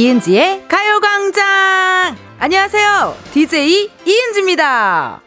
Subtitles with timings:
[0.00, 2.16] 이은지의 가요광장!
[2.38, 3.16] 안녕하세요.
[3.34, 5.20] DJ 이은지입니다.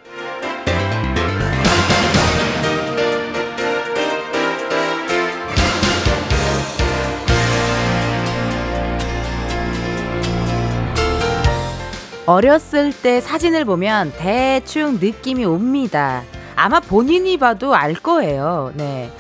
[12.26, 16.24] 어렸을 때 사진을 보면 대충 느낌이 옵니다.
[16.56, 18.72] 아마 본인이 봐도 알 거예요.
[18.74, 19.12] 네.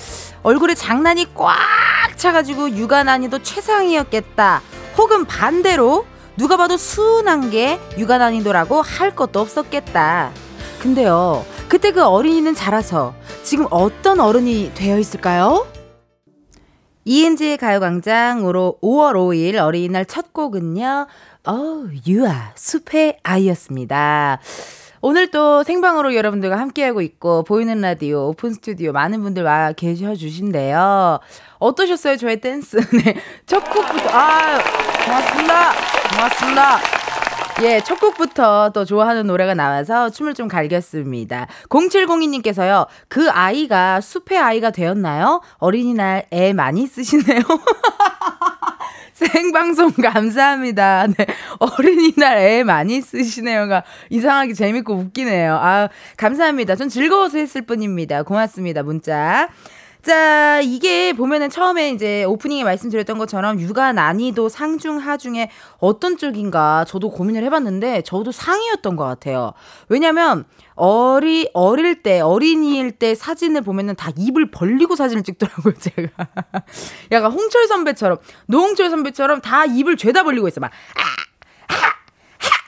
[0.41, 1.55] 얼굴에 장난이 꽉
[2.17, 4.63] 차가지고 육아 난이도 최상이었겠다.
[4.97, 6.05] 혹은 반대로
[6.37, 10.31] 누가 봐도 순한 게 육아 난이도라고 할 것도 없었겠다.
[10.81, 15.65] 근데요, 그때 그 어린이는 자라서 지금 어떤 어른이 되어 있을까요?
[17.05, 21.07] 이은지의 가요광장으로 5월 5일 어린이날 첫 곡은요,
[21.45, 24.39] 어, 유아, 숲의 아이였습니다.
[25.05, 31.19] 오늘 또 생방으로 여러분들과 함께하고 있고, 보이는 라디오, 오픈 스튜디오 많은 분들 와 계셔 주신대요.
[31.59, 32.77] 어떠셨어요, 저의 댄스?
[33.03, 33.17] 네.
[33.45, 34.59] 첫 곡부터, 아,
[35.03, 35.71] 고맙습니다.
[36.09, 36.77] 고맙습니다.
[37.63, 41.47] 예, 첫 곡부터 또 좋아하는 노래가 나와서 춤을 좀 갈겼습니다.
[41.67, 45.41] 0702님께서요, 그 아이가 숲의 아이가 되었나요?
[45.57, 47.41] 어린이날 애 많이 쓰시네요.
[49.15, 51.07] 생방송 감사합니다.
[51.07, 51.25] 네.
[51.59, 55.55] 어린이날 애 많이 쓰시네요가 이상하게 재밌고 웃기네요.
[55.55, 56.75] 아, 감사합니다.
[56.75, 58.23] 전 즐거워서 했을 뿐입니다.
[58.23, 58.83] 고맙습니다.
[58.83, 59.49] 문자.
[60.03, 67.09] 자, 이게 보면은 처음에 이제 오프닝에 말씀드렸던 것처럼 육아 난이도 상중 하중에 어떤 쪽인가 저도
[67.09, 69.53] 고민을 해봤는데 저도 상이었던 것 같아요.
[69.87, 70.43] 왜냐면
[70.75, 76.09] 어리 어릴 때 어린이일 때 사진을 보면은 다 입을 벌리고 사진을 찍더라고요 제가.
[77.13, 78.17] 약간 홍철 선배처럼
[78.47, 81.93] 노홍철 선배처럼 다 입을 죄다 벌리고 있어 막 아, 하, 하,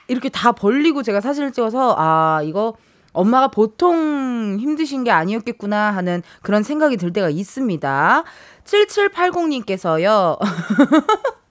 [0.08, 2.76] 이렇게 다 벌리고 제가 사진을 찍어서 아 이거
[3.16, 8.24] 엄마가 보통 힘드신 게 아니었겠구나 하는 그런 생각이 들 때가 있습니다.
[8.64, 10.38] 7780님께서요.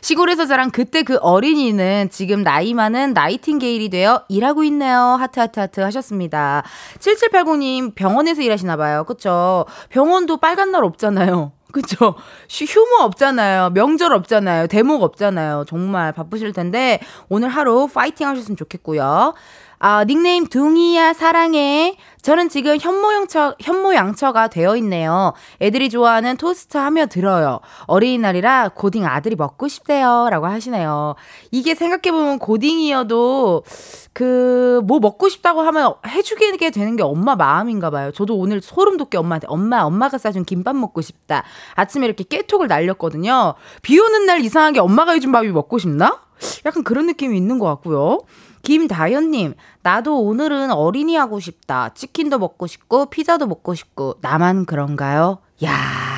[0.00, 4.98] 시골에서 자란 그때 그 어린이는 지금 나이 많은 나이팅게일이 되어 일하고 있네요.
[4.98, 6.64] 하트 하트 하트 하셨습니다.
[6.98, 9.04] 7780님 병원에서 일하시나 봐요.
[9.04, 9.64] 그쵸?
[9.90, 11.52] 병원도 빨간 날 없잖아요.
[11.72, 12.14] 그쵸?
[12.50, 13.70] 휴무 없잖아요.
[13.70, 14.66] 명절 없잖아요.
[14.66, 15.64] 대목 없잖아요.
[15.66, 19.32] 정말 바쁘실 텐데 오늘 하루 파이팅 하셨으면 좋겠고요.
[19.84, 21.96] 아, 닉네임 둥이야 사랑해.
[22.22, 25.32] 저는 지금 현모양처, 현모양처가 되어 있네요.
[25.60, 27.58] 애들이 좋아하는 토스트 하며 들어요.
[27.88, 30.28] 어린이날이라 고딩 아들이 먹고 싶대요.
[30.30, 31.16] 라고 하시네요.
[31.50, 33.64] 이게 생각해보면 고딩이어도
[34.12, 38.12] 그 뭐 먹고 싶다고 하면 해주게 되는 게 엄마 마음인가 봐요.
[38.12, 41.42] 저도 오늘 소름 돋게 엄마한테 엄마, 엄마가 싸준 김밥 먹고 싶다.
[41.74, 43.54] 아침에 이렇게 깨톡을 날렸거든요.
[43.82, 46.20] 비 오는 날 이상하게 엄마가 해준 밥이 먹고 싶나?
[46.66, 48.18] 약간 그런 느낌이 있는 것 같고요.
[48.62, 51.90] 김다현님, 나도 오늘은 어린이 하고 싶다.
[51.94, 55.38] 치킨도 먹고 싶고, 피자도 먹고 싶고, 나만 그런가요?
[55.64, 56.11] 야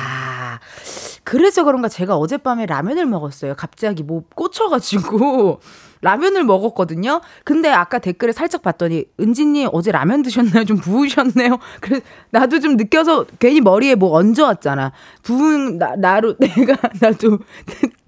[1.25, 3.55] 그래서 그런가 제가 어젯밤에 라면을 먹었어요.
[3.57, 5.59] 갑자기 뭐 꽂혀가지고.
[6.01, 7.21] 라면을 먹었거든요.
[7.43, 10.63] 근데 아까 댓글에 살짝 봤더니 은지님 어제 라면 드셨나요?
[10.63, 11.57] 좀 부으셨네요.
[11.81, 14.91] 그래서 나도 좀 느껴서 괜히 머리에 뭐 얹어왔잖아.
[15.23, 17.39] 부은 나, 나로 내가 나도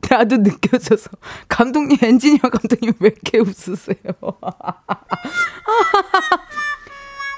[0.07, 1.09] 나도 느껴져서
[1.49, 3.97] 감독님 엔지니어 감독님 왜 이렇게 웃으세요?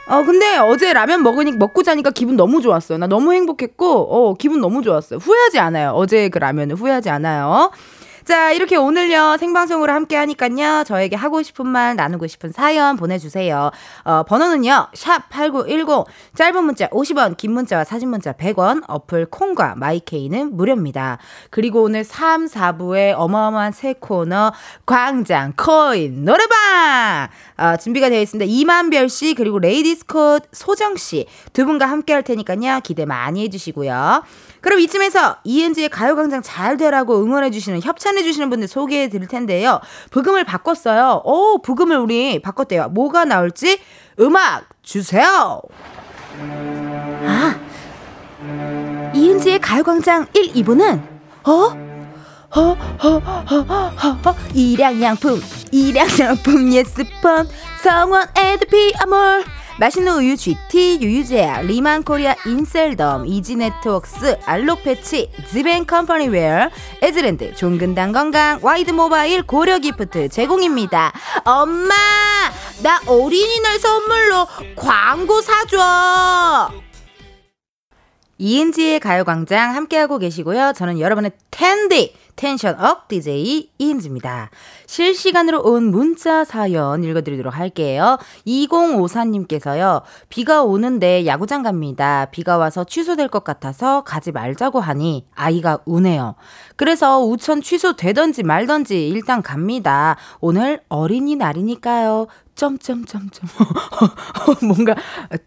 [0.09, 2.97] 어, 근데 어제 라면 먹으니, 먹고 자니까 기분 너무 좋았어요.
[2.97, 5.20] 나 너무 행복했고, 어, 기분 너무 좋았어요.
[5.20, 5.92] 후회하지 않아요.
[5.92, 7.70] 어제 그 라면을 후회하지 않아요.
[8.29, 13.72] 자, 이렇게 오늘요, 생방송으로 함께 하니깐요, 저에게 하고 싶은 말, 나누고 싶은 사연 보내주세요.
[14.03, 20.56] 어, 번호는요, 샵 8910, 짧은 문자 50원, 긴 문자와 사진 문자 100원, 어플 콩과 마이케이는
[20.56, 21.17] 무료입니다.
[21.50, 24.53] 그리고 오늘 3, 4부의 어마어마한 새 코너,
[24.85, 27.29] 광장 코인 노래방!
[27.57, 28.47] 어, 준비가 되어 있습니다.
[28.47, 34.22] 임한별 씨, 그리고 레이디스 코드 소정 씨, 두 분과 함께 할 테니까요, 기대 많이 해주시고요.
[34.62, 39.79] 그럼 이쯤에서 이은지의 가요광장 잘 되라고 응원해주시는, 협찬해주시는 분들 소개해 드릴 텐데요.
[40.11, 41.22] 부금을 바꿨어요.
[41.23, 42.90] 오, 부금을 우리 바꿨대요.
[42.90, 43.79] 뭐가 나올지
[44.20, 45.61] 음악 주세요!
[47.26, 47.59] 아,
[49.14, 51.02] 이은지의 가요광장 1, 2부는,
[51.46, 51.90] 어?
[52.56, 55.40] 허, 허, 허, 허, 허, 일양약품,
[55.72, 57.46] 일양약품, 예스펌,
[57.84, 59.44] 성원 애드피아몰,
[59.79, 66.70] 맛있는 우유 GT, 유유제약, 리만코리아 인셀덤, 이지네트웍스, 알록패치, 지벤컴퍼니웨어,
[67.02, 71.14] 에즈랜드, 종근당 건강, 와이드 모바일, 고려기프트 제공입니다.
[71.46, 71.96] 엄마!
[72.84, 76.72] 나 어린이날 선물로 광고 사줘!
[78.37, 80.73] 이은지의 가요광장 함께하고 계시고요.
[80.75, 84.50] 저는 여러분의 텐디, tension up DJ 이은지입니다.
[84.86, 88.18] 실시간으로 온 문자 사연 읽어드리도록 할게요.
[88.47, 90.03] 2054님께서요.
[90.30, 92.28] 비가 오는데 야구장 갑니다.
[92.32, 96.36] 비가 와서 취소될 것 같아서 가지 말자고 하니 아이가 우네요.
[96.78, 100.16] 그래서 우천 취소되던지 말던지 일단 갑니다.
[100.40, 102.28] 오늘 어린이날이니까요.
[102.59, 103.47] 점점점점
[104.67, 104.94] 뭔가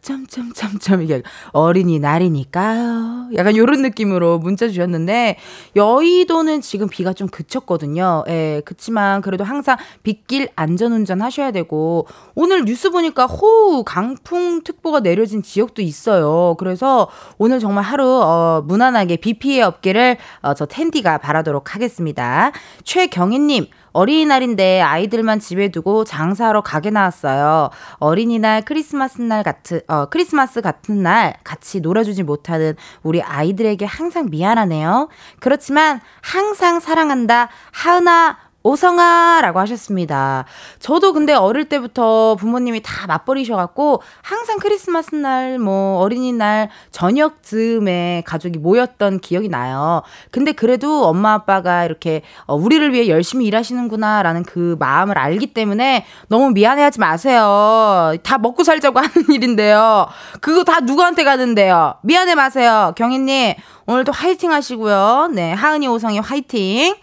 [0.00, 1.22] 점점점점 이게
[1.52, 3.28] 어린이 날이니까요.
[3.34, 5.36] 약간 요런 느낌으로 문자 주셨는데
[5.76, 8.24] 여의도는 지금 비가 좀 그쳤거든요.
[8.28, 15.42] 예, 그치만 그래도 항상 빗길 안전운전 하셔야 되고 오늘 뉴스 보니까 호우 강풍 특보가 내려진
[15.42, 16.54] 지역도 있어요.
[16.58, 22.52] 그래서 오늘 정말 하루 어, 무난하게 비 피해 없기를 어, 저 텐디가 바라도록 하겠습니다.
[22.84, 27.70] 최경희님 어린이날인데 아이들만 집에 두고 장사하러 가게 나왔어요.
[27.96, 35.08] 어린이날, 크리스마스 날 같은, 어, 크리스마스 같은 날 같이 놀아주지 못하는 우리 아이들에게 항상 미안하네요.
[35.40, 37.48] 그렇지만 항상 사랑한다.
[37.72, 40.44] 하은아, 오성아라고 하셨습니다.
[40.78, 48.58] 저도 근데 어릴 때부터 부모님이 다 맞벌이셔갖고 항상 크리스마스 날, 뭐 어린이날 저녁 즈음에 가족이
[48.58, 50.02] 모였던 기억이 나요.
[50.30, 56.50] 근데 그래도 엄마 아빠가 이렇게 어, 우리를 위해 열심히 일하시는구나라는 그 마음을 알기 때문에 너무
[56.50, 58.14] 미안해하지 마세요.
[58.22, 60.06] 다 먹고 살자고 하는 일인데요.
[60.40, 61.94] 그거 다 누구한테 가는데요.
[62.02, 62.92] 미안해 마세요.
[62.96, 63.54] 경희님
[63.86, 65.30] 오늘도 화이팅 하시고요.
[65.32, 66.94] 네 하은이 오성이 화이팅.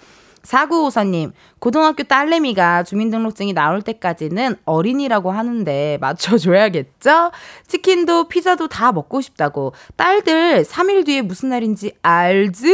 [0.49, 7.31] 4954님, 고등학교 딸내미가 주민등록증이 나올 때까지는 어린이라고 하는데 맞춰줘야겠죠?
[7.67, 9.73] 치킨도 피자도 다 먹고 싶다고.
[9.95, 12.73] 딸들 3일 뒤에 무슨 날인지 알지?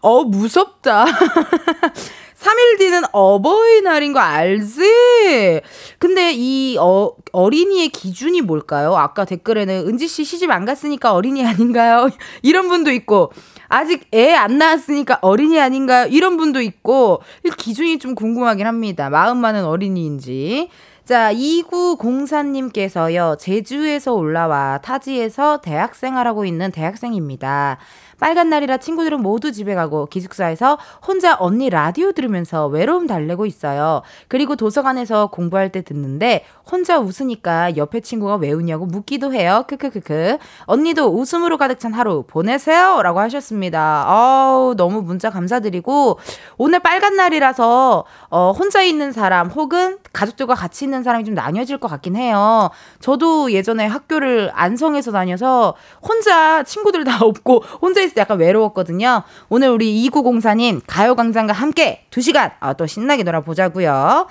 [0.00, 1.06] 어, 무섭다.
[2.48, 5.60] 3일 뒤는 어버이날인 거 알지?
[5.98, 8.96] 근데 이 어, 어린이의 기준이 뭘까요?
[8.96, 12.08] 아까 댓글에는 은지씨 시집 안 갔으니까 어린이 아닌가요?
[12.42, 13.32] 이런 분도 있고,
[13.68, 16.06] 아직 애 안 낳았으니까 어린이 아닌가요?
[16.10, 17.20] 이런 분도 있고,
[17.58, 19.10] 기준이 좀 궁금하긴 합니다.
[19.10, 20.70] 마음 많은 어린이인지.
[21.04, 27.78] 자, 2904님께서요, 제주에서 올라와 타지에서 대학생활하고 있는 대학생입니다.
[28.20, 34.02] 빨간 날이라 친구들은 모두 집에 가고 기숙사에서 혼자 언니 라디오 들으면서 외로움 달래고 있어요.
[34.28, 39.64] 그리고 도서관에서 공부할 때 듣는데 혼자 웃으니까 옆에 친구가 왜 웃냐고 묻기도 해요.
[39.68, 40.38] 크크크크.
[40.64, 43.00] 언니도 웃음으로 가득 찬 하루 보내세요.
[43.02, 44.04] 라고 하셨습니다.
[44.06, 46.18] 어우, 너무 문자 감사드리고
[46.58, 51.88] 오늘 빨간 날이라서 어, 혼자 있는 사람 혹은 가족들과 같이 있는 사람이 좀 나뉘어질 것
[51.88, 52.70] 같긴 해요.
[53.00, 59.22] 저도 예전에 학교를 안성에서 다녀서 혼자 친구들 다 없고 혼자 있을 때 약간 외로웠거든요.
[59.48, 64.26] 오늘 우리 2904님 가요광장과 함께 2시간 어, 또 신나게 놀아보자고요.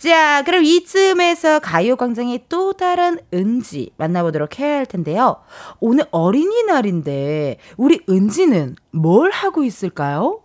[0.00, 5.36] 자, 그럼 이쯤에서 가요광장의 또 다른 은지 만나보도록 해야 할 텐데요.
[5.78, 10.40] 오늘 어린이날인데 우리 은지는 뭘 하고 있을까요?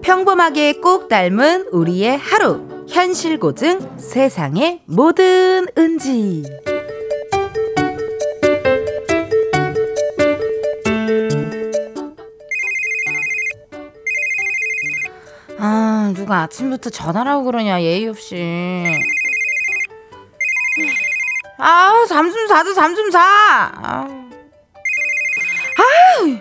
[0.00, 2.62] 평범하게 꼭 닮은 우리의 하루.
[2.88, 6.71] 현실 고증 세상의 모든 은지.
[15.64, 18.34] 아, 누가 아침부터 전화라고 그러냐, 예의 없이.
[21.56, 23.20] 아, 잠좀 자자, 잠좀 자.
[23.72, 24.08] 아,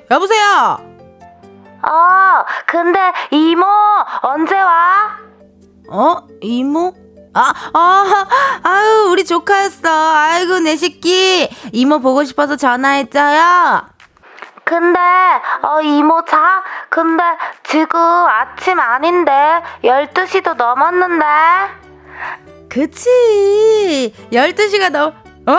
[0.10, 0.80] 여보세요?
[1.84, 3.64] 어, 근데 이모
[4.24, 5.20] 언제 와?
[5.88, 6.18] 어?
[6.42, 6.92] 이모?
[7.36, 8.28] 아, 아,
[8.64, 9.88] 아유, 우리 조카였어.
[10.16, 11.48] 아이고, 내 새끼.
[11.72, 13.91] 이모 보고 싶어서 전화했어요.
[14.72, 15.00] 근데,
[15.64, 16.64] 어, 이모 자?
[16.88, 17.22] 근데
[17.64, 19.34] 지금 아침 아닌데,
[19.84, 21.26] 12시도 넘었는데.
[22.70, 24.14] 그치.
[24.32, 25.10] 12시가 넘,
[25.46, 25.58] 어?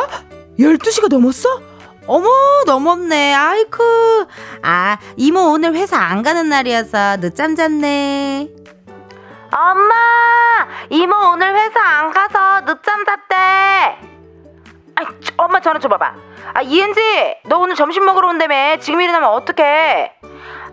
[0.58, 1.60] 12시가 넘었어?
[2.06, 2.28] 어머
[2.66, 4.26] 넘었네 아이쿠
[4.62, 8.48] 아 이모 오늘 회사 안 가는 날이어서 늦잠 잤네
[9.52, 9.94] 엄마
[10.90, 14.11] 이모 오늘 회사 안 가서 늦잠 잤대
[14.96, 15.04] 아
[15.38, 16.14] 엄마 전화 줘봐봐
[16.54, 17.00] 아 이은지
[17.44, 20.12] 너 오늘 점심 먹으러 온다며 지금 일어나면 어떡해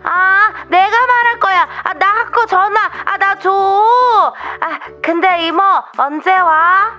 [0.02, 5.62] 아 내가 말할 거야 아나 학교 전화 아 나 줘 아 근데 이모
[5.98, 6.98] 언제 와?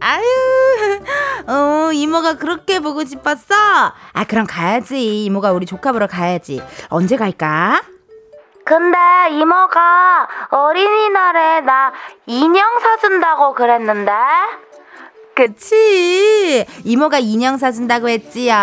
[0.00, 0.22] 아유,
[1.48, 3.52] 어, 이모가 그렇게 보고 싶었어?
[3.56, 5.24] 아, 그럼 가야지.
[5.24, 6.62] 이모가 우리 조카 보러 가야지.
[6.88, 7.82] 언제 갈까?
[8.64, 8.96] 근데
[9.32, 11.92] 이모가 어린이날에 나
[12.26, 14.12] 인형 사준다고 그랬는데?
[15.38, 16.66] 그치.
[16.82, 18.54] 이모가 인형 사준다고 했지요.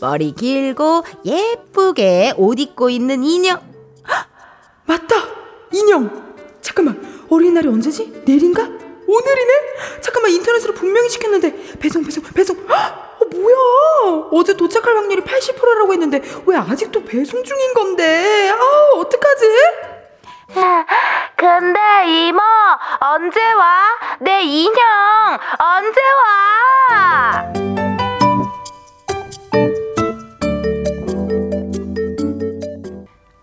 [0.00, 3.58] 머리 길고 예쁘게 옷 입고 있는 인형.
[4.86, 5.16] 맞다!
[5.72, 6.32] 인형!
[6.60, 8.22] 잠깐만, 어린이날이 언제지?
[8.24, 8.62] 내일인가?
[8.62, 9.52] 오늘이네?
[10.00, 12.56] 잠깐만, 인터넷으로 분명히 시켰는데, 배송, 배송, 배송.
[12.70, 14.28] 어, 뭐야!
[14.30, 18.48] 어제 도착할 확률이 80%라고 했는데, 왜 아직도 배송 중인 건데?
[18.48, 19.46] 아, 어떡하지?
[21.36, 22.40] 근데 이모
[23.00, 23.80] 언제 와?
[24.20, 24.72] 내 인형
[25.58, 27.52] 언제 와?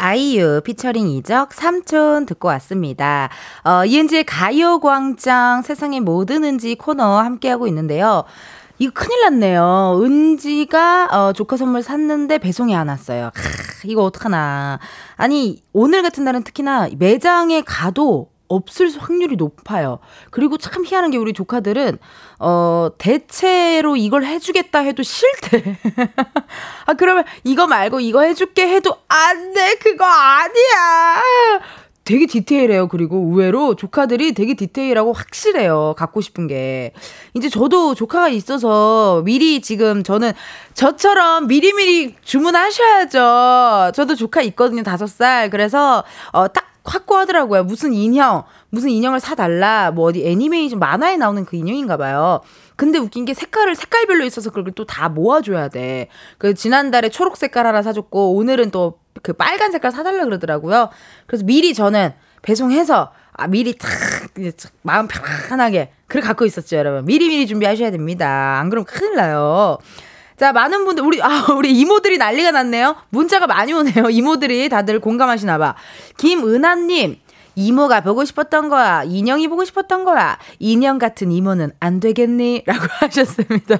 [0.01, 3.29] 아이유 피처링 이적 삼촌 듣고 왔습니다.
[3.63, 8.23] 어, 이은지의 가요광장 세상의 모든 은지 코너 함께하고 있는데요.
[8.79, 9.99] 이거 큰일 났네요.
[10.01, 13.31] 은지가 어, 조카 선물 샀는데 배송이 안 왔어요.
[13.35, 14.79] 크, 이거 어떡하나.
[15.17, 19.99] 아니, 오늘 같은 날은 특히나 매장에 가도 없을 확률이 높아요.
[20.31, 21.99] 그리고 참 희한한 게 우리 조카들은
[22.39, 25.77] 어 대체로 이걸 해주겠다 해도 싫대.
[26.87, 29.75] 아 그러면 이거 말고 이거 해줄게 해도 안 돼.
[29.75, 31.21] 그거 아니야.
[32.09, 32.87] 되게 디테일해요.
[32.87, 35.93] 그리고 의외로 조카들이 되게 디테일하고 확실해요.
[35.95, 36.91] 갖고 싶은 게.
[37.35, 40.31] 이제 저도 조카가 있어서 미리 지금 저는
[40.73, 43.91] 저처럼 미리미리 주문하셔야죠.
[43.93, 44.81] 저도 조카 있거든요.
[44.81, 45.51] 다섯 살.
[45.51, 47.65] 그래서 어 딱 확고하더라고요.
[47.65, 49.91] 무슨 인형, 무슨 인형을 사달라.
[49.91, 52.41] 뭐 어디 애니메이션 만화에 나오는 그 인형인가 봐요.
[52.75, 56.07] 근데 웃긴 게 색깔을 색깔별로 있어서 그걸 또 다 모아줘야 돼.
[56.39, 60.89] 그 지난달에 초록 색깔 하나 사줬고 오늘은 또 그 빨간 색깔 사달라 그러더라고요.
[61.27, 63.89] 그래서 미리 저는 배송해서 아, 미리 탁,
[64.81, 67.05] 마음 편안하게, 그걸 갖고 있었죠, 여러분.
[67.05, 68.59] 미리미리 준비하셔야 됩니다.
[68.59, 69.77] 안 그러면 큰일 나요.
[70.35, 72.97] 자, 많은 분들, 우리, 아, 우리 이모들이 난리가 났네요.
[73.09, 74.09] 문자가 많이 오네요.
[74.09, 75.75] 이모들이 다들 공감하시나봐.
[76.17, 77.19] 김은하님,
[77.59, 79.03] 이모가 보고 싶었던 거야.
[79.03, 80.37] 인형이 보고 싶었던 거야.
[80.59, 82.63] 인형 같은 이모는 안 되겠니?
[82.65, 83.79] 라고 하셨습니다.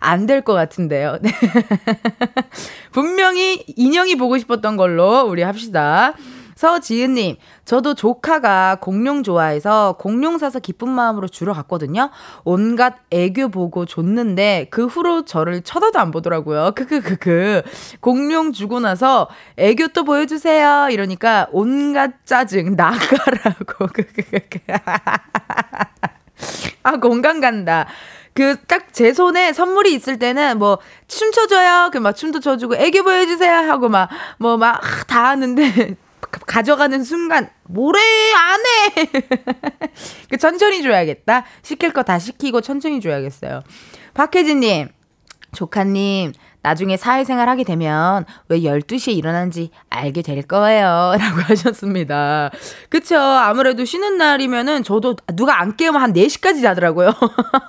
[0.00, 1.18] 안 될 것 같은데요.
[1.22, 1.30] 네.
[2.90, 6.14] 분명히 인형이 보고 싶었던 걸로 우리 합시다.
[6.62, 12.10] 서지은님, 저도 조카가 공룡 좋아해서 공룡 사서 기쁜 마음으로 주러 갔거든요.
[12.44, 16.70] 온갖 애교 보고 줬는데 그 후로 저를 쳐다도 안 보더라고요.
[16.76, 17.62] 크크크크.
[17.98, 20.86] 공룡 주고 나서 애교 또 보여주세요.
[20.92, 23.88] 이러니까 온갖 짜증 나가라고.
[23.92, 24.60] 크크크크.
[26.84, 27.86] 아, 공감 간다.
[28.34, 30.78] 그 딱 제 손에 선물이 있을 때는 뭐
[31.08, 31.90] 춤춰줘요.
[31.92, 35.96] 그 막 춤도 춰주고 애교 보여주세요 하고 막 뭐 막 다 하는데
[36.30, 37.98] 가져가는 순간 뭐래
[38.32, 39.06] 안 해.
[40.30, 41.44] 그 천천히 줘야겠다.
[41.62, 43.62] 시킬 거 다 시키고 천천히 줘야겠어요.
[44.14, 44.88] 박혜진님,
[45.54, 51.14] 조카님, 나중에 사회생활 하게 되면 왜 12시에 일어나는지 알게 될 거예요.
[51.18, 52.50] 라고 하셨습니다.
[52.88, 53.18] 그쵸.
[53.18, 57.12] 아무래도 쉬는 날이면은 저도 누가 안 깨우면 한 4시까지 자더라고요.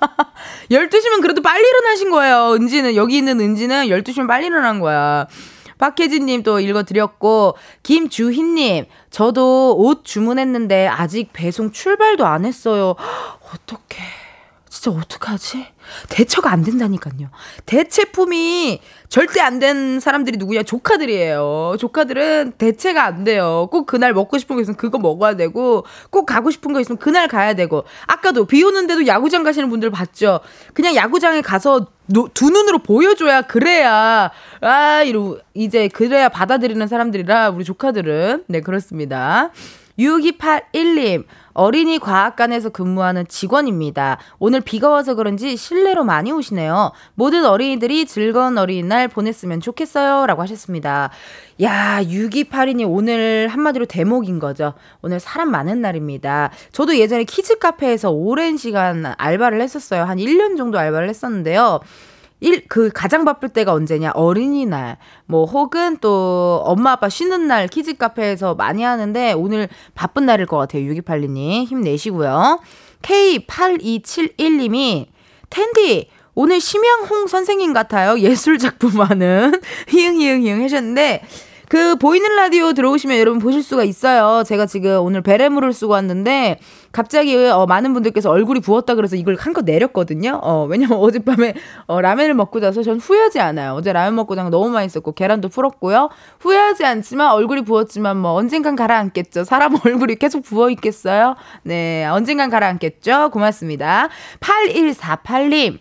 [0.70, 2.52] 12시면 그래도 빨리 일어나신 거예요.
[2.54, 5.26] 은지는, 여기 있는 은지는 12시면 빨리 일어난 거야.
[5.78, 12.94] 박혜진님 또 읽어드렸고, 김주희님, 저도 옷 주문했는데 아직 배송 출발도 안 했어요.
[13.52, 14.02] 어떡해.
[14.68, 15.66] 진짜 어떡하지?
[16.08, 17.30] 대처가 안 된다니까요.
[17.66, 20.64] 대체품이 절대 안 된 사람들이 누구냐?
[20.64, 21.76] 조카들이에요.
[21.78, 23.68] 조카들은 대체가 안 돼요.
[23.70, 27.28] 꼭 그날 먹고 싶은 거 있으면 그거 먹어야 되고, 꼭 가고 싶은 거 있으면 그날
[27.28, 30.40] 가야 되고, 아까도 비 오는데도 야구장 가시는 분들 봤죠?
[30.72, 37.64] 그냥 야구장에 가서 노, 두 눈으로 보여줘야 그래야, 아, 이러, 이제 그래야 받아들이는 사람들이라 우리
[37.64, 38.44] 조카들은.
[38.48, 39.50] 네, 그렇습니다.
[39.98, 44.18] 6281님, 어린이 과학관에서 근무하는 직원입니다.
[44.38, 46.92] 오늘 비가 와서 그런지 실내로 많이 오시네요.
[47.14, 50.26] 모든 어린이들이 즐거운 어린이날 보냈으면 좋겠어요.
[50.26, 51.10] 라고 하셨습니다.
[51.62, 54.74] 야, 6282님 오늘 한마디로 대목인 거죠.
[55.00, 56.50] 오늘 사람 많은 날입니다.
[56.72, 60.02] 저도 예전에 키즈 카페에서 오랜 시간 알바를 했었어요.
[60.02, 61.80] 한 1년 정도 알바를 했었는데요.
[62.44, 64.12] 일, 그 가장 바쁠 때가 언제냐?
[64.14, 70.44] 어린이날, 뭐 혹은 또 엄마 아빠 쉬는 날 키즈 카페에서 많이 하는데 오늘 바쁜 날일
[70.44, 70.82] 것 같아요.
[70.92, 72.60] 6282님 힘내시고요.
[73.00, 75.06] K8271님이
[75.48, 78.18] 텐디 오늘 심양홍 선생님 같아요.
[78.18, 79.58] 예술 작품 하는
[79.88, 81.22] 히응히응히응 하셨는데
[81.68, 84.44] 그 보이는 라디오 들어오시면 여러분 보실 수가 있어요.
[84.44, 86.58] 제가 지금 오늘 베레모를 쓰고 왔는데
[86.92, 90.40] 갑자기 어, 많은 분들께서 얼굴이 부었다 그래서 이걸 한껏 내렸거든요.
[90.42, 91.54] 어, 왜냐면 어젯밤에
[91.86, 93.72] 어, 라면을 먹고 자서 전 후회하지 않아요.
[93.74, 96.10] 어제 라면 먹고 자서 너무 맛있었고 계란도 풀었고요.
[96.40, 99.44] 후회하지 않지만 얼굴이 부었지만 뭐 언젠간 가라앉겠죠.
[99.44, 101.34] 사람 얼굴이 계속 부어 있겠어요?
[101.62, 103.30] 네, 언젠간 가라앉겠죠.
[103.30, 104.08] 고맙습니다.
[104.40, 105.78] 8148님.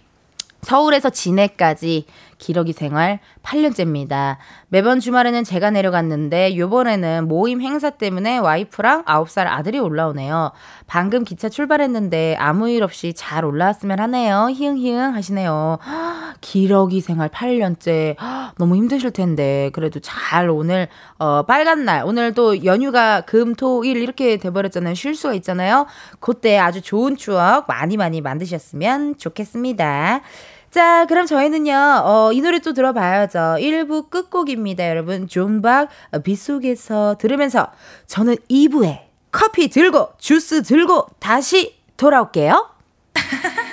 [0.64, 2.06] 서울에서 진해까지
[2.38, 4.38] 기러기 생활 8년째입니다.
[4.68, 10.52] 매번 주말에는 제가 내려갔는데 요번에는 모임 행사 때문에 와이프랑 9살 아들이 올라오네요.
[10.88, 14.50] 방금 기차 출발했는데 아무 일 없이 잘 올라왔으면 하네요.
[14.52, 15.80] 히응히응 하시네요.
[16.42, 18.16] 기러기 생활 8년째
[18.58, 20.88] 너무 힘드실 텐데 그래도 잘 오늘
[21.18, 24.94] 어 빨간 날 오늘 또 연휴가 금, 토, 일 이렇게 돼버렸잖아요.
[24.96, 25.88] 쉴 수가 있잖아요.
[26.20, 30.22] 그때 아주 좋은 추억 많이 많이 만드셨으면 좋겠습니다.
[30.74, 33.58] 자, 그럼 저희는요, 어, 이 노래 또 들어봐야죠.
[33.60, 35.28] 1부 끝곡입니다, 여러분.
[35.28, 35.90] 존박
[36.24, 37.68] 빗속에서 들으면서
[38.08, 39.02] 저는 2부에
[39.32, 42.72] 커피 들고, 주스 들고 다시 돌아올게요.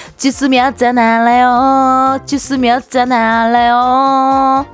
[0.21, 2.19] 주스 몇 잔 할래요?
[2.27, 4.67] 주스 몇 잔 할래요?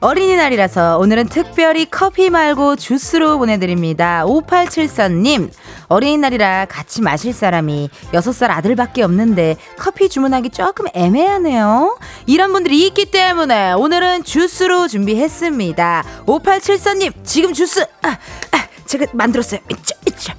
[0.00, 4.24] 어린이날이라서 오늘은 특별히 커피 말고 주스로 보내드립니다.
[4.26, 5.50] 5874님,
[5.88, 11.98] 어린이날이라 같이 마실 사람이 6살 아들밖에 없는데 커피 주문하기 조금 애매하네요.
[12.26, 16.04] 이런 분들이 있기 때문에 오늘은 주스로 준비했습니다.
[16.26, 19.60] 5874님, 지금 주스, 아, 아, 제가 만들었어요.
[19.70, 20.34] 이차, 이차.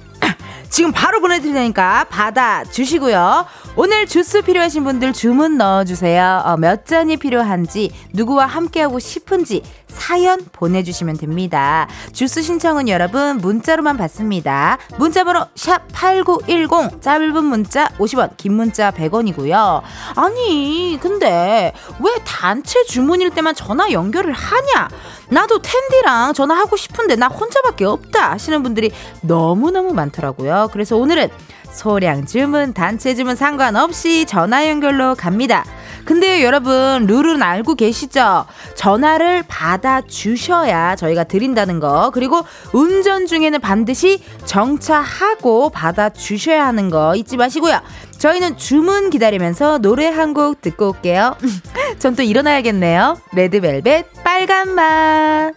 [0.68, 3.46] 지금 바로 보내드리니까 받아주시고요.
[3.76, 6.42] 오늘 주스 필요하신 분들 주문 넣어주세요.
[6.44, 11.88] 어, 몇 잔이 필요한지, 누구와 함께하고 싶은지 사연 보내주시면 됩니다.
[12.12, 14.78] 주스 신청은 여러분 문자로만 받습니다.
[14.98, 19.82] 문자번호 샵8910 짧은 문자 50원 긴 문자 100원이고요.
[20.14, 24.88] 아니 근데 왜 단체 주문일 때만 전화 연결을 하냐?
[25.30, 30.68] 나도 텐디랑 전화하고 싶은데 나 혼자밖에 없다 하시는 분들이 너무너무 많더라고요.
[30.72, 31.28] 그래서 오늘은
[31.74, 35.64] 소량 주문, 단체 주문 상관없이 전화 연결로 갑니다.
[36.04, 38.44] 근데 여러분, 룰은 알고 계시죠?
[38.74, 42.10] 전화를 받아 주셔야 저희가 드린다는 거.
[42.12, 42.42] 그리고
[42.74, 47.80] 운전 중에는 반드시 정차하고 받아 주셔야 하는 거 잊지 마시고요.
[48.18, 51.36] 저희는 주문 기다리면서 노래 한 곡 듣고 올게요.
[51.98, 53.18] 전 또 일어나야겠네요.
[53.32, 55.52] 레드벨벳 빨간 맛.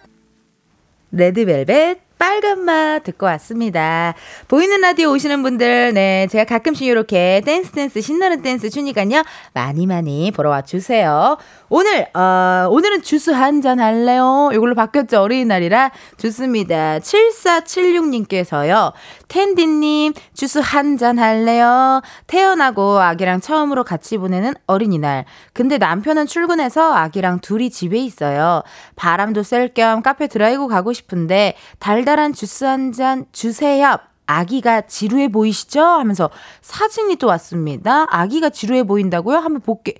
[1.12, 4.14] 레드벨벳 빨간 맛 듣고 왔습니다.
[4.48, 9.22] 보이는 라디오 오시는 분들, 네, 제가 가끔씩 이렇게 댄스 댄스 신나는 댄스 주니까요.
[9.54, 11.36] 많이 많이 보러 와 주세요.
[11.68, 14.50] 오늘 어 오늘은 주스 한 잔 할래요?
[14.52, 15.20] 이걸로 바뀌었죠.
[15.20, 16.98] 어린이날이라 좋습니다.
[17.00, 18.92] 7476님께서요.
[19.28, 22.00] 텐디 님, 주스 한 잔 할래요?
[22.26, 25.24] 태어나고 아기랑 처음으로 같이 보내는 어린이날.
[25.52, 28.62] 근데 남편은 출근해서 아기랑 둘이 집에 있어요.
[28.96, 33.98] 바람도 쐴 겸 카페 드라이브 가고 싶은데 달 달한 주스 한 잔 주세요.
[34.24, 35.82] 아기가 지루해 보이시죠?
[35.82, 36.30] 하면서
[36.62, 38.06] 사진이 또 왔습니다.
[38.08, 39.36] 아기가 지루해 보인다고요?
[39.36, 39.92] 한번 볼게.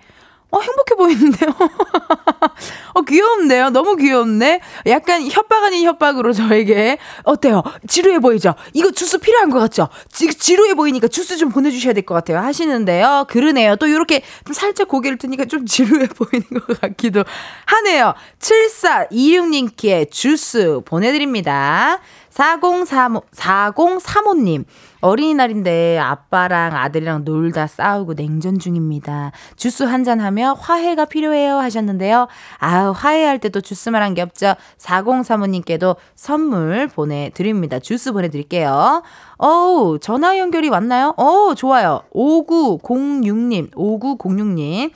[0.50, 1.50] 어, 행복해 보이는데요?
[2.94, 3.68] 어, 귀엽네요.
[3.70, 4.60] 너무 귀엽네.
[4.86, 6.96] 약간 협박 아닌 협박으로 저에게.
[7.24, 7.62] 어때요?
[7.86, 8.54] 지루해 보이죠?
[8.72, 9.88] 이거 주스 필요한 것 같죠?
[10.10, 12.38] 지, 지루해 보이니까 주스 좀 보내주셔야 될 것 같아요.
[12.38, 13.26] 하시는데요.
[13.28, 13.76] 그러네요.
[13.76, 17.24] 또 이렇게 좀 살짝 고개를 드니까 좀 지루해 보이는 것 같기도
[17.66, 18.14] 하네요.
[18.40, 22.00] 7426님께 주스 보내드립니다.
[22.30, 24.64] 4035, 4035님.
[25.00, 29.32] 어린이날인데 아빠랑 아들이랑 놀다 싸우고 냉전 중입니다.
[29.56, 32.28] 주스 한잔 하며 화해가 필요해요 하셨는데요.
[32.58, 34.54] 아우, 화해할 때도 주스만 한 게 없죠.
[34.78, 37.78] 4035님께도 선물 보내드립니다.
[37.78, 39.02] 주스 보내드릴게요.
[39.36, 41.14] 어우, 전화 연결이 왔나요?
[41.16, 42.02] 어 좋아요.
[42.14, 44.90] 5906님, 5906님.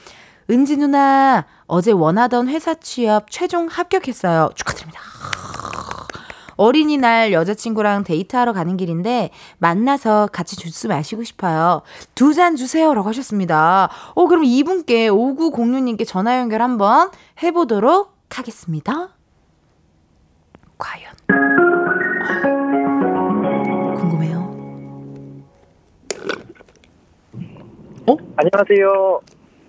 [0.50, 4.50] 은지 누나, 어제 원하던 회사 취업 최종 합격했어요.
[4.56, 5.00] 축하드립니다.
[6.56, 11.82] 어린이날 여자친구랑 데이트하러 가는 길인데 만나서 같이 주스 마시고 싶어요.
[12.14, 13.88] 두 잔 주세요라고 하셨습니다.
[14.14, 17.10] 어 그럼 이분께 5906님께 전화 연결 한번
[17.42, 19.10] 해보도록 하겠습니다.
[20.78, 21.12] 과연
[23.96, 24.38] 궁금해요.
[28.08, 28.16] 어?
[28.36, 29.20] 안녕하세요.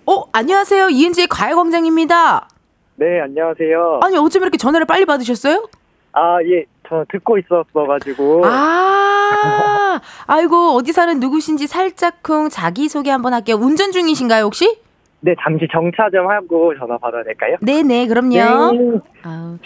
[0.06, 2.48] 어 안녕하세요 이은지의 과외 광장입니다.
[2.96, 4.00] 네 안녕하세요.
[4.02, 5.68] 아니 어쩜 이렇게 전화를 빨리 받으셨어요?
[6.12, 6.64] 아 예.
[6.88, 8.42] 저 듣고 있었어가지고.
[8.46, 13.56] 아, 아이고, 어디 사는 누구신지 살짝쿵 자기소개 한번 할게요.
[13.56, 14.78] 운전 중이신가요, 혹시?
[15.20, 17.56] 네, 잠시 정차 좀 하고 전화 받아야 될까요?
[17.62, 18.28] 네네, 그럼요.
[18.30, 19.00] 네.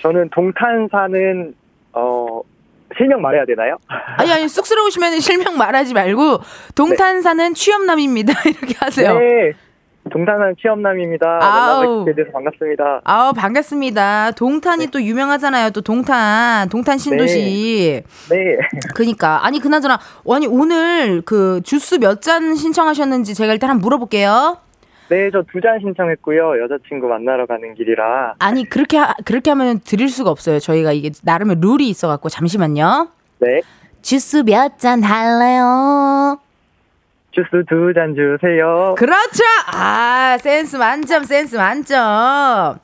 [0.00, 1.54] 저는 동탄 사는
[1.92, 2.40] 어
[2.96, 3.76] 실명 말해야 되나요?
[3.88, 6.38] 아니, 아니, 쑥스러우시면 실명 말하지 말고,
[6.74, 8.32] 동탄 사는 취업남입니다.
[8.48, 9.18] 이렇게 하세요.
[9.18, 9.52] 네.
[10.08, 11.38] 동탄 사는 취업남입니다.
[11.42, 12.04] 아우.
[12.04, 13.00] 돼서 반갑습니다.
[13.04, 14.32] 아우, 반갑습니다.
[14.32, 14.90] 동탄이 네.
[14.90, 15.70] 또 유명하잖아요.
[15.70, 18.02] 또 동탄, 동탄 신도시.
[18.30, 18.36] 네.
[18.94, 19.44] 그니까.
[19.44, 19.98] 아니, 그나저나,
[20.30, 24.58] 아니, 오늘 그 주스 몇 잔 신청하셨는지 제가 일단 한번 물어볼게요.
[25.08, 26.62] 네, 저 두 잔 신청했고요.
[26.64, 28.34] 여자친구 만나러 가는 길이라.
[28.38, 30.58] 아니, 그렇게, 하, 그렇게 하면 드릴 수가 없어요.
[30.58, 33.08] 저희가 이게 나름의 룰이 있어갖고, 잠시만요.
[33.40, 33.60] 네.
[34.02, 36.38] 주스 몇 잔 할래요?
[37.30, 38.94] 주스 두 잔 주세요.
[38.96, 39.42] 그렇죠.
[39.72, 42.78] 아, 센스 만점, 센스 만점.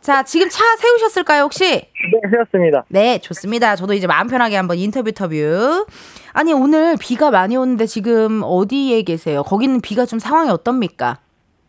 [0.00, 1.64] 자, 지금 차 세우셨을까요, 혹시?
[1.64, 2.84] 네, 세웠습니다.
[2.88, 3.76] 네, 좋습니다.
[3.76, 5.86] 저도 이제 마음 편하게 한번 인터뷰 터뷰.
[6.34, 9.42] 아니, 오늘 비가 많이 오는데 지금 어디에 계세요?
[9.44, 11.18] 거기는 비가 좀 상황이 어떻습니까?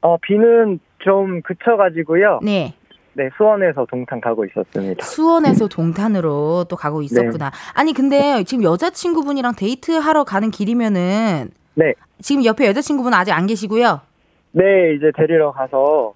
[0.02, 2.40] 어, 비는 좀 그쳐가지고요.
[2.44, 2.74] 네.
[3.14, 5.06] 네, 수원에서 동탄 가고 있었습니다.
[5.06, 7.52] 수원에서 동탄으로 또 가고 있었구나.
[7.74, 11.94] 아니, 근데 지금 여자친구분이랑 데이트하러 가는 길이면은 네.
[12.22, 14.02] 지금 옆에 여자친구분 아직 안 계시고요.
[14.52, 16.14] 네, 이제 데리러 가서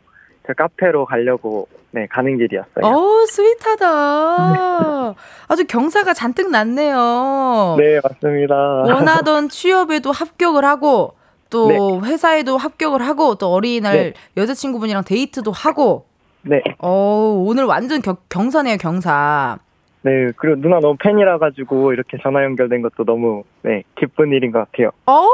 [0.48, 2.84] 저 카페로 가려고 네, 가는 길이었어요.
[2.86, 5.16] 어우, sweet하다.
[5.48, 7.76] 아주 경사가 잔뜩 났네요.
[7.80, 8.56] 네, 맞습니다.
[8.56, 11.14] 원하던 취업에도 합격을 하고
[11.50, 11.78] 또 네.
[12.12, 14.14] 회사에도 합격을 하고 또 어린이날 네.
[14.38, 16.06] 여자친구분이랑 데이트도 하고
[16.44, 16.62] 네.
[16.78, 19.58] 어 오늘 완전 겨- 경사네요 경사
[20.04, 24.60] 네, 그리고 누나 너무 팬이라 가지고 이렇게 전화 연결된 것도 너무 네, 기쁜 일인 것
[24.60, 24.92] 같아요.
[25.08, 25.28] 어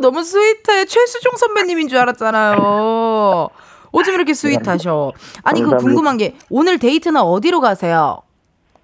[0.00, 3.48] 너무 스윗해 최수종 선배님인 줄 알았잖아요
[3.92, 5.76] 어쩜 이렇게 스윗하셔 아니 그.
[5.76, 8.22] 궁금한 게 오늘 데이트는 어디로 가세요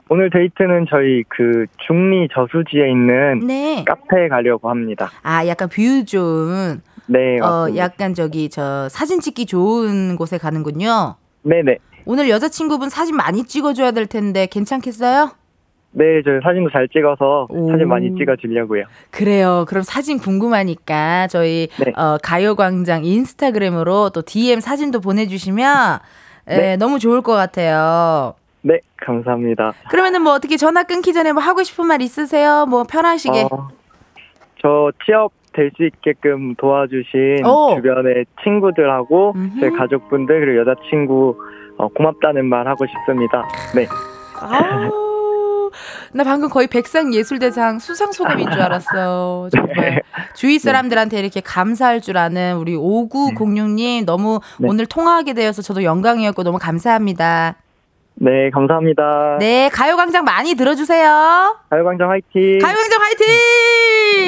[0.09, 5.11] 오늘 데이트는 저희 그 중리 저수지에 있는 네 카페에 가려고 합니다.
[5.23, 7.83] 아 약간 view 좋은 네, 어 맞습니다.
[7.83, 11.79] 약간 저기 저 사진 찍기 좋은 곳에 가는군요 네, 네.
[12.05, 15.33] 오늘 여자친구분 사진 많이 찍어줘야 될 텐데 괜찮겠어요?
[15.99, 17.71] 네, 저 사진도 잘 찍어서 오.
[17.71, 18.85] 사진 많이 찍어주려고요.
[19.11, 19.65] 그래요.
[19.67, 21.93] 그럼 사진 궁금하니까 저희 네.
[21.97, 25.99] 어, 가요광장 인스타그램으로 또 DM 사진도 보내주시면
[26.49, 26.77] 에, 네.
[26.77, 28.35] 너무 좋을 것 같아요.
[28.61, 29.73] 네, 감사합니다.
[29.91, 32.67] 그러면은 뭐 어떻게 전화 끊기 전에 뭐 하고 싶은 말 있으세요?
[32.67, 33.45] 뭐 편하시게.
[33.51, 33.69] 어,
[34.61, 37.75] 저 취업 될 수 있게끔 도와주신 오.
[37.77, 39.61] 주변의 친구들하고 음흠.
[39.61, 41.37] 제 가족분들 그리고 여자친구
[41.79, 43.49] 어, 고맙다는 말 하고 싶습니다.
[43.75, 43.87] 네,
[46.17, 49.51] 나 방금 거의 백상예술대상 수상 소감인 줄 알았어.
[49.53, 50.01] 정말.
[50.35, 54.67] 주위 사람들한테 이렇게 감사할 줄 아는 우리 5906님 너무 네.
[54.67, 57.57] 오늘 통화하게 되어서 저도 영광이었고 너무 감사합니다.
[58.15, 59.37] 네, 감사합니다.
[59.41, 61.59] 네, 가요광장 많이 들어주세요.
[61.69, 62.61] 가요광장 화이팅.
[62.61, 63.27] 가요광장 화이팅!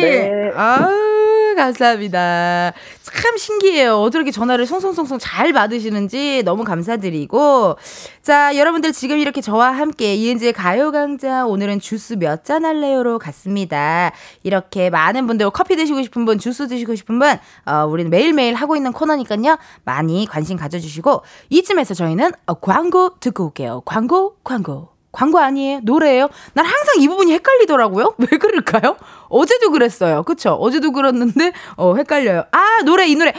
[0.02, 0.50] 네.
[0.54, 2.72] 아우, 감사합니다.
[3.12, 3.96] 참 신기해요.
[4.00, 7.76] 어떻게 전화를 송송송송 잘 받으시는지 너무 감사드리고.
[8.22, 14.12] 자, 여러분들 지금 이렇게 저와 함께 이은지의 가요광장 오늘은 주스 몇 잔 할래요로 갔습니다.
[14.42, 18.76] 이렇게 많은 분들 커피 드시고 싶은 분, 주스 드시고 싶은 분, 어, 우리는 매일매일 하고
[18.76, 19.58] 있는 코너니까요.
[19.84, 21.22] 많이 관심 가져주시고.
[21.50, 23.82] 이쯤에서 저희는 어, 광고 듣고 올게요.
[23.84, 24.97] 광고, 광고.
[25.12, 25.80] 광고 아니에요?
[25.82, 26.28] 노래예요?
[26.52, 28.14] 난 항상 이 부분이 헷갈리더라고요.
[28.30, 28.96] 왜 그럴까요?
[29.28, 30.22] 어제도 그랬어요.
[30.22, 30.52] 그쵸?
[30.52, 32.44] 어제도 그랬는데 어 헷갈려요.
[32.52, 33.32] 아 노래 이 노래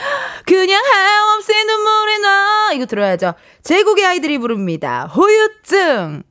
[0.45, 3.33] 그냥 하염없이 눈물이 나 이거 들어야죠.
[3.63, 5.09] 제국의 아이들이 부릅니다.
[5.11, 6.23] 후유증.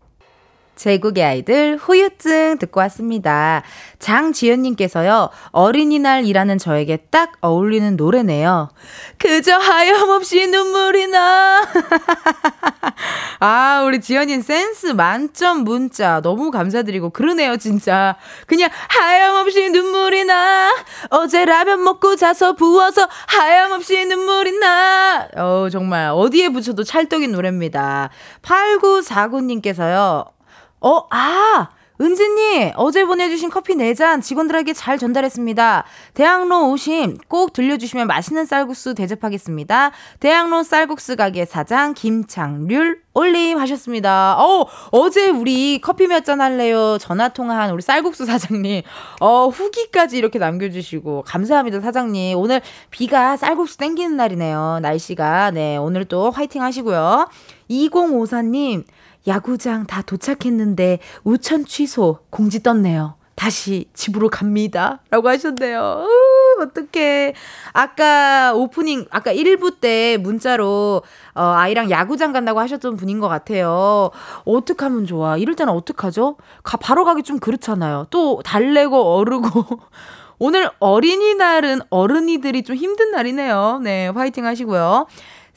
[0.79, 3.63] 제국의 아이들 후유증 듣고 왔습니다.
[3.99, 8.71] 장지연님께서요, 어린이날 일하는 저에게 딱 어울리는 노래네요.
[9.19, 11.67] 그저 하염없이 눈물이 나.
[13.41, 18.17] 아, 우리 지연님 센스 만점 문자 너무 감사드리고, 그러네요, 진짜.
[18.47, 20.71] 그냥 하염없이 눈물이 나.
[21.11, 25.29] 어제 라면 먹고 자서 부어서 하염없이 눈물이 나.
[25.37, 28.11] 어, 정말 어디에 붙여도 찰떡인 노래입니다.
[28.43, 30.38] 8949님께서요,
[30.81, 31.69] 어, 아!
[32.01, 35.83] 은지님, 어제 보내주신 커피 4잔 직원들에게 잘 전달했습니다.
[36.15, 39.91] 대학로 오심 꼭 들려주시면 맛있는 쌀국수 대접하겠습니다.
[40.21, 44.37] 대학로 쌀국수 가게 사장 김창률 올림 하셨습니다.
[44.39, 46.99] 어, 어제 우리 커피 몇 잔 할래요?
[47.01, 48.83] 전화 통화한 우리 쌀국수 사장님.
[49.21, 51.25] 어, 후기까지 이렇게 남겨주시고.
[51.27, 52.39] 감사합니다, 사장님.
[52.39, 52.61] 오늘
[52.91, 54.79] 비가 쌀국수 땡기는 날이네요.
[54.83, 55.51] 날씨가.
[55.51, 57.29] 네, 오늘 또 화이팅 하시고요.
[57.69, 58.85] 2054님,
[59.29, 63.15] 야구장 다 도착했는데 우천 취소 공지 떴네요.
[63.39, 64.99] 다시 집으로 갑니다.
[65.11, 66.05] 라고 하셨네요.
[66.05, 67.35] 으, 어떡해.
[67.73, 71.03] 아까 오프닝, 아까 1부 때 문자로,
[71.37, 74.11] 어, 아이랑 야구장 간다고 하셨던 분인 것 같아요.
[74.45, 75.37] 어떡하면 좋아.
[75.37, 76.37] 이럴 때는 어떡하죠?
[76.65, 78.09] 가, 바로 가기 좀 그렇잖아요.
[78.11, 79.49] 또 달래고 어르고.
[80.41, 83.81] 오늘 어린이날은 어른이들이 좀 힘든 날이네요.
[83.83, 85.07] 네, 화이팅 하시고요.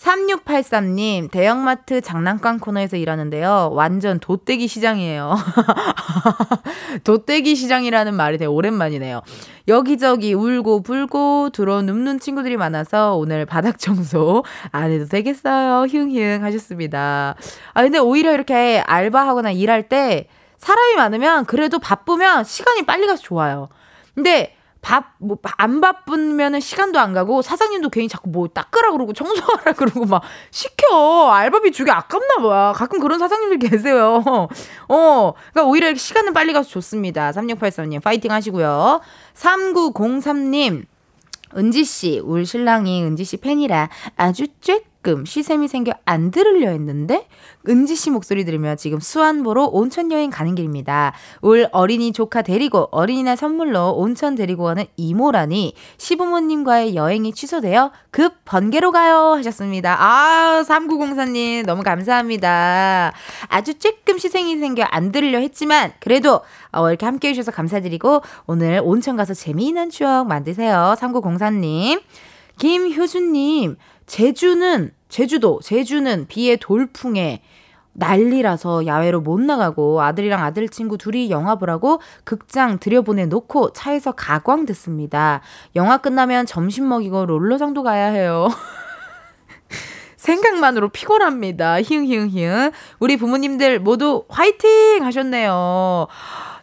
[0.02, 3.70] 3683님, 대형마트 장난감 코너에서 일하는데요.
[3.74, 5.36] 완전 도떼기 시장이에요.
[7.06, 9.22] 도떼기 시장이라는 말이 되게 오랜만이네요.
[9.68, 15.86] 여기저기 울고 불고 들어 눕는 친구들이 많아서 오늘 바닥 청소 안 해도 되겠어요.
[15.86, 17.36] 흉흉 하셨습니다.
[17.74, 23.70] 아, 근데 오히려 이렇게 알바하거나 일할 때 사람이 많으면 그래도 바쁘면 시간이 빨리 가서 좋아요.
[24.16, 29.74] 근데 밥, 뭐, 안 바쁘면은 시간도 안 가고, 사장님도 괜히 자꾸 뭐 닦으라 그러고, 청소하라
[29.78, 31.30] 그러고, 막, 시켜.
[31.32, 32.74] 알바비 주기 아깝나 봐.
[32.76, 34.24] 가끔 그런 사장님들 계세요.
[34.88, 37.32] 어, 그러니까 오히려 시간은 빨리 가서 좋습니다.
[37.32, 39.02] 3683님, 파이팅 하시고요.
[39.36, 40.86] 3903님,
[41.56, 47.28] 은지씨, 울 신랑이 은지씨 팬이라 아주 쬐 끔 시샘이 생겨 안 들으려 했는데
[47.68, 51.14] 은지 씨 목소리 들으며 지금 수안 보러 온천 여행 가는 길입니다.
[51.42, 58.92] 올 어린이 조카 데리고 어린이날 선물로 온천 데리고 가는 이모라니 시부모님과의 여행이 취소되어 급 번개로
[58.92, 59.98] 가요 하셨습니다.
[60.00, 63.12] 아 3904님 너무 감사합니다.
[63.48, 69.16] 아주 쬐끔 시생이 생겨 안 들으려 했지만 그래도 어, 이렇게 함께 해주셔서 감사드리고 오늘 온천
[69.16, 70.94] 가서 재미있는 추억 만드세요.
[71.00, 72.02] 3904님.
[72.62, 73.78] 김효준님,
[74.12, 77.42] 제주는 제주도, 제주는 비에 돌풍에
[77.94, 84.66] 난리라서 야외로 못 나가고 아들이랑 아들 친구 둘이 영화 보라고 극장 들여보내 놓고 차에서 가광
[84.66, 85.40] 듣습니다.
[85.78, 88.50] 영화 끝나면 점심 먹이고 롤러장도 가야 해요.
[90.18, 91.82] 생각만으로 피곤합니다.
[91.82, 92.72] 히응히응히응.
[93.00, 96.08] 우리 부모님들 모두 화이팅 하셨네요.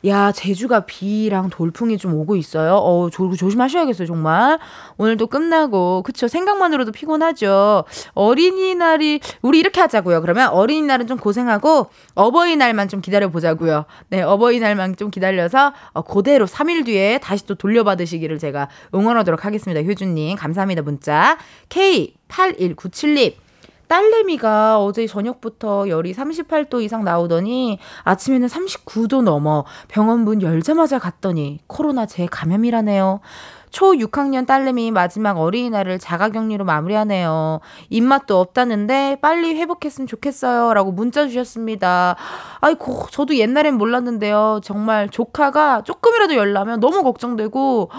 [0.06, 2.76] 야, 제주가 비랑 돌풍이 좀 오고 있어요.
[2.76, 4.58] 어, 조, 조심하셔야겠어요, 정말.
[4.96, 6.28] 오늘도 끝나고, 그쵸.
[6.28, 7.84] 생각만으로도 피곤하죠.
[8.14, 10.20] 어린이날이, 우리 이렇게 하자고요.
[10.20, 13.84] 그러면 어린이날은 좀 고생하고, 어버이날만 좀 기다려보자고요.
[14.08, 19.82] 네, 어버이날만 좀 기다려서, 어, 그대로 3일 뒤에 다시 또 돌려받으시기를 제가 응원하도록 하겠습니다.
[19.82, 20.36] 효준님.
[20.36, 21.38] 감사합니다, 문자.
[21.68, 23.47] K8197님.
[23.88, 32.06] 딸내미가 어제 저녁부터 열이 38도 이상 나오더니 아침에는 39도 넘어 병원 문 열자마자 갔더니 코로나
[32.06, 33.20] 재감염이라네요.
[33.70, 37.60] 초 6학년 딸내미 마지막 어린이날을 자가격리로 마무리하네요.
[37.90, 40.74] 입맛도 없다는데 빨리 회복했으면 좋겠어요.
[40.74, 42.16] 라고 문자 주셨습니다.
[42.60, 44.60] 아이고, 저도 옛날엔 몰랐는데요.
[44.62, 47.90] 정말 조카가 조금이라도 열나면 너무 걱정되고,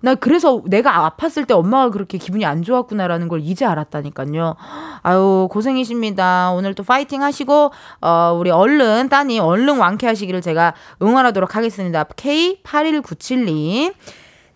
[0.00, 4.56] 나 그래서 내가 아팠을 때 엄마가 그렇게 기분이 안 좋았구나라는 걸 이제 알았다니까요.
[5.02, 6.52] 아유, 고생이십니다.
[6.52, 12.04] 오늘 또 파이팅 하시고, 어, 우리 얼른, 따님, 얼른 완쾌하시기를 제가 응원하도록 하겠습니다.
[12.04, 13.94] K8197님.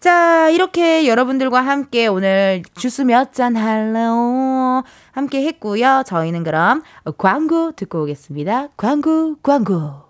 [0.01, 4.85] 자, 이렇게 여러분들과 함께 오늘 주스 몇 잔 할래요?
[5.13, 6.03] 함께 했고요.
[6.07, 6.83] 저희는 그럼
[7.19, 8.69] 광고 듣고 오겠습니다.
[8.77, 10.07] 광고, 광고.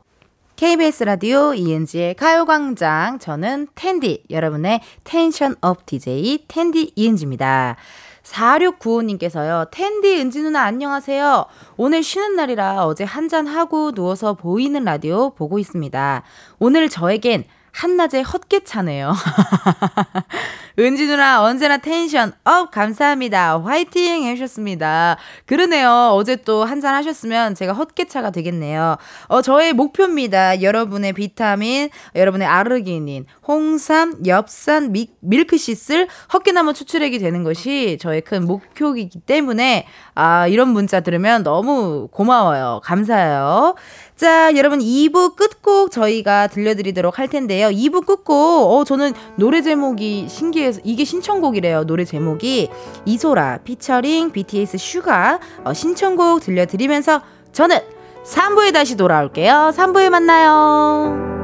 [0.57, 3.19] KBS 라디오 이은지의 가요광장.
[3.21, 7.77] 저는 텐디, 여러분의 tension up DJ 텐디 이은지입니다.
[8.23, 11.47] 4695님께서요, 텐디 은지 누나 안녕하세요.
[11.77, 16.23] 오늘 쉬는 날이라 어제 한잔 하고 누워서 보이는 라디오 보고 있습니다.
[16.59, 17.45] 오늘 저에겐
[17.77, 19.13] 한낮에 헛개차네요.
[20.79, 23.63] 은지 누나 언제나 tension up 감사합니다.
[23.63, 25.17] 화이팅 해주셨습니다.
[25.47, 26.11] 그러네요.
[26.13, 28.99] 어제 또 한잔 하셨으면 제가 헛개차가 되겠네요.
[29.29, 30.61] 어, 저의 목표입니다.
[30.61, 39.21] 여러분의 비타민, 여러분의 아르기닌, 홍삼, 엽산, 미, 밀크시슬, 헛개나무 추출액이 되는 것이 저의 큰 목표이기
[39.21, 42.81] 때문에 아, 이런 문자 들으면 너무 고마워요.
[42.85, 43.77] 감사해요.
[44.17, 47.69] 자, 여러분 2부 끝곡 저희가 들려드리도록 할 텐데요.
[47.69, 51.85] 2부 끝곡, 어, 저는 노래 제목이 신기해서, 이게 신청곡이래요.
[51.85, 52.69] 노래 제목이
[53.05, 57.79] 이소라, 피처링, BTS 슈가, 어, 신청곡 들려드리면서 저는
[58.25, 59.73] 3부에 다시 돌아올게요.
[59.75, 61.36] 3부에 만나요.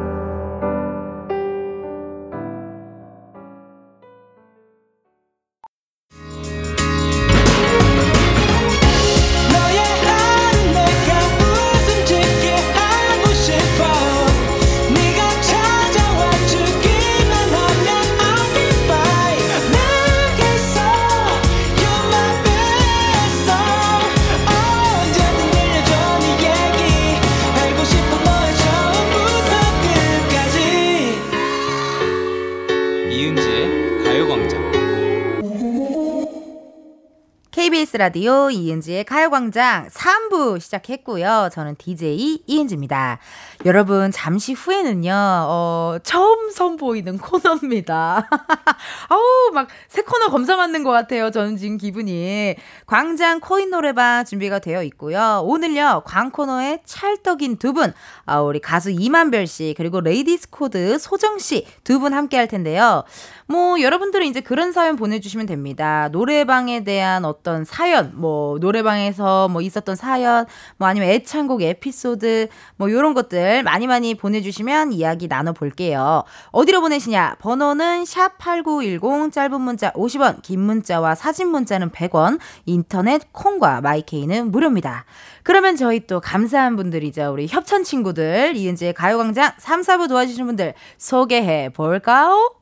[37.83, 41.49] KBS 라디오 이은지의 가요광장 3부 시작했고요.
[41.53, 43.19] 저는 DJ 이은지입니다.
[43.67, 48.29] 여러분, 잠시 후에는요, 어, 처음 선보이는 코너입니다.
[49.09, 51.31] 아우, 막, 새 코너 검사 받는 것 같아요.
[51.33, 52.55] 저는 지금 기분이.
[52.87, 55.43] 광장 코인 노래방 준비가 되어 있고요.
[55.45, 57.93] 오늘요, 광코노의 찰떡인 두 분,
[58.27, 63.03] 아, 우리 가수 임한별 씨, 그리고 레이디스 코드 소정 씨 두 분 함께 할 텐데요.
[63.47, 66.09] 뭐, 여러분들은 이제 그런 사연 보내주시면 됩니다.
[66.13, 73.15] 노래방에 대한 어떤 사연, 뭐, 노래방에서 뭐 있었던 사연, 뭐 아니면 애창곡 에피소드, 뭐, 요런
[73.15, 76.25] 것들 많이 많이 보내주시면 이야기 나눠볼게요.
[76.51, 77.37] 어디로 보내시냐?
[77.41, 85.05] 번호는 샵 8910, 짧은 문자 50원, 긴 문자와 사진 문자는 100원, 인터넷 콩과 마이케이는 무료입니다.
[85.43, 87.33] 그러면 저희 또 감사한 분들이죠.
[87.33, 92.62] 우리 협찬 친구들, 이은지의 가요광장 3, 4부 도와주시는 분들 소개해 볼까요?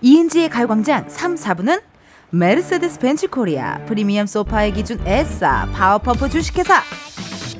[0.00, 1.82] 이은지의 가요광장 3, 4부는
[2.30, 6.82] 메르세데스 벤츠 코리아, 프리미엄 소파의 기준 에싸, 파워펌프 주식회사,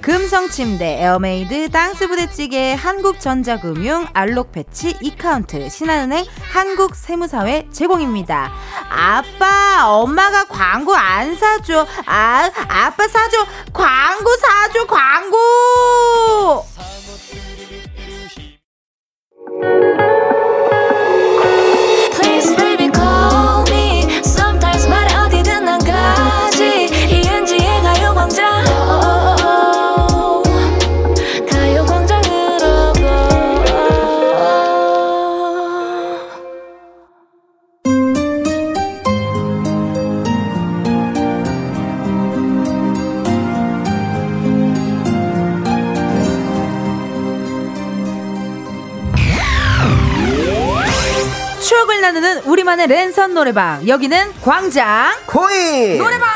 [0.03, 8.53] 금성침대, 에어메이드, 땅스부대찌개, 한국전자금융, 알록패치, 이카운트, 신한은행, 한국세무사회 제공입니다.
[8.89, 11.87] 아빠, 엄마가 광고 안 사줘.
[12.07, 13.37] 아, 아빠 사줘.
[13.73, 16.65] 광고 사줘, 광고!
[52.67, 53.87] 우리만의 랜선 노래방.
[53.87, 56.27] 여기는 광장 코인 노래방!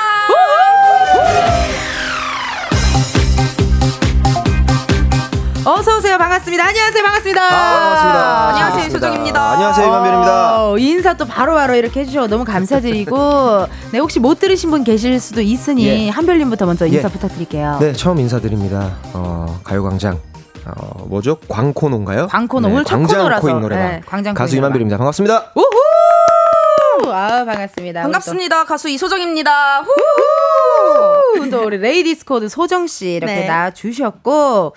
[5.64, 6.16] 어서 오세요.
[6.18, 6.64] 반갑습니다.
[6.66, 7.02] 안녕하세요.
[7.04, 7.42] 반갑습니다.
[7.42, 8.48] 아, 반갑습니다.
[8.48, 8.70] 안녕하세요.
[8.70, 8.98] 반갑습니다.
[8.98, 9.50] 소정입니다.
[9.52, 10.64] 안녕하세요, 이만별입니다.
[10.70, 15.20] 어, 인사 또 바로 바로 이렇게 해주셔서 너무 감사드리고 네 혹시 못 들으신 분 계실
[15.20, 16.08] 수도 있으니 예.
[16.08, 17.12] 한별님부터 먼저 인사 예.
[17.12, 17.76] 부탁드릴게요.
[17.80, 20.18] 네 처음 인사드립니다 어, 가요광장
[20.66, 22.28] 어, 뭐죠 광코노인가요?
[22.28, 22.68] 광코노.
[22.68, 23.40] 네, 오늘 첫 광장.
[23.40, 25.79] 코인 노래방 네, 광장 가수 이만별입니다 반갑습니다 우후!
[27.08, 28.02] 아 반갑습니다.
[28.02, 28.64] 반갑습니다.
[28.64, 29.80] 가수 이소정입니다.
[29.82, 29.90] 후!
[31.40, 33.46] 우리 또, 또 우리 레이디스 코드 소정 씨 이렇게 네.
[33.46, 34.74] 나와주셨고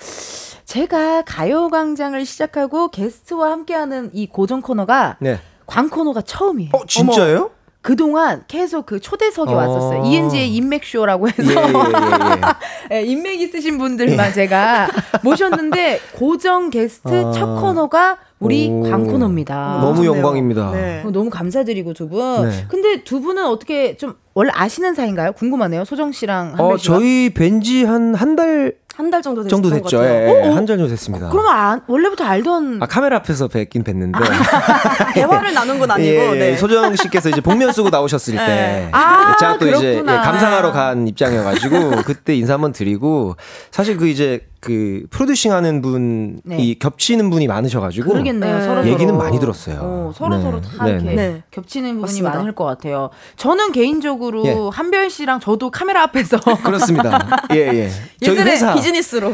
[0.65, 5.39] 제가 가요광장을 시작하고 게스트와 함께하는 이 고정 코너가 네.
[5.65, 6.71] 광코노가 처음이에요.
[6.73, 7.51] 어 진짜예요?
[7.81, 9.57] 그동안 계속 그 초대석이 어.
[9.57, 10.05] 왔었어요.
[10.05, 12.97] 이은지의 인맥쇼라고 해서 예, 예, 예, 예.
[12.97, 14.87] 예, 인맥 있으신 분들만 제가
[15.21, 17.31] 모셨는데 고정 게스트 아.
[17.33, 18.83] 첫 코너가 우리 오.
[18.83, 19.79] 광코노입니다.
[19.81, 20.05] 너무.
[20.05, 21.01] 영광입니다 네.
[21.05, 22.49] 어, 너무 감사드리고 두 분.
[22.49, 22.65] 네.
[22.67, 25.33] 근데 두 분은 어떻게 좀 원래 아시는 사이인가요?
[25.33, 25.85] 궁금하네요.
[25.85, 26.95] 소정 씨랑 한별 어 씨가.
[26.97, 30.03] 저희 뵌지 한 한 달 한 달 정도 됐던 정도 것 됐죠.
[30.03, 30.49] 예, 예.
[30.49, 34.13] 한달 정도 됐습니다 그러면 안- 원래부터 알던 아 카메라 앞에서 뵙긴 뵀는데
[35.15, 36.35] 대화를 나눈 건 아니고 예, 예.
[36.51, 36.57] 네.
[36.57, 38.89] 소정 씨께서 이제 복면 쓰고 나오셨을 때 네.
[38.91, 40.21] 아, 제가 또 이제 예, 그렇구나.
[40.21, 43.35] 감상하러 간 입장이어가지고 그때 인사 한번 드리고
[43.71, 46.75] 사실 그 이제 그 프로듀싱하는 분이 네.
[46.79, 48.59] 겹치는 분이 많으셔가지고 그러겠네요.
[48.59, 48.63] 네.
[48.65, 49.17] 서로 얘기는.
[49.17, 49.77] 많이 들었어요.
[49.81, 50.41] 어, 서로 네.
[50.41, 51.15] 서로 다 네, 이렇게 네.
[51.15, 51.43] 네.
[51.51, 52.37] 겹치는 부분이 맞습니다.
[52.37, 53.09] 많을 것 같아요.
[53.35, 54.55] 저는 개인적으로 예.
[54.71, 57.27] 한별 씨랑 저도 카메라 앞에서 그렇습니다.
[57.51, 57.89] 예, 예.
[58.23, 59.33] 저희 회사 비즈니스로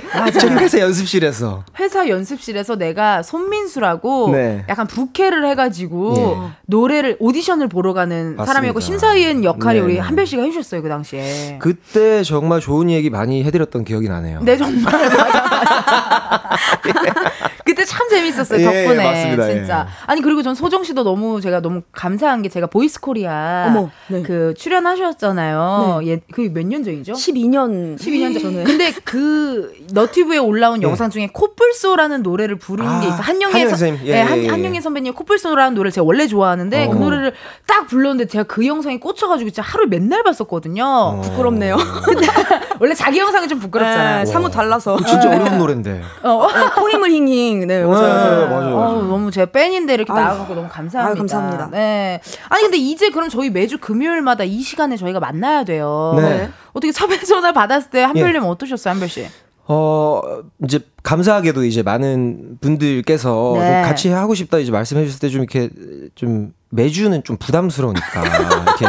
[0.59, 4.63] 회사 연습실에서 회사 연습실에서 내가 손민수라고 네.
[4.69, 6.49] 약간 부캐를 해가지고 예.
[6.67, 8.45] 노래를 오디션을 보러 가는 맞습니다.
[8.45, 9.99] 사람이고 심사위원 역할이 네, 우리 네.
[9.99, 11.57] 한별 씨가 해주셨어요 그 당시에.
[11.59, 14.41] 그때 정말 좋은 얘기 많이 해드렸던 기억이 나네요.
[14.43, 16.18] 네 정말 맞아, 맞아.
[17.65, 19.47] 그때 참 재밌었어요 예, 덕분에 맞습니다.
[19.47, 19.93] 진짜 예.
[20.07, 24.21] 아니 그리고 전 소정 씨도 너무 제가 너무 감사한 게 제가 보이스 코리아 어머, 네.
[24.23, 30.81] 그 출연하셨잖아요 예 그 몇 년 전이죠 12년 12년 전 전에 근데 그 너튜브에 올라온
[30.81, 30.87] 예.
[30.87, 34.07] 영상 중에 코뿔소라는 노래를 부르는 아, 게 있어 한영애 한영애 선- 선생님.
[34.07, 34.47] 예, 예, 한, 예, 예.
[34.47, 36.99] 한영애 선배님 코뿔소라는 노래를 제가 원래 좋아하는데 그 어.
[36.99, 37.33] 노래를
[37.67, 41.21] 딱 불렀는데 제가 그 영상에 꽂혀가지고 진짜 하루 맨날 봤었거든요 어.
[41.21, 41.77] 부끄럽네요.
[42.79, 46.01] 원래 자기 영상은 좀 부끄럽잖아요 네, 사뭇 달라서 진짜 어려운 노래인데.
[46.23, 46.47] 어.
[46.75, 48.49] 코힘을 힝힝 네 네, 맞아요.
[48.49, 48.75] 맞아요.
[48.77, 50.11] 어우, 너무 제 팬인데 이렇게.
[50.11, 51.09] 나와갖고 너무 감사합니다.
[51.11, 51.69] 아유, 감사합니다.
[51.71, 52.21] 네.
[52.49, 56.13] 아니 근데 이제 그럼 저희 매주 금요일마다 이 시간에 저희가 만나야 돼요.
[56.17, 56.49] 네.
[56.73, 59.27] 어떻게 섭외 전화 받았을 때 한별님 어떠셨어요, 한별 씨?
[59.71, 60.21] 어,
[60.65, 63.81] 이제 감사하게도 이제 많은 분들께서 네.
[63.81, 65.69] 좀 같이 하고 싶다 이제 말씀해 주실 때 좀 이렇게
[66.15, 68.21] 좀 매주는 좀 부담스러우니까
[68.65, 68.85] 이렇게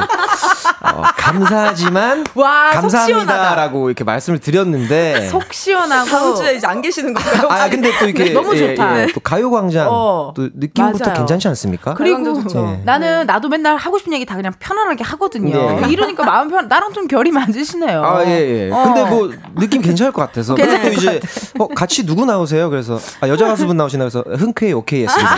[0.83, 3.27] 어, 감사하지만 와, 속 시원하다.
[3.27, 6.09] 감사합니다라고 이렇게 말씀을 드렸는데 속 시원하고.
[6.11, 7.49] 다음 주에 이제 안 계시는 건가요?
[7.51, 9.03] 아 근데 또 이렇게 너무 좋다.
[9.03, 11.17] 예, 또 가요광장 어, 또 느낌부터 맞아요.
[11.19, 11.95] 괜찮지 않습니까?
[11.95, 12.63] 그리고 좋죠.
[12.65, 12.83] 네.
[12.85, 15.81] 나는 나도 맨날 하고 싶은 얘기 다 그냥 편안하게 하거든요.
[15.81, 15.89] 네.
[15.91, 18.03] 이러니까 마음 편 나랑 좀 결이 맞으시네요.
[18.05, 18.71] 아, 예, 예.
[18.71, 18.83] 어.
[18.85, 20.55] 근데 뭐, 느낌 괜찮을 것 같아서.
[20.55, 21.21] 괜찮을 그리고 또 이제,
[21.59, 22.71] 어, 같이 누구 나오세요?
[22.71, 24.05] 그래서, 아, 여자 가수분 나오시나?
[24.05, 25.37] 그래서, 흔쾌히 오케이 했습니다.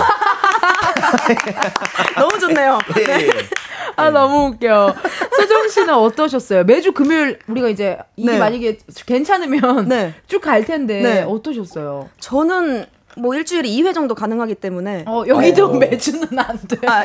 [2.17, 2.79] 너무 좋네요.
[2.99, 3.31] 예, 예.
[3.97, 4.95] 아 너무 웃겨.
[5.37, 6.65] 소정 씨는 어떠셨어요?
[6.65, 8.39] 매주 금요일 우리가 이제 이게 네.
[8.39, 10.15] 만약에 괜찮으면 네.
[10.27, 11.23] 쭉갈 텐데 네.
[11.23, 12.09] 어떠셨어요?
[12.21, 12.87] 저는
[13.17, 16.79] 뭐 일주일에 2회 정도 가능하기 때문에 어 여기도 매주는 안 돼.
[16.87, 17.05] 아,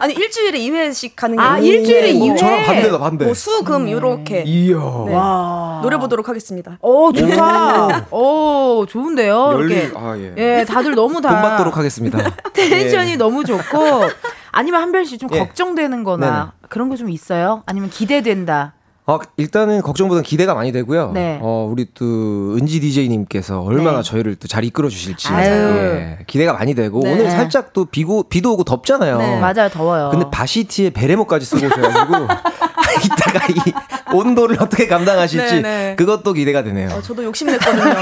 [0.00, 2.38] 아, 니 일주일에 2회씩 가는 게 아, 일주일에 뭐, 2회?
[2.38, 3.24] 저랑 반대다, 반대.
[3.24, 4.76] 뭐 수, 금 요렇게 이야.
[4.76, 5.14] 네.
[5.14, 5.80] 와.
[5.82, 6.78] 노래 보도록 하겠습니다.
[6.80, 8.06] 오 좋다.
[8.10, 9.50] 오 좋은데요.
[9.54, 9.92] 열리, 이렇게.
[9.96, 10.34] 아, 예.
[10.36, 12.18] 예, 다들 너무 다 본받도록 하겠습니다.
[12.52, 13.16] 텐션이 예.
[13.16, 14.02] 너무 좋고
[14.52, 15.38] 아니면 한별 씨좀 예.
[15.40, 16.50] 걱정되는거나 네네.
[16.68, 17.62] 그런 거 좀 있어요?
[17.66, 18.72] 아니면 기대된다.
[19.08, 21.12] 어, 일단은 걱정보다는 기대가 많이 되고요.
[21.12, 21.38] 네.
[21.40, 24.02] 어, 우리 또 은지 DJ님께서 얼마나 네.
[24.02, 25.28] 저희를 또 잘 이끌어 주실지.
[25.32, 27.12] 예, 기대가 많이 되고 네.
[27.12, 29.18] 오늘 살짝 또 비고 비도 오고 덥잖아요.
[29.18, 29.38] 네.
[29.40, 30.08] 맞아요, 더워요.
[30.10, 32.26] 근데 바시티에 베레모까지 쓰고 오셔가지고
[33.06, 33.72] 이따가 이
[34.14, 35.96] 온도를 어떻게 감당하실지 네, 네.
[35.96, 36.90] 그것도 기대가 되네요.
[36.90, 37.94] 어, 저도 욕심냈거든요.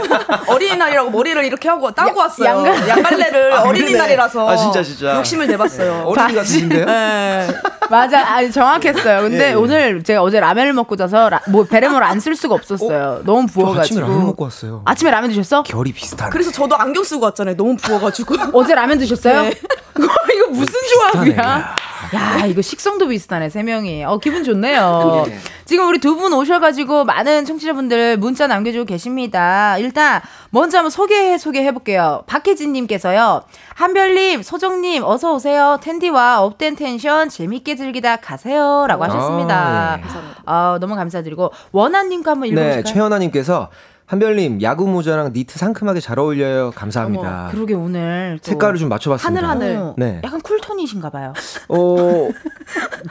[0.48, 2.48] 어린이날이라고 머리를 이렇게 하고 따고 왔어요.
[2.64, 5.16] 양갈- 양갈래를 아, 어린이날이라서 아, 진짜, 진짜.
[5.16, 6.04] 욕심을 내봤어요.
[6.06, 6.84] 어린이 같으신데요?
[6.86, 7.48] 네.
[7.90, 9.22] 맞아, 아니 정확했어요.
[9.22, 9.54] 근데 예, 예.
[9.54, 13.22] 오늘 제가 어제 라면을 먹고 자서 라, 뭐 베레모를 안 쓸 수가 없었어요.
[13.24, 14.00] 너무 저 아침에 부어가지고.
[14.00, 14.82] 라면 먹고 왔어요.
[14.84, 15.64] 아침에 라면 드셨어?
[15.64, 16.30] 결이 비슷하네.
[16.30, 17.56] 그래서 저도 안경 쓰고 왔잖아요.
[17.56, 18.36] 너무 부어가지고.
[18.54, 19.42] 어제 라면 드셨어요?
[19.42, 19.50] 네.
[19.98, 20.72] 이거 무슨.
[21.12, 21.74] 조합이야?
[22.14, 24.04] 야, 이거 식성도 비슷하네, 세 명이.
[24.04, 25.24] 어, 기분 좋 네요.
[25.28, 25.38] 네.
[25.64, 29.78] 지금 우리 두 분 오셔가지고 많은 청취자분들 문자 남겨주고 계십니다.
[29.78, 32.24] 일단, 먼저 한번 소개, 소개해볼게요.
[32.26, 33.42] 박혜진님께서요.
[33.74, 35.78] 한별님, 소정님, 어서 오세요.
[35.82, 38.84] 광디와 up된 tension 재밌게 즐기다 가세요.
[38.86, 39.54] 라고 하셨습니다.
[39.94, 40.02] 아, 예.
[40.44, 41.50] 아, 너무 감사드리고.
[41.72, 42.92] 원한님과 한번 네, 읽어보실까요?
[42.94, 43.68] 최현아님께서
[44.06, 46.72] 한별님 야구 모자랑 니트 상큼하게 잘 어울려요.
[46.74, 47.44] 감사합니다.
[47.44, 48.38] 어머, 그러게 오늘.
[48.44, 49.48] 또 색깔을 좀 맞춰봤습니다.
[49.48, 49.76] 하늘, 하늘.
[49.76, 50.20] 어, 네.
[50.22, 51.32] 약간 cool tone이신가 봐요.
[51.68, 52.28] 어,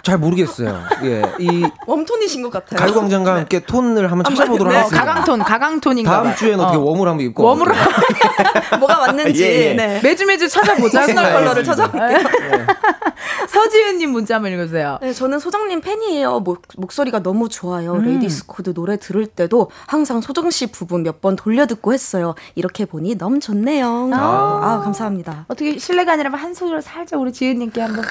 [0.04, 0.80] 잘 모르겠어요.
[1.04, 2.80] 예, 이 warm tone이신 것 같아요.
[2.80, 5.06] 가요광장과 함께 톤을 한번 찾아보도록 네, 하겠습니다.
[5.06, 6.36] 가강톤, 가강톤인가 다음 봐요.
[6.36, 6.82] 주에는 어떻게 어.
[6.82, 7.72] warm을 한번 입고 warm으로.
[8.80, 9.44] 뭐가 맞는지.
[9.44, 9.74] 예, 예.
[9.74, 10.00] 네.
[10.04, 11.02] 매주 매주 찾아보자.
[11.02, 11.64] personal color를.
[11.64, 12.20] 찾아볼게요.
[13.50, 14.98] 서지은님 문자 한번 읽으세요.
[15.02, 16.40] 네, 저는 소정님 팬이에요.
[16.42, 17.94] 목, 목소리가 너무 좋아요.
[17.94, 18.06] 음.
[18.06, 22.36] LADIES' CODE 노래 들을 때도 항상 소정 씨 부분 몇 번 돌려듣고 했어요.
[22.56, 24.12] 이렇게 보니 너무 좋네요.
[24.14, 25.46] 아, 감사합니다.
[25.48, 28.04] 어떻게 실례가 아니라면 한 소절 살짝 우리 지은님께 한번.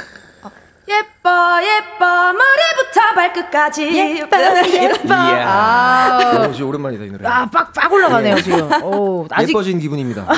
[0.89, 1.31] 예뻐
[1.63, 5.15] 예뻐 머리부터 발끝까지 예뻐 예뻐.
[5.15, 7.29] 아, 어, 진짜 오랜만이다 이 노래.
[7.29, 8.83] 아, 빡, 빡 올라가네요, 지금.
[8.83, 10.27] 오, 아직 예뻐진 기분입니다.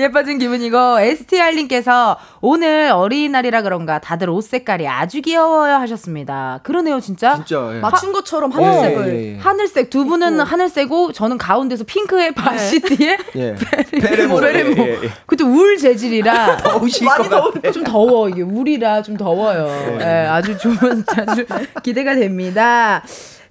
[0.00, 6.60] 예뻐진 기분이고, STR님께서 오늘 어린이날이라 그런가 다들 옷 색깔이 아주 귀여워요 하셨습니다.
[6.62, 7.36] 그러네요, 진짜.
[7.36, 7.76] 진짜.
[7.76, 7.80] 예.
[7.80, 9.38] 맞춘 것처럼 예, 하늘색을 예, 예.
[9.38, 13.54] 하늘색, 두 분은 하늘색고, 저는 가운데서 핑크의 바시티에 예.
[13.90, 14.40] 베레모.
[14.40, 14.82] 베레모.
[14.82, 15.10] 예, 예, 예.
[15.26, 16.56] 그때 울 재질이라.
[16.62, 17.70] 더우실 많이 것 같아.
[17.70, 19.98] 좀 더워 이게 울이라 좀 더워요.
[20.00, 21.46] 예, 아주 좋은 아주
[21.82, 23.02] 기대가 됩니다.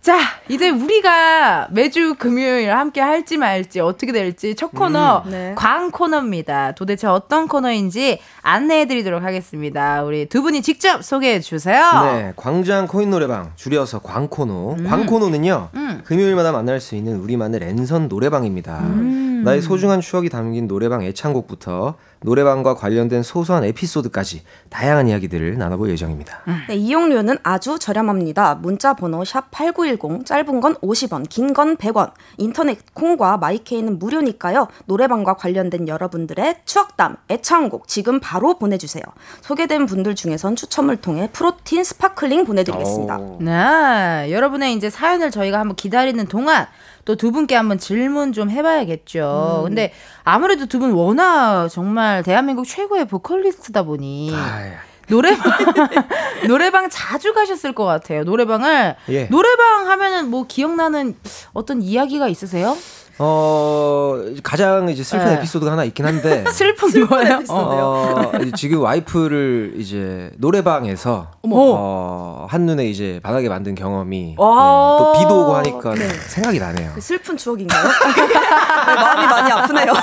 [0.01, 5.53] 자, 이제 우리가 매주 금요일 함께 할지 말지 어떻게 될지 첫 코너 음, 네.
[5.57, 6.71] 광 코너입니다.
[6.71, 10.03] 도대체 어떤 코너인지 안내해 드리도록 하겠습니다.
[10.03, 11.83] 우리 두 분이 직접 소개해 주세요.
[12.05, 14.77] 네, 광장 코인 노래방 줄여서 광 코노.
[14.87, 16.01] 광코노는요 음.
[16.05, 18.79] 금요일마다 만날 수 있는 우리만의 랜선 노래방입니다.
[18.79, 19.41] 음.
[19.43, 26.41] 나의 소중한 추억이 담긴 노래방 애창곡부터 노래방과 관련된 소소한 에피소드까지 다양한 이야기들을 나눠볼 예정입니다.
[26.67, 28.55] 네, 이용료는 아주 저렴합니다.
[28.55, 32.11] 문자 번호 샵8910 짧은 건 50원, 긴 건 100원.
[32.37, 34.67] 인터넷 콩과 my K는 무료니까요.
[34.85, 39.03] 노래방과 관련된 여러분들의 추억담, 애창곡 지금 바로 보내주세요.
[39.41, 43.17] 소개된 분들 중에선 추첨을 통해 protein sparkling 보내드리겠습니다.
[43.17, 43.37] 오.
[43.41, 46.67] 네, 여러분의 이제 사연을 저희가 한번 기다리는 동안
[47.09, 49.63] 또 두 분께 한번 질문 좀 해봐야겠죠.
[49.65, 49.91] 근데
[50.23, 54.69] 아무래도 두 분 워낙 정말 대한민국 최고의 보컬리스트다 보니 아이,
[55.07, 55.41] 노래방
[56.47, 58.23] 노래방 자주 가셨을 것 같아요.
[58.23, 59.25] 노래방을 예.
[59.25, 61.15] 노래방 하면은 뭐 기억나는
[61.53, 62.77] 어떤 이야기가 있으세요?
[63.21, 65.33] 어 가장 이제 슬픈 네.
[65.35, 67.43] 에피소드가 하나 있긴 한데 슬픈 거예요?
[67.49, 74.97] 어, 이제 지금 와이프를 이제 노래방에서 어, 한눈에 이제 반하게 만든 경험이 네, 와.
[74.99, 75.95] 또 비도 오고 하니까
[76.27, 76.93] 생각이 나네요.
[76.95, 77.83] 그 슬픈 추억인가요?
[77.83, 79.93] 네, 마음이 많이 아프네요.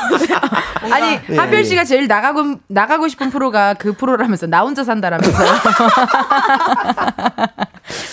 [0.92, 1.36] 아니 네.
[1.38, 5.42] 한별 씨가 제일 나가고 나가고 싶은 프로가 그 프로라면서 나 혼자 산다라면서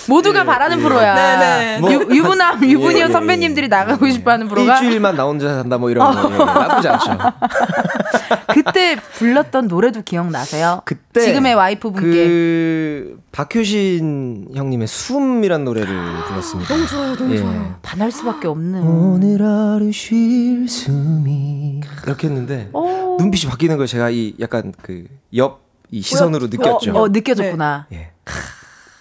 [0.07, 1.15] 모두가 바라는 프로야.
[1.15, 1.93] 네, 네.
[1.93, 3.67] 유, 유부남 유부녀 예, 예, 선배님들이 예.
[3.67, 7.17] 나가고 싶어하는 프로가 일주일만 나 혼자 산다 뭐 이런 거 예, 나쁘지 않죠.
[8.53, 10.81] 그때 불렀던 노래도 기억나세요?
[10.85, 15.87] 그때 지금의 와이프분께 그 박효신 형님의 숨이란 노래를
[16.27, 16.73] 불렀습니다.
[16.73, 17.37] 너무 좋아요, 너무 예.
[17.39, 17.75] 좋아요.
[17.81, 18.81] 반할 수밖에 없는.
[18.83, 23.17] 오늘 하루 쉴 숨이 이렇게 했는데 오.
[23.17, 25.05] 눈빛이 바뀌는 걸 제가 이 약간 그
[25.35, 25.63] 옆
[25.93, 26.91] 이 시선으로 느꼈죠.
[26.97, 27.85] 어, 느껴졌구나.
[27.93, 28.11] 예.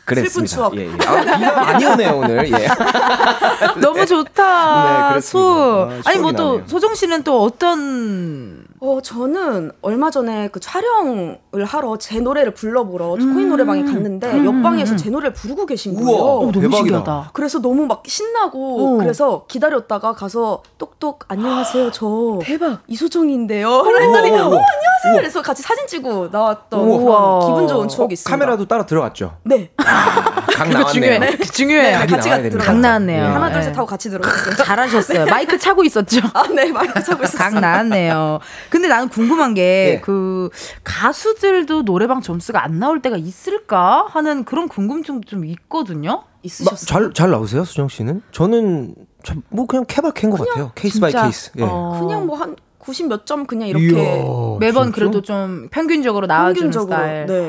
[0.05, 0.55] 그랬습니다.
[0.55, 0.77] 추억.
[0.77, 0.93] 예, 예.
[1.07, 2.53] 아, 비가 많이 오네요 오늘.
[2.53, 2.69] 예.
[3.81, 5.15] 너무 좋다.
[5.15, 5.21] 네.
[5.21, 5.39] 수.
[5.39, 6.63] 아, 아니 뭐 또.
[6.67, 13.49] 소정 씨는 또 어떤 어, 저는 얼마 전에 그 촬영을 하러 제 노래를 불러보러 코인
[13.49, 16.19] 노래방에 갔는데 옆방에서 제 노래를 부르고 계신 거예요.
[16.21, 16.77] 어, 너무 대박이다.
[16.79, 17.31] 신기하다.
[17.33, 18.99] 그래서 너무 막 신나고 어.
[18.99, 22.81] 그래서 기다렸다가 가서 똑똑 안녕하세요 저 대박.
[22.89, 23.69] 이소정인데요
[24.01, 24.45] 했더니 우와, 어.
[24.47, 26.81] 안녕하세요 그래서 같이 사진 찍고 나왔던
[27.47, 29.37] 기분 좋은 추억이 어, 있습니다 카메라도 따라 들어갔죠.
[29.45, 29.77] 네강
[30.73, 31.19] 그거 중요해.
[31.19, 31.39] 나왔네요.
[31.39, 31.99] 그 중요해요.
[31.99, 32.51] 각이 같이 나와야 들어갔어요.
[32.51, 32.65] 됩니다.
[32.65, 33.23] 강 나왔네요.
[33.23, 33.27] 예.
[33.29, 33.53] 하나 네.
[33.55, 35.27] 둘셋 하고 같이 들어갔어요 잘하셨어요.
[35.27, 36.19] 마이크 차고 있었죠.
[36.35, 38.41] 아 네 마이크 차고 있었어요 강 나왔네요.
[38.73, 40.01] 근데 나는 궁금한 게 예.
[40.01, 40.49] 그
[40.83, 46.25] 가수들도 노래방 점수가 안 나올 때가 있을까 하는 그런 궁금증도 좀 있거든요.
[46.43, 48.23] 있으셨어요 잘, 잘 나오세요, 수정 씨는?
[48.33, 48.95] 저는
[49.25, 50.73] 참, 뭐 그냥 케바케인 것 같아요.
[50.75, 51.25] case by 진짜.
[51.25, 51.51] 케이스.
[51.59, 51.63] 예.
[51.65, 51.99] 어.
[52.01, 54.25] 그냥 뭐 한 90 몇 점 그냥 이렇게 이야,
[54.59, 54.95] 매번 진짜?
[54.97, 57.27] 그래도 좀 평균적으로 나와주는 평균적으로 스타일.
[57.27, 57.49] 네 네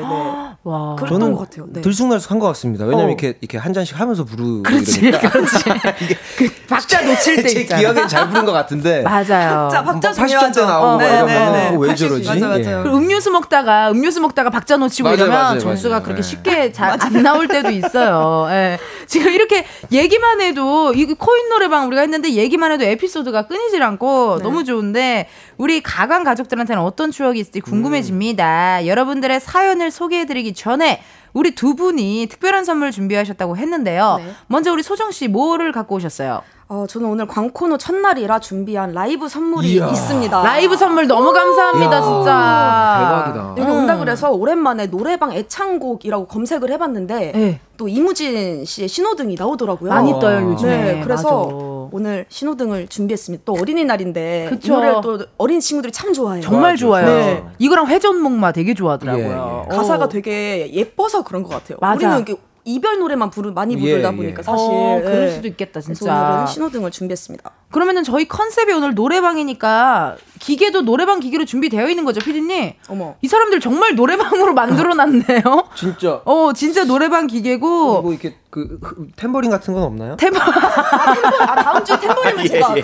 [0.62, 0.94] 와.
[0.96, 1.80] 그랬던 저는 것 같아요 네.
[1.82, 2.84] 들쑥날쑥한 것 같습니다.
[2.84, 3.08] 왜냐면 어.
[3.08, 5.64] 이렇게 이렇게 한 잔씩 하면서 부르고 그렇지, 이러니까 그렇지.
[6.38, 7.80] 그 박자 놓칠 때제 있잖아.
[7.80, 9.68] 기억엔 잘 부른 것 같은데 맞아요.
[9.70, 10.66] 자, 박자 뭐 80점대 중요하죠.
[10.66, 11.68] 나오고 어, 막 네, 네, 네.
[11.74, 12.28] 어, 왜 80, 저러지?
[12.28, 12.62] 맞아, 예.
[12.62, 12.82] 맞아요.
[12.84, 16.02] 그리고 음료수 먹다가 음료수 먹다가 박자 놓치고 맞아요, 이러면 맞아요, 점수가 맞아요.
[16.04, 16.22] 그렇게 예.
[16.22, 18.46] 쉽게 잘 안 나올 때도 있어요.
[18.50, 18.78] 예.
[19.06, 24.64] 지금 이렇게 얘기만 해도 이 코인 노래방 우리가 했는데 얘기만 해도 에피소드가 끊이질 않고 너무
[24.64, 25.23] 좋은데
[25.58, 28.86] 우리 가강 가족들한테는 어떤 추억이 있을지 궁금해집니다.
[28.86, 31.00] 여러분들의 사연을 소개해드리기 전에
[31.32, 34.16] 우리 두 분이 특별한 선물 준비하셨다고 했는데요.
[34.18, 34.32] 네.
[34.46, 36.42] 먼저 우리 소정 씨 뭐를 갖고 오셨어요?
[36.66, 39.88] 어, 저는 오늘 광코노 첫날이라 준비한 라이브 선물이 이야.
[39.88, 40.42] 있습니다.
[40.42, 42.02] 라이브 선물 너무 감사합니다, 이야.
[42.02, 43.22] 진짜.
[43.32, 43.54] 대박이다.
[43.58, 43.78] 여기 음.
[43.80, 47.60] 온다 그래서 오랜만에 노래방 애창곡이라고 검색을 해봤는데 네.
[47.76, 49.90] 또 이무진 씨의 신호등이 나오더라고요.
[49.90, 50.18] 많이 어.
[50.18, 50.76] 떠요 요즘에.
[50.94, 51.73] 네, 그래서 맞아.
[51.92, 53.42] 오늘 신호등을 준비했습니다.
[53.44, 54.72] 또 어린이날인데 그쵸.
[54.72, 56.42] 이 노래를 또 어린 친구들이 참 좋아해요.
[56.42, 56.76] 정말.
[56.76, 57.06] 좋아요.
[57.06, 57.44] 네.
[57.58, 59.66] 이거랑 회전목마 되게 좋아하더라고요.
[59.70, 60.08] 예, 가사가 어.
[60.08, 61.78] 되게 예뻐서 그런 것 같아요.
[61.80, 61.94] 맞아.
[61.96, 62.34] 우리는 이렇게
[62.66, 64.16] 이별 노래만 부르 많이 예, 부르다 예.
[64.16, 65.30] 보니까 사실 어, 그럴 네.
[65.30, 66.30] 수도 있겠다 그래서 진짜.
[66.30, 67.50] 오늘은 신호등을 준비했습니다.
[67.70, 72.72] 그러면은 저희 컨셉이 오늘 노래방이니까 기계도 노래방 기계로 준비되어 있는 거죠, 피디님?
[72.88, 73.16] 어머.
[73.20, 75.42] 이 사람들 정말 노래방으로 만들어 놨네요.
[75.76, 80.14] 진짜 어, 진짜 노래방 기계고 뭐 이렇게 그 그, 템버린 같은 건 없나요?
[80.14, 82.74] 테마 아 다음 주에 템버림을 제가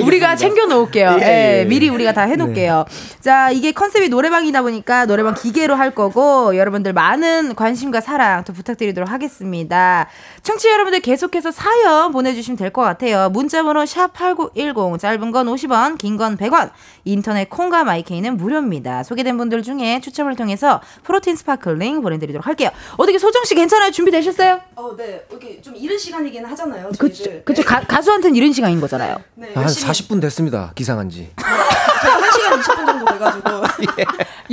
[0.00, 1.16] 우리가 챙겨 놓을게요.
[1.22, 1.64] 예, 예, 예.
[1.64, 2.84] 미리 우리가 다 해놓을게요.
[3.20, 9.10] 자, 이게 컨셉이 노래방이다 보니까 노래방 기계로 할 거고 여러분들 많은 관심과 사랑 또 부탁드리도록
[9.10, 10.06] 하겠습니다.
[10.42, 13.30] 청취자 여러분들 계속해서 사연 보내주시면 될 것 같아요.
[13.30, 16.70] 문자번호 샵 #8910 짧은 건 50원, 긴 건 100원.
[17.06, 19.02] 인터넷 콩과 my K는 무료입니다.
[19.04, 22.68] 소개된 분들 중에 추첨을 통해서 protein sparkling 보내드리도록 할게요.
[22.98, 23.92] 어떻게 소정 씨 괜찮아요?
[23.92, 24.60] 준비되셨어요?
[24.74, 25.05] 어, 네.
[25.32, 26.90] 여기 좀 이른 시간이긴 하잖아요.
[26.98, 27.42] 그쵸, 저희들.
[27.44, 27.62] 그쵸.
[27.62, 29.16] 가, 가수한테는 이런 시간인 거잖아요.
[29.34, 30.72] 네, 한 열심히 40분 됐습니다.
[30.74, 31.30] 기상한 지.
[31.36, 33.50] 제가 1시간 20분 정도 돼가지고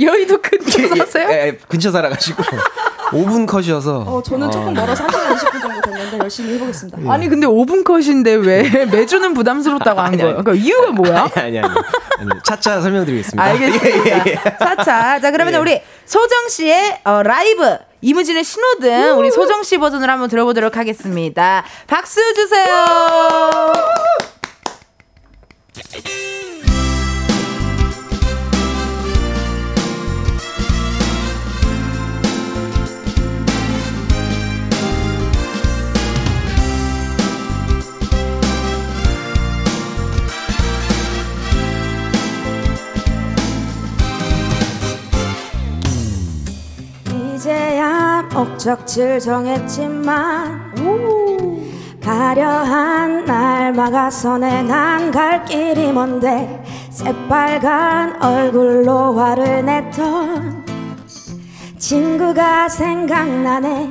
[0.00, 1.28] 여의도 근처 사세요?
[1.30, 2.42] 예, 예, 근처 살아가지고
[3.12, 3.98] 5분 컷이어서.
[4.00, 6.98] 어, 저는 조금 멀어서 1시간 20분 정도 됐는데 열심히 해보겠습니다.
[7.04, 7.08] 예.
[7.08, 10.36] 아니 근데 5분 컷인데 왜 매주는 부담스럽다고 한 거예요?
[10.42, 11.28] 그러니까 이유가 뭐야?
[11.36, 11.74] 아니 아니 아니.
[12.18, 13.42] 아니 차차 설명드리겠습니다.
[13.42, 14.58] 알겠습니다.
[14.58, 15.20] 차차.
[15.20, 15.58] 자 그러면 예.
[15.58, 21.64] 우리 소정 씨의 어, 라이브 이무진의 신호등 우리 소정 씨 버전으로 한번 들어보도록 하겠습니다.
[21.86, 22.84] 박수 주세요.
[48.34, 50.74] 목적지를 정했지만
[52.02, 54.64] 가려한 날 막아서네.
[54.64, 56.62] 난 갈 길이 먼데?
[56.90, 60.66] 새빨간 얼굴로 화를 냈던
[61.78, 63.90] 친구가 생각나네.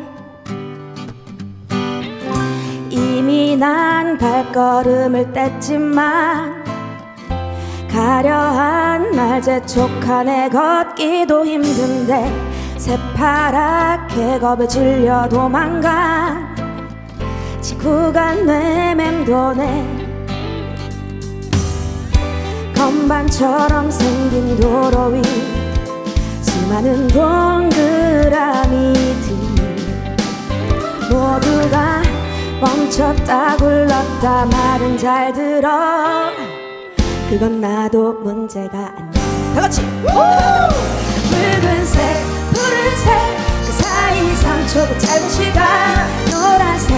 [2.90, 6.64] 이미 난 발걸음을 뗐지만
[7.90, 10.50] 가려한 날 재촉하네.
[10.50, 16.54] 걷기도 힘든데 새파랗게 겁에 질려 도망간
[17.62, 20.04] 지구가 내 맴도네.
[22.76, 25.22] 건반처럼 생긴 도로 위
[26.42, 28.34] 수많은 동그라미들
[31.10, 32.02] 모두가
[32.60, 36.32] 멈췄다 굴렀다 말은 잘 들어.
[37.30, 39.12] 그건 나도 문제가 아니야.
[39.56, 39.82] 다 같이.
[41.30, 43.08] 붉은색 푸른색
[43.66, 46.08] 그 사이 3초 그 짧은 시간.
[46.32, 46.96] 노란색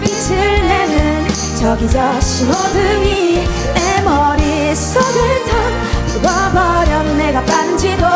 [0.00, 1.26] 빛을 내는
[1.58, 3.44] 저기 저 신호등이
[3.74, 5.52] 내 머릿속을 다
[6.06, 8.06] 부어버려 내가 빠른지도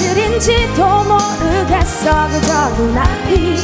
[0.00, 2.28] 느린지도 모르겠어.
[2.28, 3.58] 그저 눈앞이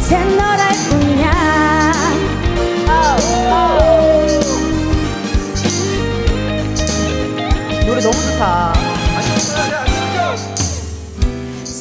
[0.00, 1.92] 샛노랄 뿐이야.
[7.84, 8.81] 노래 너무 좋다.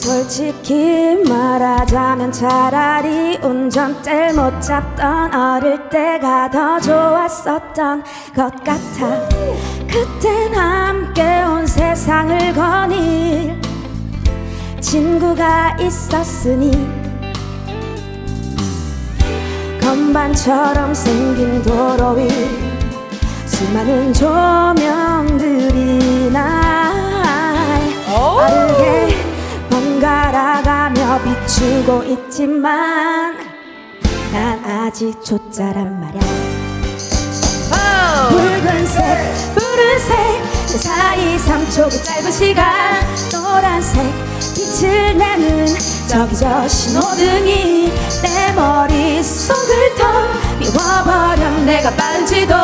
[0.01, 8.03] 솔직히 말하자면 차라리 운전대를 못 잡던 어릴 때가 더 좋았었던
[8.35, 9.29] 것 같아.
[9.87, 13.61] 그땐 함께 온 세상을 거닐
[14.79, 16.71] 친구가 있었으니
[19.79, 22.27] 건반처럼 생긴 도로 위
[23.45, 25.61] 수많은 조명들이
[26.31, 26.91] 날
[28.07, 29.10] 빠르게
[30.01, 33.37] 번갈아가며 비추고 있지만
[34.33, 36.19] 난 아직 초짜란 말야.
[38.29, 39.03] 붉은색
[39.53, 40.17] 푸른색
[40.67, 42.65] 그 사이 3초 그 짧은 시간.
[43.31, 44.03] 노란색
[44.55, 45.67] 빛을 내는
[46.07, 47.93] 저기 저 신호등이
[48.23, 51.49] 내 머릿속을 더 비워버려.
[51.65, 52.55] 내가 빠른지도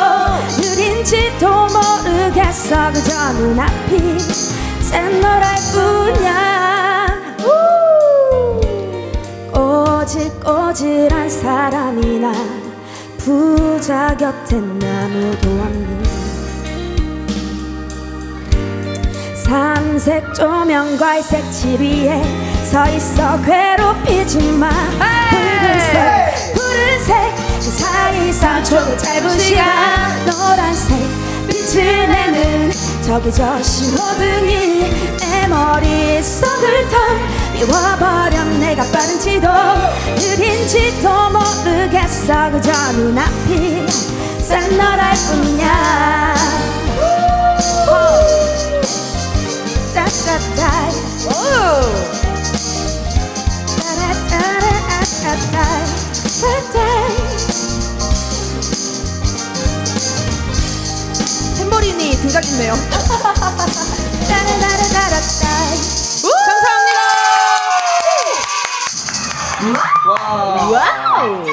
[0.57, 2.91] 느린지도 모르겠어.
[2.91, 4.17] 그저 눈앞이
[4.81, 6.76] 샛노랄 뿐이야
[10.07, 12.31] 꼬질꼬질한 사람이나
[13.17, 16.03] 부자 곁엔 아무도 없는
[19.35, 22.23] 삼색 조명과 색칠 위에
[22.63, 24.69] 서 있어 괴롭히지 마.
[25.29, 29.65] 붉은색 푸른색 그 사이 3초 짧은 시간.
[30.25, 31.26] 노란색
[31.75, 32.71] 내는
[33.05, 36.97] 저기 저 신호등이 내 머릿속을 더
[37.53, 38.43] 비워버려.
[38.59, 39.47] 내가 빠른지도
[40.15, 42.51] 느린지도 모르겠어.
[42.51, 43.85] 그저 눈앞이
[44.41, 46.35] 샛노랄 뿐이야
[49.93, 50.97] 따따 따
[61.77, 62.73] 탬버린이 등장했네요.
[70.07, 71.45] Wow.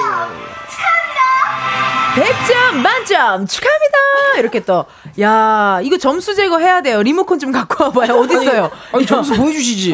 [2.14, 3.98] 100점 만점 축하합니다.
[4.38, 4.86] 이렇게 또.
[5.20, 7.02] 야, 이거 점수 제거 해야 돼요.
[7.02, 8.18] 리모컨 좀 갖고 와봐요.
[8.20, 8.70] 어디 있어요?
[8.92, 9.92] 아니 점수 보여주시지.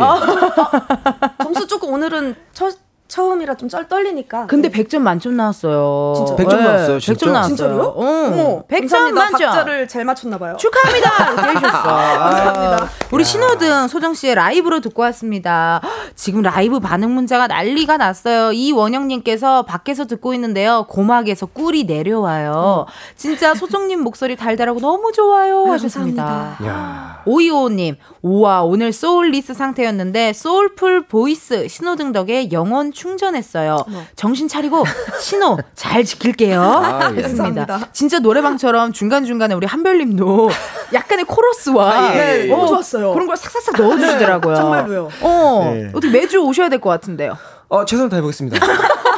[1.43, 2.77] 점수 조금 오늘은 첫
[3.11, 4.47] 처음이라 좀 쩔 떨리니까.
[4.47, 6.15] 근데 100점 만점 나왔어요.
[6.17, 6.37] 진짜?
[6.43, 7.27] 100점 나왔어요, 진짜?
[7.27, 7.49] 100점 나왔어요.
[7.57, 7.83] 진짜로요?
[7.83, 8.05] 어.
[8.05, 9.21] 어머, 100점 감사합니다.
[9.21, 9.41] 만점.
[9.51, 10.57] 박자를 잘 맞췄나 봐요.
[10.57, 11.33] 축하합니다.
[11.35, 11.83] 이렇게 해주셨어.
[11.83, 12.89] 감사합니다.
[13.13, 15.81] 우리 신호등 소정 씨의 라이브로 듣고 왔습니다.
[16.15, 18.53] 지금 라이브 반응 문자가 난리가 났어요.
[18.53, 20.87] 이원영 님께서 밖에서 듣고 있는데요.
[20.89, 22.87] 고막에서 꿀이 내려와요.
[23.17, 25.65] 진짜 소정 님 목소리 달달하고 너무 좋아요.
[25.65, 26.25] 아유, 하셨습니다.
[26.25, 26.67] 감사합니다.
[26.67, 27.23] 야.
[27.27, 33.85] 오이오 님, 우와, 오늘 soulless 상태였는데, soulful voice 신호등 덕에 영혼 충전했어요.
[34.15, 34.85] 정신 차리고,
[35.21, 36.61] 신호 잘 지킬게요.
[36.63, 37.23] 아, 예.
[37.23, 37.45] 했습니다.
[37.65, 37.93] 감사합니다.
[37.93, 40.51] 진짜 노래방처럼 중간중간에 우리 한별님도
[40.93, 42.47] 약간의 코러스와 아, 예, 예, 예.
[42.47, 43.13] 너무 좋았어요.
[43.15, 44.55] 그런 걸 싹싹싹 넣어주시더라고요.
[44.57, 45.09] 정말로요.
[45.23, 45.89] 어, 네.
[45.95, 47.37] 어떻게 매주 오셔야 될 것 같은데요.
[47.69, 48.59] 어, 최선을 다해보겠습니다.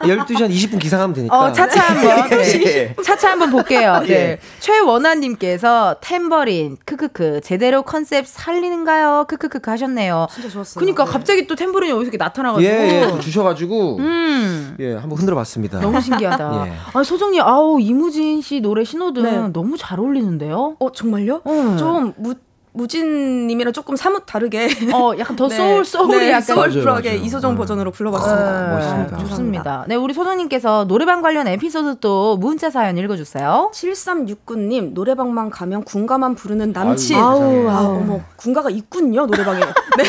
[0.00, 1.38] 12시 한 20분 기상하면 되니까.
[1.38, 2.30] 어, 차차 한번.
[2.30, 2.62] 네.
[2.66, 2.94] 예.
[3.02, 4.00] 차차 한번 볼게요.
[4.06, 4.10] 네.
[4.10, 4.38] 예.
[4.60, 9.26] 최원아님께서 탬버린, 크크크, 제대로 컨셉 살리는가요?
[9.28, 10.28] 크크크 하셨네요.
[10.32, 10.80] 진짜 좋았어요.
[10.80, 11.10] 그니까 네.
[11.10, 12.70] 갑자기 또 탬버린이 여기서 이렇게 나타나가지고.
[12.72, 13.96] 예, 예, 또 주셔가지고.
[13.98, 14.76] 음.
[14.80, 15.80] 예, 한번 흔들어 봤습니다.
[15.80, 16.66] 너무 신기하다.
[16.68, 16.72] 예.
[16.92, 19.48] 아, 소정님, 아우, 이무진 씨 노래 신호등 네.
[19.52, 20.76] 너무 잘 어울리는데요?
[20.78, 21.42] 어 정말요?
[21.44, 21.76] 어.
[21.78, 22.34] 좀 무,
[22.72, 24.68] 무진님이랑 조금 사뭇 다르게.
[24.92, 25.56] 어, 약간 더 네.
[25.56, 26.42] 소울, 소울이 네, 약간.
[26.42, 27.16] 소울풀하게.
[27.16, 27.56] 이소정 음.
[27.56, 28.68] 버전으로 불러봤습니다.
[28.68, 29.18] 네, 멋있습니다.
[29.18, 29.84] 좋습니다.
[29.88, 33.70] 네, 우리 소정님께서 노래방 관련 에피소드 또 문자 사연 읽어주세요.
[33.72, 37.16] 7369님 노래방만 가면 군가만 부르는 남친.
[37.16, 37.68] 아유, 세상에.
[37.68, 39.60] 아, 어머 군가가 있군요 노래방에.
[39.96, 40.04] 네,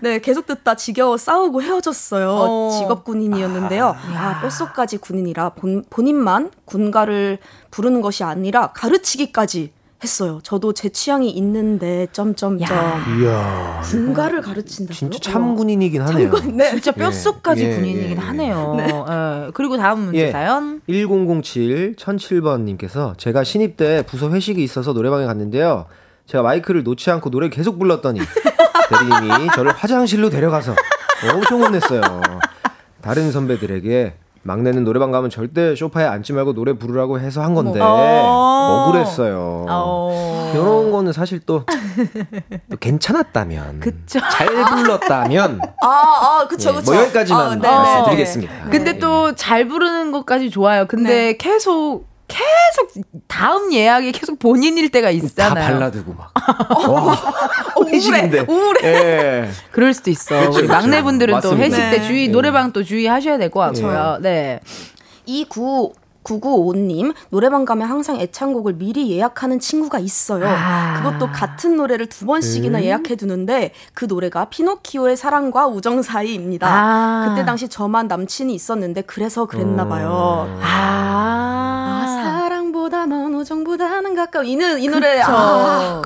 [0.00, 2.30] 네 계속 듣다 지겨워 싸우고 헤어졌어요.
[2.30, 2.70] 어.
[2.78, 3.94] 직업 군인이었는데요.
[4.14, 7.38] 아, 뼛속까지 군인이라 본, 본인만 군가를
[7.70, 9.72] 부르는 것이 아니라 가르치기까지
[10.04, 10.38] 했어요.
[10.42, 13.04] 저도 제 취향이 있는데 점점점 야.
[13.18, 13.80] 이야.
[13.82, 14.94] 군가를 가르친다고요?
[14.94, 16.30] 진짜 참군인이긴 하네요.
[16.52, 16.70] 네.
[16.70, 18.14] 진짜 뼛속까지 예, 군인이긴 예, 예.
[18.14, 18.76] 하네요.
[18.78, 19.50] 예.
[19.54, 20.30] 그리고 다음 문제 예.
[20.30, 20.82] 사연.
[20.86, 25.86] 1007 1007번 님께서 제가 신입 때 부서 회식이 있어서 노래방에 갔는데요.
[26.26, 28.20] 제가 마이크를 놓지 않고 노래 를 계속 불렀더니
[28.88, 30.74] 대리님이 저를 화장실로 데려가서
[31.34, 32.02] 엄청 혼냈어요.
[33.00, 34.14] 다른 선배들에게
[34.44, 38.86] 막내는 노래방 가면 절대 소파에 앉지 말고 노래 부르라고 해서 한 건데 어.
[38.88, 39.66] 억울했어요.
[39.68, 40.52] 어.
[40.54, 41.64] 이런 거는 사실 또,
[42.70, 44.20] 또 괜찮았다면, 그쵸.
[44.30, 46.92] 잘 불렀다면, 아, 아, 그쵸, 예, 그쵸.
[46.92, 48.52] 뭐 여기까지만 아, 네, 말씀드리겠습니다.
[48.66, 48.70] 네.
[48.70, 50.86] 근데 또 잘 부르는 것까지 좋아요.
[50.86, 55.64] 근데 계속 계속 다음 예약이 계속 본인일 때가 다 있잖아요.
[55.64, 56.32] 발라드고 막.
[56.88, 57.16] 와,
[57.78, 58.40] 우울해, 회식인데.
[58.48, 58.80] 우울해.
[58.84, 59.50] 예.
[59.70, 60.34] 그럴 수도 있어.
[60.40, 60.72] 그렇죠, 우리 그렇죠.
[60.72, 61.64] 막내분들은 또 맞습니다.
[61.64, 62.06] 회식 때 네.
[62.06, 62.28] 주의 예.
[62.28, 64.18] 노래방 또 주의하셔야 될 것 같고요.
[64.20, 64.60] 네.
[65.26, 65.92] 29
[66.24, 70.46] 995님 노래방 가면 항상 애창곡을 미리 예약하는 친구가 있어요.
[70.48, 70.94] 아.
[71.02, 76.66] 그것도 같은 노래를 두 번씩이나 예약해 두는데 그 노래가 피노키오의 사랑과 우정 사이입니다.
[76.68, 77.28] 아.
[77.28, 80.46] 그때 당시 저만 남친이 있었는데 그래서 그랬나 봐요.
[80.48, 80.60] 음.
[80.62, 82.22] 아, 아.
[82.24, 86.02] 사랑보다 넌 우정보다는 가까워 이는 이 노래 아,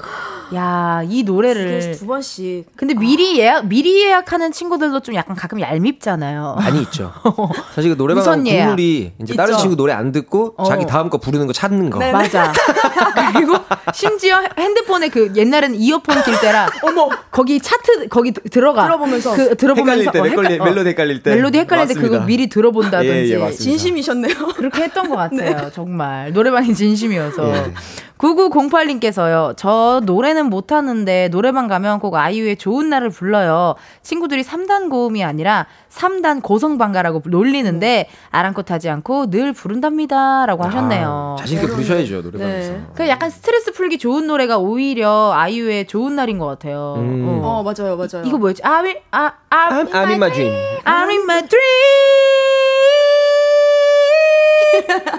[0.54, 6.56] 야, 이 노래를 두 번씩 근데 미리 예약 미리 예약하는 친구들도 좀 약간 가끔 얄밉잖아요.
[6.58, 7.12] 많이 있죠.
[7.74, 8.24] 사실 그 노래방.
[8.24, 9.60] 국룰이 이제 다른 있죠.
[9.60, 10.64] 친구 노래 안 듣고 어.
[10.64, 11.98] 자기 다음 거 부르는 거 찾는 거.
[11.98, 12.12] 네.
[12.12, 12.52] 맞아.
[13.34, 13.54] 그리고
[13.92, 19.34] 심지어 핸드폰에 그 옛날에는 이어폰 낄 때라 어머 거기 차트 거기 드- 들어가 들어보면서.
[19.36, 21.34] 그 들어보면서 헷갈릴 때, 어, 헷갈리- 헷갈- 어, 멜로디 헷갈릴 때.
[21.34, 21.94] 멜로디 헷갈릴 때.
[21.94, 23.50] 그거 미리 들어본다든지 예, 예.
[23.50, 24.34] 진심이셨네요.
[24.56, 25.70] 그렇게 했던 것 같아요.
[25.74, 27.48] 정말 노래방이 진심이어서.
[27.54, 27.72] 예.
[28.18, 29.54] 9908님께서요.
[29.56, 33.76] 저 노래는 못하는데 노래방 가면 꼭 아이유의 좋은 날을 불러요.
[34.02, 40.46] 친구들이 3단 고음이 아니라 3단 고성방가라고 놀리는데 아랑곳하지 않고 늘 부른답니다.
[40.46, 41.36] 라고 하셨네요.
[41.38, 42.72] 아, 자신 있게 부르셔야죠 노래방에서.
[42.72, 42.82] 네.
[42.94, 46.94] 그 약간 스트레스 풀기 좋은 노래가 오히려 아이유의 좋은 날인 것 같아요.
[46.98, 47.40] 음.
[47.42, 47.58] 어.
[47.58, 48.24] 어 맞아요 맞아요.
[48.26, 48.62] 이거 뭐였지?
[48.64, 50.54] I will, I, I, I'm, I'm in my dream.
[50.84, 51.58] I'm in my dream.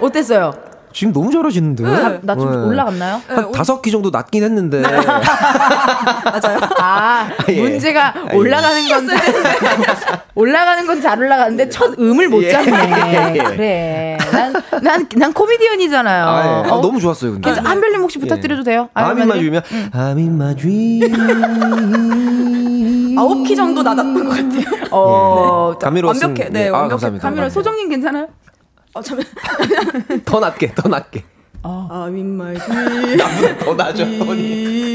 [0.02, 0.69] 어땠어요?
[0.92, 2.20] 지금 너무 잘하시는데.
[2.22, 2.56] 나좀 네.
[2.68, 3.20] 올라갔나요?
[3.28, 4.82] 한 다섯 기 정도 낮긴 했는데.
[6.78, 7.60] 아, 예.
[7.62, 8.36] 문제가 예.
[8.36, 9.08] 올라가는 건
[10.34, 12.50] 올라가는 건 잘 올라가는데 첫 음을 못 예.
[12.50, 13.34] 잡네.
[13.38, 13.42] 예.
[13.44, 14.18] 그래.
[14.32, 16.24] 난난 난 코미디언이잖아요.
[16.26, 16.68] 아, 예.
[16.68, 16.80] 아, 어?
[16.80, 17.32] 너무 좋았어요.
[17.32, 17.50] 근데.
[17.50, 18.88] 그래서 한별님 혹시 부탁드려도 돼요?
[18.94, 19.62] I'm in my 아니면- dream이면
[19.92, 21.10] I'm in my dream.
[23.18, 24.88] 아홉 키 정도 낮았던 것 같아요.
[24.90, 26.48] 어, 감미로 완벽해.
[26.50, 26.88] 네, 아, 완벽해.
[26.90, 27.28] 감사합니다.
[27.28, 28.28] 카메라 소정님 괜찮아요?
[28.94, 29.20] 어, 참.
[30.24, 31.24] 더 낮게, 더 낮게.
[31.62, 33.16] 아, 윗말 위.
[33.16, 34.04] 나보다 더 낮아.
[34.04, 34.94] 톤이.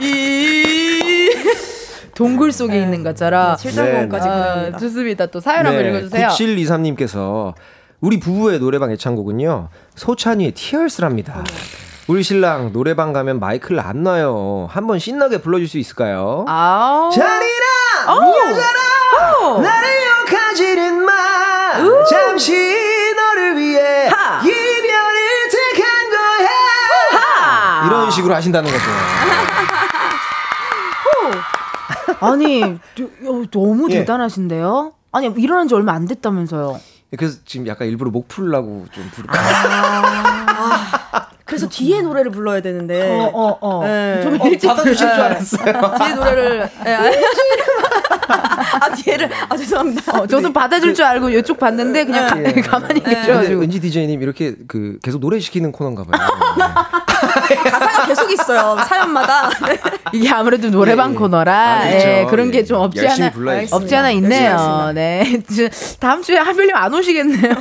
[0.00, 1.30] 이.
[2.14, 3.56] 동굴 속에 있는 것처럼.
[3.56, 4.78] 7.5까지 아, 그립니다.
[4.78, 5.26] 좋습니다.
[5.26, 6.28] 또 사연 한번 읽어주세요.
[6.28, 7.54] 9723님께서
[8.00, 11.44] 우리 부부의 노래방 애창곡은요 소찬이의 Tears랍니다.
[12.08, 14.68] 우리 신랑 노래방 가면 마이크를 안 놔요.
[14.70, 16.44] 한번 신나게 불러줄 수 있을까요?
[16.48, 17.10] 아우.
[17.12, 17.62] 잔이라
[18.50, 19.88] 여자라 나를
[20.20, 21.12] 욕하지는 마
[22.08, 22.52] 잠시
[23.14, 28.84] 너를 위해 이별을 택한 거야 이런 식으로 하신다는 거죠.
[32.20, 32.60] 아니,
[32.96, 33.98] 저- 어, 너무 예.
[33.98, 34.92] 대단하신데요?
[35.12, 36.80] 아니, 일어난 지 얼마 안 됐다면서요.
[37.16, 39.32] 그래서 지금 약간 일부러 목 풀라고 좀 부르고
[41.44, 43.10] 그래서 뒤에 노래를 불러야 되는데.
[43.10, 43.84] 어, 어, 어.
[43.84, 44.20] 네.
[44.22, 45.12] 좀 어, 일찍 받아주실 줄 네.
[45.22, 45.94] 알았어요.
[45.98, 46.70] 뒤에 노래를.
[46.86, 47.02] 예, 아,
[48.32, 49.30] 아, 뒤에를.
[49.48, 50.20] 아, 죄송합니다.
[50.20, 52.52] 어, 저도 받아줄 줄 알고 이쪽 봤는데 그냥 가, 예.
[52.60, 53.62] 가만히 근데 계셔가지고.
[53.62, 56.28] 은지 DJ님 이렇게 그 계속 노래 시키는 코너인가 봐요.
[57.56, 58.76] 가사가 계속 있어요.
[58.86, 59.48] 사연마다.
[59.66, 59.78] 네.
[60.12, 61.18] 이게 아무래도 노래방 예, 예.
[61.18, 62.08] 코너라 아, 그렇죠.
[62.08, 62.64] 예, 그런 게 예.
[62.64, 63.30] 좀 없지 않아.
[63.72, 64.92] 없지 않아 있네요.
[64.94, 65.40] 네.
[65.48, 67.54] 저- 다음 주에 한별님 안 오시겠네요.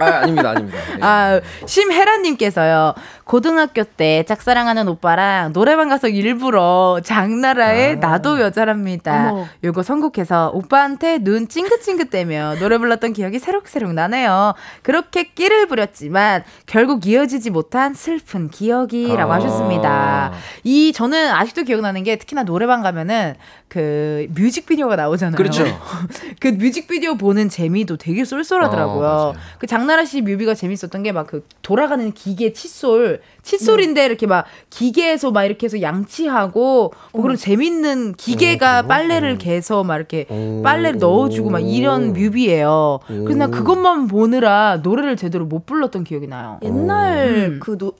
[0.00, 0.78] 아, 아닙니다, 아닙니다.
[0.96, 0.98] 예.
[1.02, 2.94] 아, 심혜라님께서요.
[3.24, 9.30] 고등학교 때 짝사랑하는 오빠랑 노래방 가서 일부러 장나라의 나도 여자랍니다.
[9.32, 9.46] 어머.
[9.64, 14.54] 요거 선곡해서 오빠한테 눈 찡긋찡긋대며 노래 불렀던 기억이 새록새록 나네요.
[14.82, 19.35] 그렇게 끼를 부렸지만 결국 이어지지 못한 슬픈 기억이라고 아.
[19.36, 20.32] 하셨습니다.
[20.64, 23.34] 이 저는 아직도 기억나는 게 특히나 노래방 가면은
[23.68, 25.36] 그 뮤직비디오가 나오잖아요.
[25.36, 25.64] 그렇죠.
[26.40, 29.06] 그 뮤직비디오 보는 재미도 되게 쏠쏠하더라고요.
[29.08, 29.34] 어.
[29.58, 35.30] 그 장나라 씨 뮤비가 재밌었던 게 막 그 돌아가는 기계 칫솔, 칫솔인데 이렇게 막 기계에서
[35.32, 40.62] 막 이렇게 해서 양치하고 뭐 그런 재밌는 기계가 어, 빨래를 개서 막 이렇게 오.
[40.62, 43.00] 빨래를 넣어주고 막 이런 뮤비예요.
[43.06, 46.58] 그래서 난 그것만 보느라 노래를 제대로 못 불렀던 기억이 나요.
[46.62, 47.60] 옛날 음.
[47.60, 47.92] 그 노,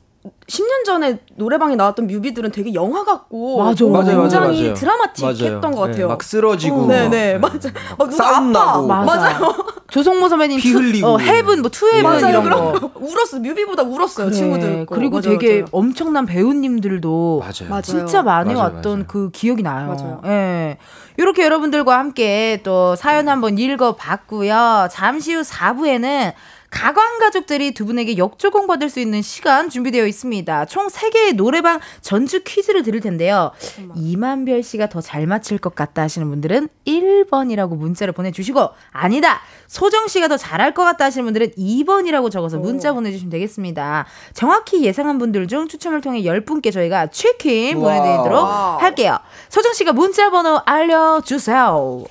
[0.46, 3.84] 10년 전에 노래방에 나왔던 뮤비들은 되게 영화 같고 맞아.
[3.84, 4.74] 어, 맞아요, 굉장히 맞아요.
[4.74, 5.74] 드라마틱했던 맞아요.
[5.74, 5.96] 것 같아요.
[5.96, 6.82] 네, 막 쓰러지고.
[6.82, 7.70] 어, 네, 네, 막, 맞아.
[7.98, 8.66] 막막 누가 싸움 아파.
[8.66, 8.86] 나고.
[8.86, 9.16] 맞아.
[9.16, 9.54] 맞아요.
[9.90, 11.06] 조성모 선배님 피 To- 흘리고.
[11.06, 12.28] 어, Heaven 뭐 To Heaven 맞아요.
[12.28, 12.80] 이런 그런 거.
[12.88, 13.38] 거 울었어.
[13.38, 14.30] 뮤비보다 울었어요.
[14.30, 14.86] 친구들.
[14.86, 14.94] 거.
[14.94, 15.64] 그리고 맞아요, 되게 맞아요.
[15.72, 17.68] 엄청난 배우님들도 맞아요.
[17.70, 17.82] 맞아요.
[17.82, 19.04] 진짜 많이 맞아요, 왔던 맞아요.
[19.06, 19.88] 그 기억이 나요.
[19.96, 20.20] 맞아요.
[20.26, 20.78] 예.
[21.18, 24.88] 이렇게 여러분들과 함께 또 사연 한번 읽어봤고요.
[24.90, 26.32] 잠시 후 4부에는
[26.70, 30.64] 가광 가족들이 두 분에게 역조공 받을 수 있는 시간 준비되어 있습니다.
[30.66, 33.52] 총 3개의 노래방 전주 퀴즈를 드릴 텐데요.
[33.94, 39.40] 이만별 씨가 더 잘 맞힐 것 같다 하시는 분들은 1번이라고 문자를 보내주시고, 아니다!
[39.68, 44.06] 소정 씨가 더 잘할 것 같다 하시는 분들은 2번이라고 적어서 문자 보내주시면 되겠습니다.
[44.34, 47.94] 정확히 예상한 분들 중 추첨을 통해 10분께 저희가 치킨 우와.
[47.94, 48.44] 보내드리도록
[48.82, 49.18] 할게요.
[49.48, 52.04] 소정 씨가 문자 번호 알려주세요.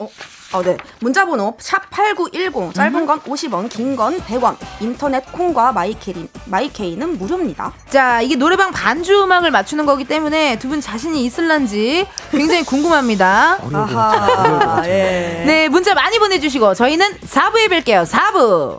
[0.00, 0.08] 어,
[0.64, 0.76] 네.
[1.00, 4.56] 문자번호 샵8910 짧은 건 50원, 긴 건 100원.
[4.80, 7.72] 인터넷 콩과 마이케이, 마이케이는 무료입니다.
[7.90, 13.58] 자, 이게 노래방 반주 음악을 맞추는 거기 때문에 두 분 자신이 있을란지 굉장히 궁금합니다.
[13.72, 14.82] 같아요.
[14.90, 15.44] 예.
[15.46, 18.04] 네, 문자 많이 보내주시고 저희는 4부에 뵐게요.
[18.06, 18.78] 4부.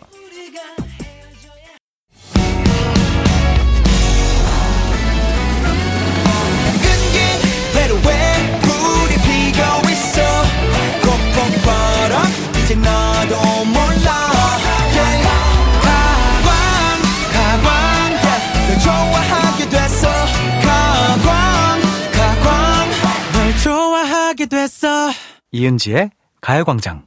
[24.79, 25.11] 됐어
[25.51, 27.05] 이은지의 가요광장.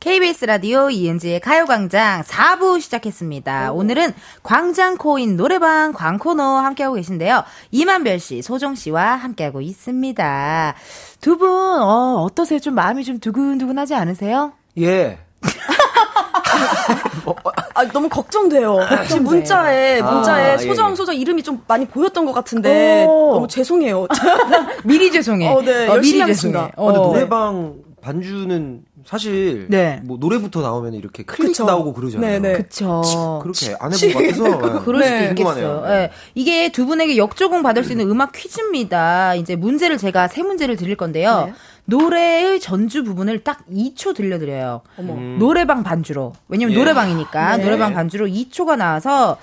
[0.00, 3.72] KBS 라디오 이은지의 가요광장 4부 시작했습니다.
[3.72, 7.44] 오늘은 광장 코인 노래방 광코너 함께하고 계신데요.
[7.70, 10.74] 이만별 씨, 소정 씨와 함께하고 있습니다.
[11.20, 12.58] 두 분, 어, 어떠세요?
[12.58, 14.54] 좀 마음이 좀 두근두근하지 않으세요?
[14.78, 15.18] 예.
[17.74, 18.78] 아, 너무 걱정돼요.
[19.08, 20.96] 지금 문자에, 문자에 아, 소정, 예, 예.
[20.96, 23.34] 소정 이름이 좀 많이 보였던 것 같은데, 오.
[23.34, 24.06] 너무 죄송해요.
[24.84, 25.48] 미리 죄송해.
[25.48, 26.72] 어, 네, 열심히 하겠습니다.
[26.76, 27.02] 아, 근데 어.
[27.06, 30.00] 노래방 반주는 사실 네.
[30.04, 31.64] 뭐 노래부터 나오면 이렇게 클릭 그쵸.
[31.64, 32.40] 나오고 그러잖아요.
[32.40, 32.54] 네, 네.
[32.54, 33.40] 그쵸.
[33.42, 34.44] 그렇게 안 해본 것 같아서
[34.80, 34.84] 예.
[34.84, 35.28] 그럴 수도 네.
[35.30, 35.84] 있겠어요.
[35.86, 36.10] 예.
[36.34, 39.34] 이게 두 분에게 역조공 받을 수 있는 음악 퀴즈입니다.
[39.34, 41.52] 이제 문제를 제가 세 문제를 드릴 건데요.
[41.84, 41.96] 네.
[41.96, 44.82] 노래의 전주 부분을 딱 2초 들려드려요.
[44.98, 45.14] 어머.
[45.14, 45.38] 음.
[45.38, 46.32] 노래방 반주로.
[46.48, 46.78] 왜냐면 예.
[46.78, 47.64] 노래방이니까 네.
[47.64, 49.38] 노래방 반주로 2초가 나와서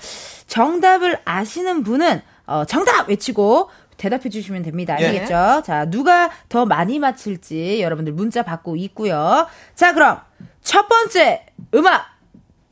[0.46, 4.96] 정답을 아시는 분은 어, 정답 외치고 대답해 주시면 됩니다.
[5.00, 5.06] 예.
[5.06, 5.62] 아시겠죠?
[5.64, 9.46] 자, 누가 더 많이 맞힐지 여러분들 문자 받고 있고요.
[9.74, 10.20] 자, 그럼
[10.62, 12.06] 첫 번째 음악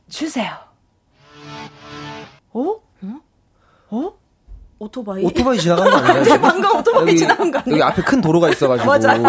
[0.09, 0.51] 주세요.
[2.53, 2.79] 어?
[3.89, 4.13] 어?
[4.79, 5.23] 오토바이.
[5.25, 6.39] 오토바이 지나간 거 아니에요?
[6.41, 7.79] 방금 오토바이 여기, 지나간 거 아니에요?
[7.79, 8.87] 여기 앞에 큰 도로가 있어가지고.
[8.87, 9.23] 맞아요.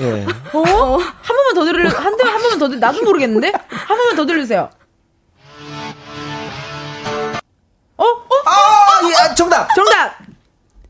[0.00, 0.26] 예.
[0.52, 0.62] 어?
[0.62, 3.50] 한 번만 더 들을 한, 대- 한 번만 더 들, 나도 모르겠는데?
[3.68, 4.68] 한 번만 더 들려주세요.
[7.96, 8.04] 어?
[8.04, 8.34] 어?
[8.46, 9.74] 아, 예, 아, 정답!
[9.74, 10.18] 정답!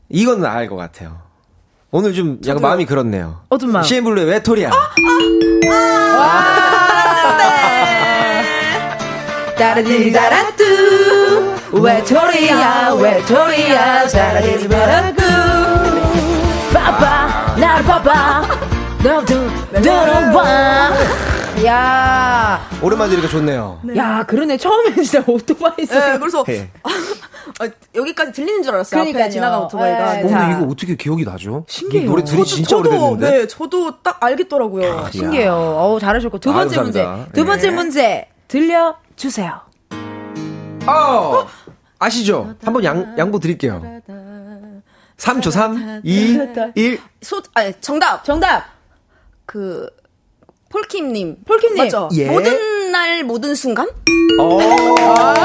[0.09, 1.21] 이건 알것 같아요.
[1.91, 3.41] 오늘 좀 약간 마음이 그렇네요.
[3.49, 3.83] 어떤 마음?
[3.83, 4.71] CN블루의 외톨이야.
[9.71, 11.30] 따라디다라뚜
[11.71, 15.21] 외톨이야 외톨이야 따라디다라뚜
[16.73, 18.41] 빠빠 나를 봐봐
[19.03, 19.49] 너도
[19.81, 20.91] 들어와
[21.65, 23.81] 야, 오랜만에 들으니까 좋네요.
[23.97, 24.55] 야, 그러네.
[24.57, 25.99] 처음에 진짜 오토바이 소리.
[25.99, 26.69] 네, 그래서 예.
[27.59, 29.01] 아, 여기까지 들리는 줄 알았어요.
[29.01, 29.23] 그러니까요.
[29.25, 30.13] 앞에 지나간 오토바이가.
[30.13, 30.21] 네.
[30.23, 31.65] 근데 이거 어떻게 기억이 나죠?
[31.67, 32.05] 신기해요.
[32.05, 33.29] 이 노래 들이 저도- 진짜 저도, 오래됐는데.
[33.29, 35.09] 네, 저도 딱 알겠더라고요.
[35.11, 35.53] 신기해요.
[35.53, 36.39] 어우, 잘하셨고.
[36.39, 36.99] 두 아유, 번째 문제.
[37.03, 37.33] 감사합니다.
[37.33, 37.71] 두 번째 예.
[37.71, 39.59] 문제 들려 주세요.
[40.87, 41.47] 어!
[41.99, 42.55] 아시죠?
[42.63, 43.81] 한번 양, 양보 드릴게요.
[45.17, 46.39] 3초 3, 2,
[46.75, 46.99] 1.
[47.21, 48.23] 소, 아니, 정답.
[48.23, 48.65] 정답!
[49.45, 49.87] 그,
[50.69, 51.43] 폴킴님.
[51.45, 51.83] 폴킴님.
[51.83, 52.09] 맞죠?
[52.13, 52.27] 예.
[52.27, 53.87] 모든 날, 모든 순간?
[54.39, 54.57] 어,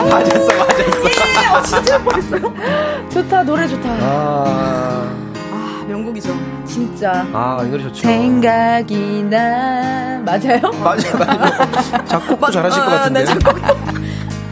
[0.09, 2.41] 맞았어, 맞았어.
[3.11, 3.89] 좋다, 노래 좋다.
[4.01, 5.13] 아,
[5.53, 6.35] 아, 명곡이죠.
[6.65, 7.27] 진짜.
[7.33, 8.03] 아, 이 노래 좋죠.
[8.03, 10.21] 생각이 나.
[10.25, 10.61] 맞아요?
[10.83, 12.05] 맞아, 맞아.
[12.05, 13.25] 작곡도 잘하실 것 아, 같은데.
[13.25, 13.57] 네, 작곡.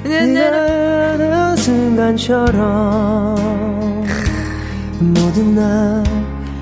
[0.05, 3.35] 하는 순간처럼
[5.01, 6.05] 모든 날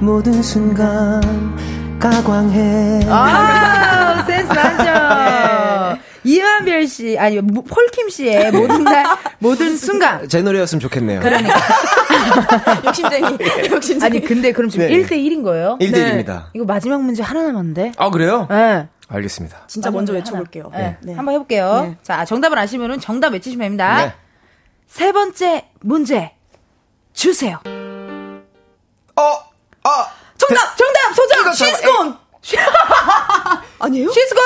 [0.01, 1.21] 모든 순간
[1.99, 6.01] 가광해 아, 센스 맞죠?
[6.25, 9.05] 이만별 씨, 아니, 모- 폴킴 씨의 모든 날,
[9.41, 10.29] 모든 순간.
[10.29, 11.21] 제 노래였으면 좋겠네요
[12.87, 13.27] 욕심쟁이.
[13.73, 14.05] 욕심쟁이.
[14.05, 14.95] 아니, 근데 그럼 지금 네.
[15.03, 15.79] 1대 1인 거예요?
[15.81, 17.93] 1대 1입니다 이거 마지막 문제 하나 남았는데?
[17.97, 18.47] 아 그래요?
[18.51, 18.87] 네.
[19.13, 20.71] 알겠습니다 진짜 먼저 외쳐볼게요.
[20.73, 20.97] 네.
[21.03, 21.15] 네.
[21.15, 21.83] 한번 해볼게요.
[21.83, 21.97] 네.
[22.03, 24.07] 자, 정답을 아시면은 정답 외치시면 됩니다.
[24.07, 24.15] 네.
[24.87, 26.33] 세 번째 문제
[27.13, 27.59] 주세요.
[29.17, 29.23] 어!
[29.85, 30.07] 아!
[30.39, 30.77] 정답!
[30.77, 31.53] 정답 소정.
[31.53, 32.17] 시스콘!
[33.79, 34.11] 아니에요?
[34.11, 34.43] 시스콘.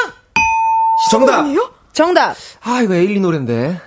[1.11, 1.39] 정답!
[1.41, 1.73] 아니에요?
[1.93, 2.35] 정답.
[2.63, 3.81] 아 이거 에일리 노래인데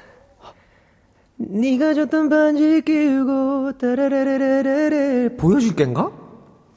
[1.37, 6.11] 네가 줬던 반지 끼우고 따라라라라라 보여줄게인가?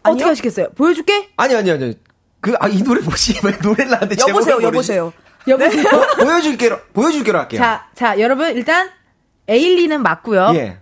[0.04, 0.70] 어떻게 하시겠어요?
[0.72, 1.30] 보여줄게.
[1.36, 1.98] 아니 아니 아니
[2.42, 4.92] 그 아 이 노래 뭐지 왜 노래를 하는데 여보세요, 제목을 모르지?
[4.92, 5.12] 여보세요.
[5.48, 5.84] 여보세요.
[6.18, 8.90] 보여줄게로 보여줄게로 할게요 자, 자, 여러분 일단
[9.48, 10.52] 에일리는 맞고요.
[10.56, 10.78] 예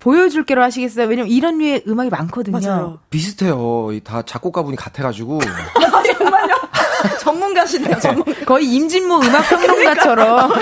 [0.00, 1.06] 보여줄게로 하시겠어요?
[1.08, 2.58] 왜냐면 이런 류의 음악이 많거든요.
[2.60, 2.98] 맞아요.
[3.10, 5.40] 비슷해요 이다 작곡가 분이 같아가지고
[7.20, 8.32] 전문가시네요, 전문가.
[8.44, 10.52] 거의 임진모 음악 평론가처럼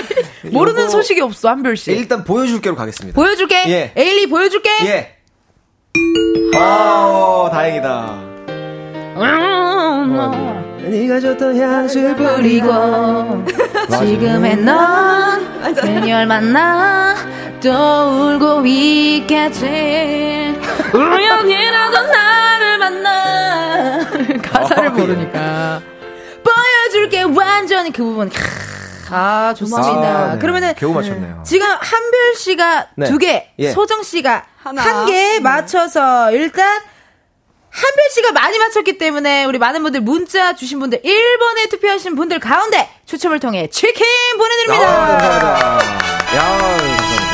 [0.51, 1.91] 모르는 소식이 없어 한별 씨.
[1.91, 3.15] 일단 보여줄게로 가겠습니다.
[3.15, 3.63] 보여줄게.
[3.67, 3.93] 예.
[3.95, 4.69] 에일리 보여줄게.
[4.85, 5.15] 예.
[6.57, 8.34] 아, 다행이다.
[10.81, 13.45] 네가 줬던 향수 뿌리고
[13.97, 17.15] 지금의 넌 그녀를 만나
[17.63, 20.53] 또 울고 있겠지
[20.93, 23.99] 우연이라도 나를 만나
[24.43, 24.99] 가사를 어, 예.
[24.99, 25.81] 모르니까
[26.43, 28.37] 보여줄게 완전히 그 부분 캬,
[29.11, 30.39] 아 좋습니다 아, 네.
[30.39, 31.41] 그러면은 겨우 맞췄네요.
[31.45, 33.05] 지금 한별 씨가 네.
[33.07, 33.71] 두 개, 예.
[33.71, 34.81] 소정 씨가 하나.
[34.81, 36.81] 한 개 맞춰서 일단
[37.75, 42.89] 한별 씨가 많이 맞췄기 때문에 우리 많은 분들 문자 주신 분들 1번에 투표하신 분들 가운데
[43.05, 44.85] 추첨을 통해 치킨 아, 보내드립니다.
[44.85, 46.37] 감사합니다.
[46.37, 47.24] 야, 감사합니다.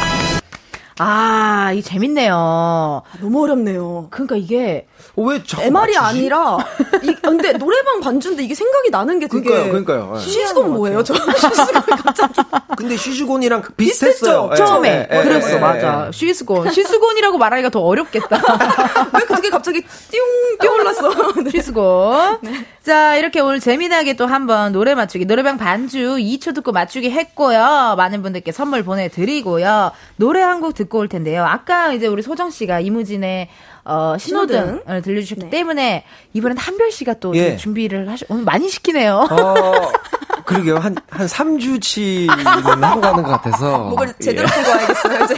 [1.00, 3.02] 아, 이 재밌네요.
[3.22, 4.08] 너무 어렵네요.
[4.12, 5.98] 그러니까 이게 어, 왜 자꾸 MR이 맞추지?
[6.20, 6.58] 아니라
[7.04, 10.14] 이, 근데 노래방 반주인데 이게 생각이 나는 게 되게 그러니까요, 그러니까요.
[10.16, 10.20] 예.
[10.20, 11.04] 시즈건 뭐예요?
[11.04, 12.42] 저 시즈건 갑자기
[12.78, 14.50] 근데 쉬즈곤이랑 비슷했어요.
[14.50, 14.50] 비슷했죠?
[14.52, 16.12] 예, 처음에 예, 예, 그랬어 예, 맞아 예.
[16.12, 18.42] 쉬스곤 쉬스곤이라고 말하기가 더 어렵겠다
[19.14, 19.82] 왜 그게 갑자기
[20.12, 20.22] 띵
[20.60, 21.34] 뛰어올랐어?
[21.44, 21.50] 네.
[21.52, 22.38] 쉬스곤
[22.84, 27.94] 자 이렇게 오늘 재미나게 또 한번 노래 맞추기 노래방 반주 2초 듣고 맞추기 했고요.
[27.96, 29.92] 많은 분들께 선물 보내드리고요.
[30.16, 31.44] 노래 한 곡 듣고 올 텐데요.
[31.44, 33.50] 아까 이제 우리 소정 씨가 이무진의
[33.84, 35.50] 어, 신호등을 들려주셨기 네.
[35.50, 36.04] 때문에
[36.34, 37.58] 이번엔 한별 씨가 또 예.
[37.58, 39.92] 준비를 하시 오늘 많이 시키네요 어,
[40.46, 40.78] 그러게요.
[40.78, 42.30] 한, 한 3주치는
[42.82, 43.78] 하고 가는 것 같아서.
[43.90, 44.52] 목을 제대로 예.
[44.54, 45.36] 풀고 와야겠어요, 이제.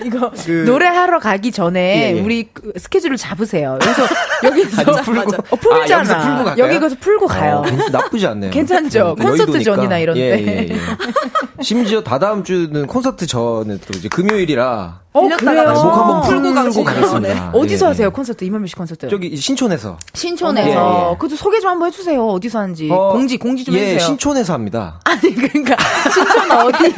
[0.06, 2.20] 이거 그- 노래하러 가기 전에 예, 예.
[2.20, 3.78] 우리 그 스케줄을 잡으세요.
[3.80, 4.02] 그래서
[4.44, 5.32] 여기서 아니, 풀고.
[5.50, 5.84] 어, 풀잖아.
[5.94, 6.58] 아, 여기서 풀고?
[6.58, 7.56] 여기 가서 풀고 가요.
[7.56, 8.50] 어, 괜- 나쁘지 않네요.
[8.50, 9.14] 괜찮죠?
[9.18, 9.74] 네, 콘서트 여의도니까.
[9.76, 10.46] 전이나 이런 예, 때.
[10.46, 11.62] 예, 예.
[11.62, 15.72] 심지어 다다음 주는 콘서트 전에 또 이제 금요일이라 어, 들렸다가 그래요?
[15.74, 16.84] 목 한번 풀고 가시네요.
[16.84, 17.50] 가겠습니다.
[17.54, 18.06] 어디서 예, 하세요?
[18.06, 18.10] 예.
[18.10, 19.08] 콘서트 이만배 씨 콘서트.
[19.08, 19.96] 저기 신촌에서.
[20.12, 20.68] 신촌에서.
[20.68, 21.14] 예, 예.
[21.14, 22.26] 그것도 소개 좀 한번 해주세요.
[22.26, 22.90] 어디서 하는지.
[22.90, 24.00] 어, 공지 공지 좀 예, 해주세요.
[24.00, 24.98] 신촌에서 합니다.
[25.04, 25.76] 아니 그러니까
[26.12, 26.94] 신촌 어디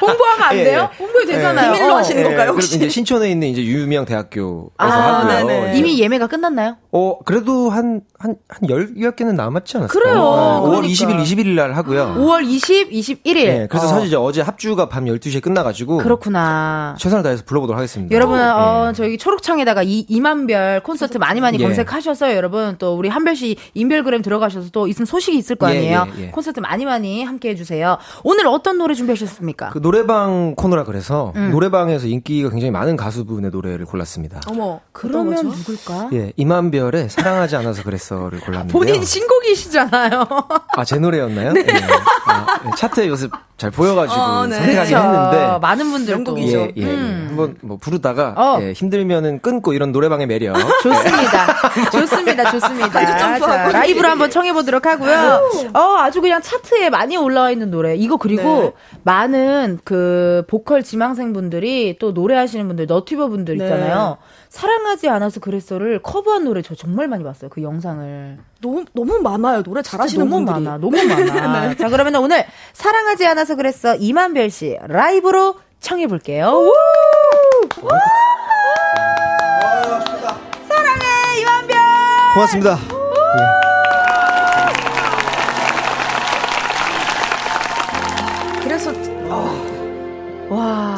[0.00, 0.90] 홍보하면 안 예, 돼요?
[0.92, 0.96] 예.
[0.96, 1.72] 홍보해 되잖아요.
[1.72, 1.96] 비밀로 어.
[1.98, 2.76] 하시는 건가요, 그럼 혹시?
[2.76, 5.46] 이제 신촌에 있는 이제 유명 대학교에서 아, 하고요.
[5.46, 5.78] 네네.
[5.78, 6.76] 이미 예매가 끝났나요?
[6.90, 9.88] 어, 그래도 한, 한, 한 열, 몇 개는 남았지 않았어요?
[10.00, 10.16] 그래요.
[10.16, 10.88] 5월 그러니까.
[10.88, 12.16] 20일, 21일 날 하고요.
[12.18, 13.34] 5월 20, 21일.
[13.34, 13.88] 네, 그래서 어.
[13.88, 15.98] 사실 이제 어제 합주가 밤 12시에 끝나가지고.
[15.98, 16.96] 그렇구나.
[16.98, 18.14] 최선을 다해서 불러보도록 하겠습니다.
[18.14, 18.42] 여러분, 예.
[18.42, 21.62] 어, 저희 초록창에다가 이, 이만별 콘서트 많이 많이 예.
[21.64, 26.06] 검색하셔서 여러분 또 우리 한별 씨 인별그램 들어가셔서 또 있으면 소식이 있을 거 예, 아니에요.
[26.18, 26.30] 예, 예.
[26.30, 27.98] 콘서트 많이 많이 함께 해주세요.
[28.24, 29.51] 오늘 어떤 노래 준비하셨습니까?
[29.72, 31.50] 그 노래방 코너라 그래서 음.
[31.50, 34.40] 노래방에서 인기가 굉장히 많은 가수분의 노래를 골랐습니다.
[34.48, 35.46] 어머, 그러면?
[35.46, 36.10] 누굴까?
[36.12, 38.72] 예, 이만별의 사랑하지 않아서 그랬어를 골랐는데요.
[38.72, 40.26] 본인 신곡이시잖아요.
[40.76, 41.54] 아, 제 노래였나요?
[41.56, 41.66] 예.
[42.26, 44.56] 아, 예, 차트에 요새 잘 보여가지고 어, 네.
[44.56, 45.08] 선택하긴 그렇죠.
[45.08, 45.58] 했는데.
[45.60, 46.32] 많은 분들 또.
[46.32, 46.58] 명곡이죠.
[46.58, 46.84] 예, 예.
[46.84, 47.26] 음.
[47.28, 48.58] 한번 뭐 부르다가 어.
[48.60, 50.56] 예, 힘들면은 끊고 이런 노래방의 매력.
[50.82, 51.90] 좋습니다.
[51.90, 52.50] 좋습니다.
[52.50, 53.38] 좋습니다.
[53.38, 55.40] 자, 라이브로 한번 청해보도록 하고요.
[55.74, 57.94] 어, 아주 그냥 차트에 많이 올라와 있는 노래.
[57.94, 58.72] 이거 그리고 네.
[59.04, 59.41] 많은
[59.84, 63.64] 그 보컬 지망생분들이 또 노래하시는 분들, 너튜버 분들 네.
[63.64, 64.18] 있잖아요.
[64.48, 67.48] 사랑하지 않아서 그랬어를 커버한 노래 저 정말 많이 봤어요.
[67.50, 68.38] 그 영상을.
[68.60, 69.62] 너무, 너무 많아요.
[69.62, 70.64] 노래 잘하시는 너무 분들이.
[70.64, 70.78] 많아.
[70.78, 71.74] 너무 많아.
[71.76, 73.94] 자, 그러면 오늘 사랑하지 않아서 그랬어.
[73.96, 76.52] 이만별 씨 라이브로 청해 볼게요.
[80.68, 81.76] 사랑해, 이만별!
[82.34, 82.76] 고맙습니다.
[82.76, 83.71] 그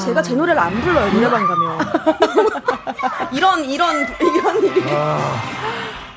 [0.05, 1.78] 제가 제 노래를 안 불러요, 노래방 가면.
[3.32, 4.80] 이런, 이런, 이런 일이.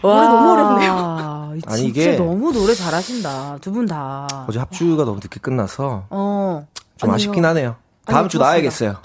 [0.01, 1.51] 노래 너무 어렵네요.
[1.53, 3.57] 진짜 아니, 이게- 너무 노래 잘하신다.
[3.61, 4.27] 두 분 다.
[4.47, 6.65] 어제 합주가 너무 늦게 끝나서 어.
[6.97, 7.15] 좀 아니요.
[7.15, 7.75] 아쉽긴 하네요.
[8.05, 8.51] 다음 아니요, 주 좋습니다.
[8.51, 8.95] 나야겠어요.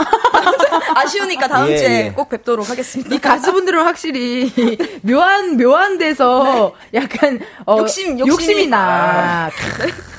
[0.95, 2.13] 아쉬우니까 다음 예, 주에 예.
[2.13, 3.15] 꼭 뵙도록 하겠습니다.
[3.15, 4.51] 이 가수분들은 확실히
[5.03, 9.51] 묘한 묘한 데서 약간 어, 욕심, 욕심이- 나.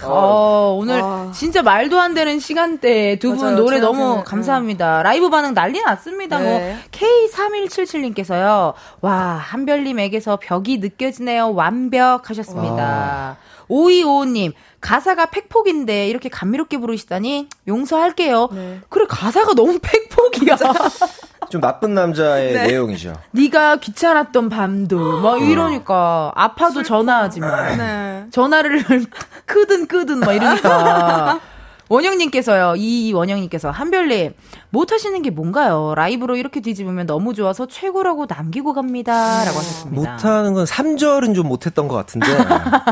[0.03, 1.31] 어, 오늘 와.
[1.33, 4.23] 진짜 말도 안 되는 시간대에 두 분 노래 너무 응.
[4.25, 5.01] 감사합니다.
[5.03, 6.39] 라이브 반응 난리 났습니다.
[6.39, 6.43] 네.
[6.43, 8.73] 뭐 K3177님께서요.
[9.01, 11.53] 와, 한별님에게서 벽이 느껴지네요.
[11.53, 13.37] 완벽하셨습니다.
[13.69, 18.49] 5255님, 가사가 팩폭인데 이렇게 감미롭게 부르시다니 용서할게요.
[18.51, 18.79] 네.
[18.89, 20.57] 그래, 가사가 너무 팩폭이야.
[21.49, 22.67] 좀 나쁜 남자의 네.
[22.67, 23.13] 내용이죠.
[23.31, 27.75] 네가 귀찮았던 밤도 막 이러니까 아파도 전화하지 마.
[27.75, 28.25] 네.
[28.31, 28.83] 전화를
[29.45, 31.39] 크든 끄든 막 이러니까.
[31.89, 34.33] 원영님께서요, 이 원영님께서, 한별님,
[34.69, 35.93] 못하시는 게 뭔가요?
[35.95, 39.43] 라이브로 이렇게 뒤집으면 너무 좋아서 최고라고 남기고 갑니다.
[39.43, 40.11] 라고 하셨습니다.
[40.11, 42.27] 못하는 건 3절은 좀 못했던 것 같은데.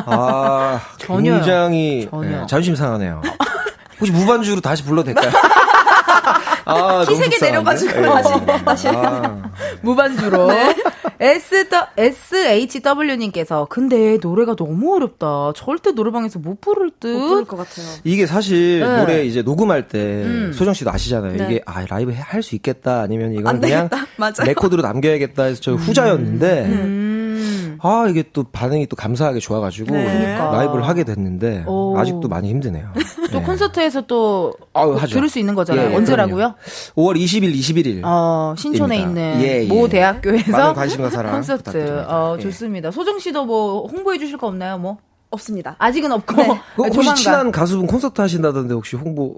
[0.06, 1.36] 아, 전혀요.
[1.38, 2.32] 굉장히 전혀.
[2.32, 3.22] 예, 자존심 상하네요.
[4.00, 5.32] 혹시 무반주로 다시 불러도 될까요?
[6.66, 7.38] 아, 속상한데?
[7.42, 8.02] 내려가지고 예.
[8.04, 8.88] 다시- 다시.
[8.90, 9.42] 아,
[9.82, 10.50] 무반주로.
[11.20, 15.52] S, SHW님께서, 근데 노래가 너무 어렵다.
[15.56, 17.08] 절대 노래방에서 못 부를 듯.
[17.16, 17.86] 못 부를 것 같아요.
[18.04, 18.98] 이게 사실 네.
[18.98, 20.52] 노래 이제 녹음할 때 음.
[20.54, 21.38] 소정 씨도 아시잖아요.
[21.38, 21.46] 네.
[21.46, 23.88] 이게 아 라이브 할 수 있겠다 아니면 이건 안 그냥.
[24.44, 27.11] 레코드로 남겨야겠다 해서 저 후자였는데 음.
[27.84, 30.04] 아 이게 또 반응이 또 감사하게 좋아가지고 네.
[30.04, 30.52] 그러니까.
[30.58, 31.98] 라이브를 하게 됐는데 오.
[31.98, 32.90] 아직도 많이 힘드네요.
[33.32, 33.44] 또 네.
[33.46, 35.14] 콘서트에서 또 아유, 하죠.
[35.16, 35.88] 들을 수 있는 거잖아요.
[35.88, 36.56] 예, 예, 언제라고요?
[36.96, 38.02] 5월 20일, 21일.
[38.04, 39.22] 어, 신촌에 입니다.
[39.32, 39.68] 있는 예, 예.
[39.68, 41.64] 모 대학교에서 많은 관심과 사랑 콘서트.
[41.64, 42.08] 부탁드립니다.
[42.10, 42.42] 어, 예.
[42.42, 42.92] 좋습니다.
[42.92, 44.78] 소정 씨도 뭐 홍보해 주실 거 없나요?
[44.78, 44.98] 뭐
[45.32, 45.76] 없습니다.
[45.80, 46.36] 아직은 없고
[46.76, 47.16] 그 혹시 조만간.
[47.16, 49.38] 친한 가수분 콘서트 하신다던데 혹시 홍보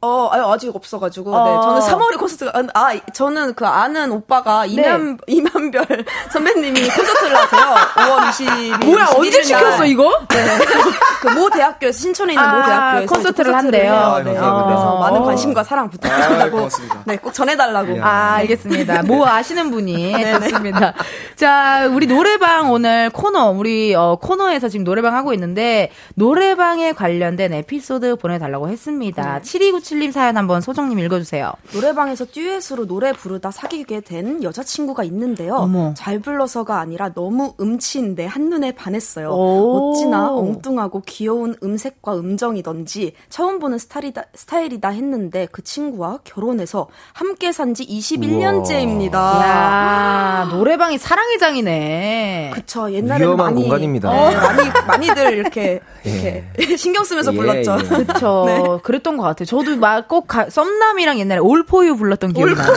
[0.00, 1.34] 어, 아유, 아직 없어가지고.
[1.34, 1.44] 어.
[1.44, 4.70] 네, 저는 3월에 콘서트가, 아, 저는 그 아는 오빠가 네.
[4.74, 5.84] 이만, 이만별
[6.32, 7.74] 선배님이 콘서트를 하세요.
[7.96, 8.84] 5월 20일.
[8.86, 10.16] 뭐야 언제 시켰어 이거?
[11.20, 13.12] 그모 대학교에서, 신촌에 있는 아, 모 대학교에서.
[13.12, 13.82] 콘서트를 콘서트를 한대요.
[13.92, 14.22] 해요.
[14.24, 14.34] 네.
[14.34, 14.64] 감사합니다.
[14.66, 15.00] 그래서 어.
[15.00, 16.50] 많은 관심과 사랑 부탁드린다고.
[16.56, 17.02] 고맙습니다.
[17.04, 17.98] 네, 꼭 전해달라고.
[18.00, 19.02] 아, 알겠습니다.
[19.02, 20.94] 뭐 아시는 분이 좋습니다.
[21.34, 28.14] 자, 우리 노래방 오늘 코너, 우리 어, 코너에서 지금 노래방 하고 있는데 노래방에 관련된 에피소드
[28.16, 29.40] 보내달라고 했습니다.
[29.88, 31.52] 7297님 사연 한번 소정님 읽어주세요.
[31.74, 35.54] 노래방에서 듀엣으로 노래 부르다 사귀게 된 여자친구가 있는데요.
[35.56, 35.94] 어머.
[35.96, 39.30] 잘 불러서가 아니라 너무 음치인데 한눈에 반했어요.
[39.30, 39.90] 오.
[39.92, 47.68] 어찌나 엉뚱하고 귀여운 음색과 음정이던지 처음 보는 스타일이다, 스타일이다 했는데 그 친구와 결혼해서 함께 산
[47.68, 49.14] 지 21년째입니다.
[49.14, 52.50] 야 노래방이 사랑의 장이네.
[52.54, 54.10] 그쵸 옛날에 위험한 많이 공간입니다.
[54.10, 56.44] 어, 많이 많이들 이렇게 이렇게
[56.78, 57.76] 신경 쓰면서 예, 불렀죠.
[57.78, 58.04] 예.
[58.04, 58.44] 그쵸.
[58.48, 58.62] 네.
[58.82, 59.44] 그랬던 것 같아요.
[59.44, 62.74] 저도 막 꼭 썸남이랑 옛날에 올포유 불렀던 기억이 나요.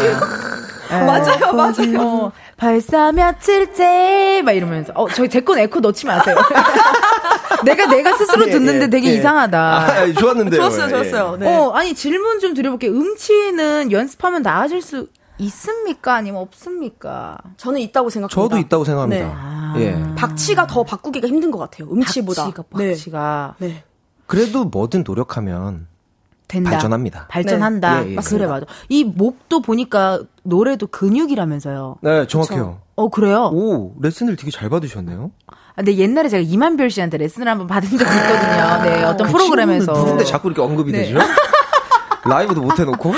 [0.92, 1.06] 예.
[1.06, 2.02] 맞아요, 맞아요.
[2.02, 6.36] 어, 발사 며칠째 막 이러면서 어 저희 제건 에코 넣지 마세요.
[7.64, 9.14] 내가 내가 스스로 예, 듣는데 예, 되게 예.
[9.16, 9.60] 이상하다.
[9.60, 10.60] 아, 좋았는데요.
[10.62, 10.90] 좋았어요, 예.
[10.90, 11.38] 좋았어요.
[11.38, 11.48] 네.
[11.48, 12.92] 어 아니 질문 좀 드려볼게요.
[12.92, 16.16] 음치는 연습하면 나아질 수 있습니까?
[16.16, 17.38] 아니면 없습니까?
[17.58, 18.56] 저는 있다고 생각합니다.
[18.56, 19.26] 저도 있다고 생각합니다.
[19.26, 19.32] 네.
[19.34, 19.74] 아.
[19.78, 20.16] 예.
[20.16, 21.88] 박치가 더 바꾸기가 힘든 것 같아요.
[21.92, 22.44] 음치보다.
[22.46, 22.90] 박치가 네.
[22.90, 23.84] 박치가 네.
[24.28, 25.88] 그래도 뭐든 노력하면
[26.52, 26.72] 된다.
[26.72, 27.26] 발전합니다.
[27.30, 28.02] 발전한다.
[28.02, 28.08] 네.
[28.10, 28.18] 예, 예.
[28.18, 28.66] 아, 그래 맞아.
[28.90, 31.98] 이 목도 보니까 노래도 근육이라면서요.
[32.02, 32.80] 네, 정확해요.
[32.96, 33.50] 어 그래요?
[33.54, 35.32] 오, 레슨을 되게 잘 받으셨네요.
[35.48, 38.84] 아, 근데 옛날에 제가 이만별 씨한테 레슨을 한번 받은 적이 있거든요.
[38.84, 39.86] 네, 어떤 그 프로그램에서.
[39.86, 41.04] 친구는 누군데 자꾸 이렇게 언급이 네.
[41.06, 41.20] 되죠?
[42.28, 43.14] 라이브도 못 해놓고?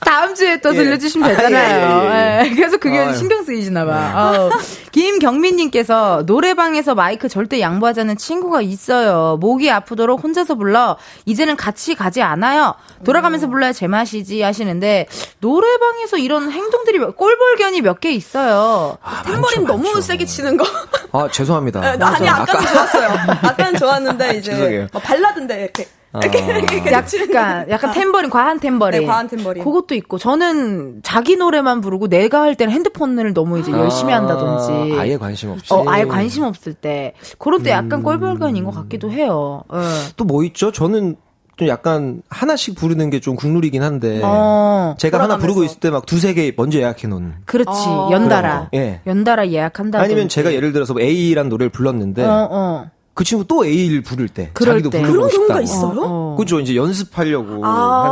[0.00, 0.76] 다음 주에 또 예.
[0.78, 2.04] 들려주시면 아, 되잖아요.
[2.04, 2.50] 예, 예, 예.
[2.50, 3.14] 예, 그래서 그게 아유.
[3.16, 4.50] 신경 쓰이시나 봐.
[4.92, 9.36] 김경민님께서 노래방에서 마이크 절대 양보하자는 친구가 있어요.
[9.40, 10.96] 목이 아프도록 혼자서 불러.
[11.24, 12.74] 이제는 같이 가지 않아요.
[13.04, 15.06] 돌아가면서 불러야 제맛이지 하시는데
[15.40, 18.98] 노래방에서 이런 행동들이 몇- 꼴볼견이 몇 개 있어요.
[19.24, 20.00] 탬버린 많죠, 너무 많죠.
[20.02, 20.66] 세게 치는 거.
[21.12, 21.80] 아, 죄송합니다.
[21.80, 23.08] 네, 아니 아까는 좋았어요.
[23.42, 24.86] 아까는 좋았는데 이제 죄송해요.
[24.92, 25.88] 막 발라드인데 이렇게
[26.20, 27.38] 치는 거.
[27.38, 29.00] 약간 약간 템버린 과한 템버린.
[29.00, 29.62] 네, 과한 템버린.
[29.64, 34.94] 그것도 있고 저는 자기 노래만 부르고 내가 할 때는 핸드폰을 너무 이제 열심히 한다든지.
[34.96, 35.72] 아, 아예 관심 없이.
[35.72, 37.14] 어, 아예 관심 없을 때.
[37.38, 39.62] 그럴 때 약간 꼴불견인 것 같기도 해요.
[39.72, 39.78] 예.
[40.16, 40.72] 또뭐 있죠?
[40.72, 41.16] 저는
[41.56, 44.20] 좀 약간 하나씩 부르는 게 좀 국룰이긴 한데.
[44.22, 45.38] 어, 제가 하나 돌아가면서.
[45.46, 47.32] 부르고 있을 때 막 두세 개 먼저 예약해 놓은.
[47.46, 47.70] 그렇지.
[47.70, 48.10] 어.
[48.12, 48.68] 연달아.
[48.74, 49.00] 예.
[49.06, 49.98] 연달아 예약한다.
[50.00, 52.90] 아니면 제가 예를 들어서 뭐 A란 노래를 불렀는데 어, 어.
[53.16, 54.98] 그 친구 또 A를 부를 때 그럴 자기도 때.
[55.00, 55.46] 부르고 그런 싶다.
[55.46, 56.02] 경우가 있어요?
[56.04, 56.36] 어.
[56.36, 58.04] 그죠 이제 연습하려고 아.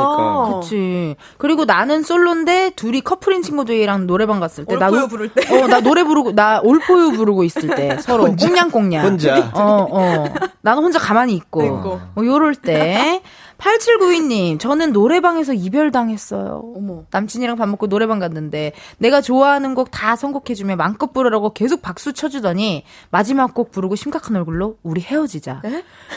[0.47, 0.61] 하니까.
[0.61, 1.15] 그치.
[1.37, 4.77] 그리고 나는 솔로인데 둘이 커플인 친구들이랑 노래방 갔을 때.
[4.77, 5.63] 나 All For You 노- 부를 때.
[5.63, 7.99] 어, 나 노래 부르고, 나 All For You 부르고 있을 때.
[8.01, 9.05] 서로 꽁냥꽁냥.
[9.05, 9.51] 혼자.
[9.53, 10.25] 어, 어.
[10.63, 11.63] 나는 혼자 가만히 있고.
[11.63, 12.01] 있고.
[12.15, 13.21] 뭐 요럴 때.
[13.65, 16.75] 8792님, 저는 노래방에서 이별당했어요.
[16.77, 17.05] 어머.
[17.11, 22.85] 남친이랑 밥 먹고 노래방 갔는데 내가 좋아하는 곡 다 선곡해주며 마음껏 부르라고 계속 박수 쳐주더니
[23.11, 25.63] 마지막 곡 부르고 심각한 얼굴로 우리 헤어지자.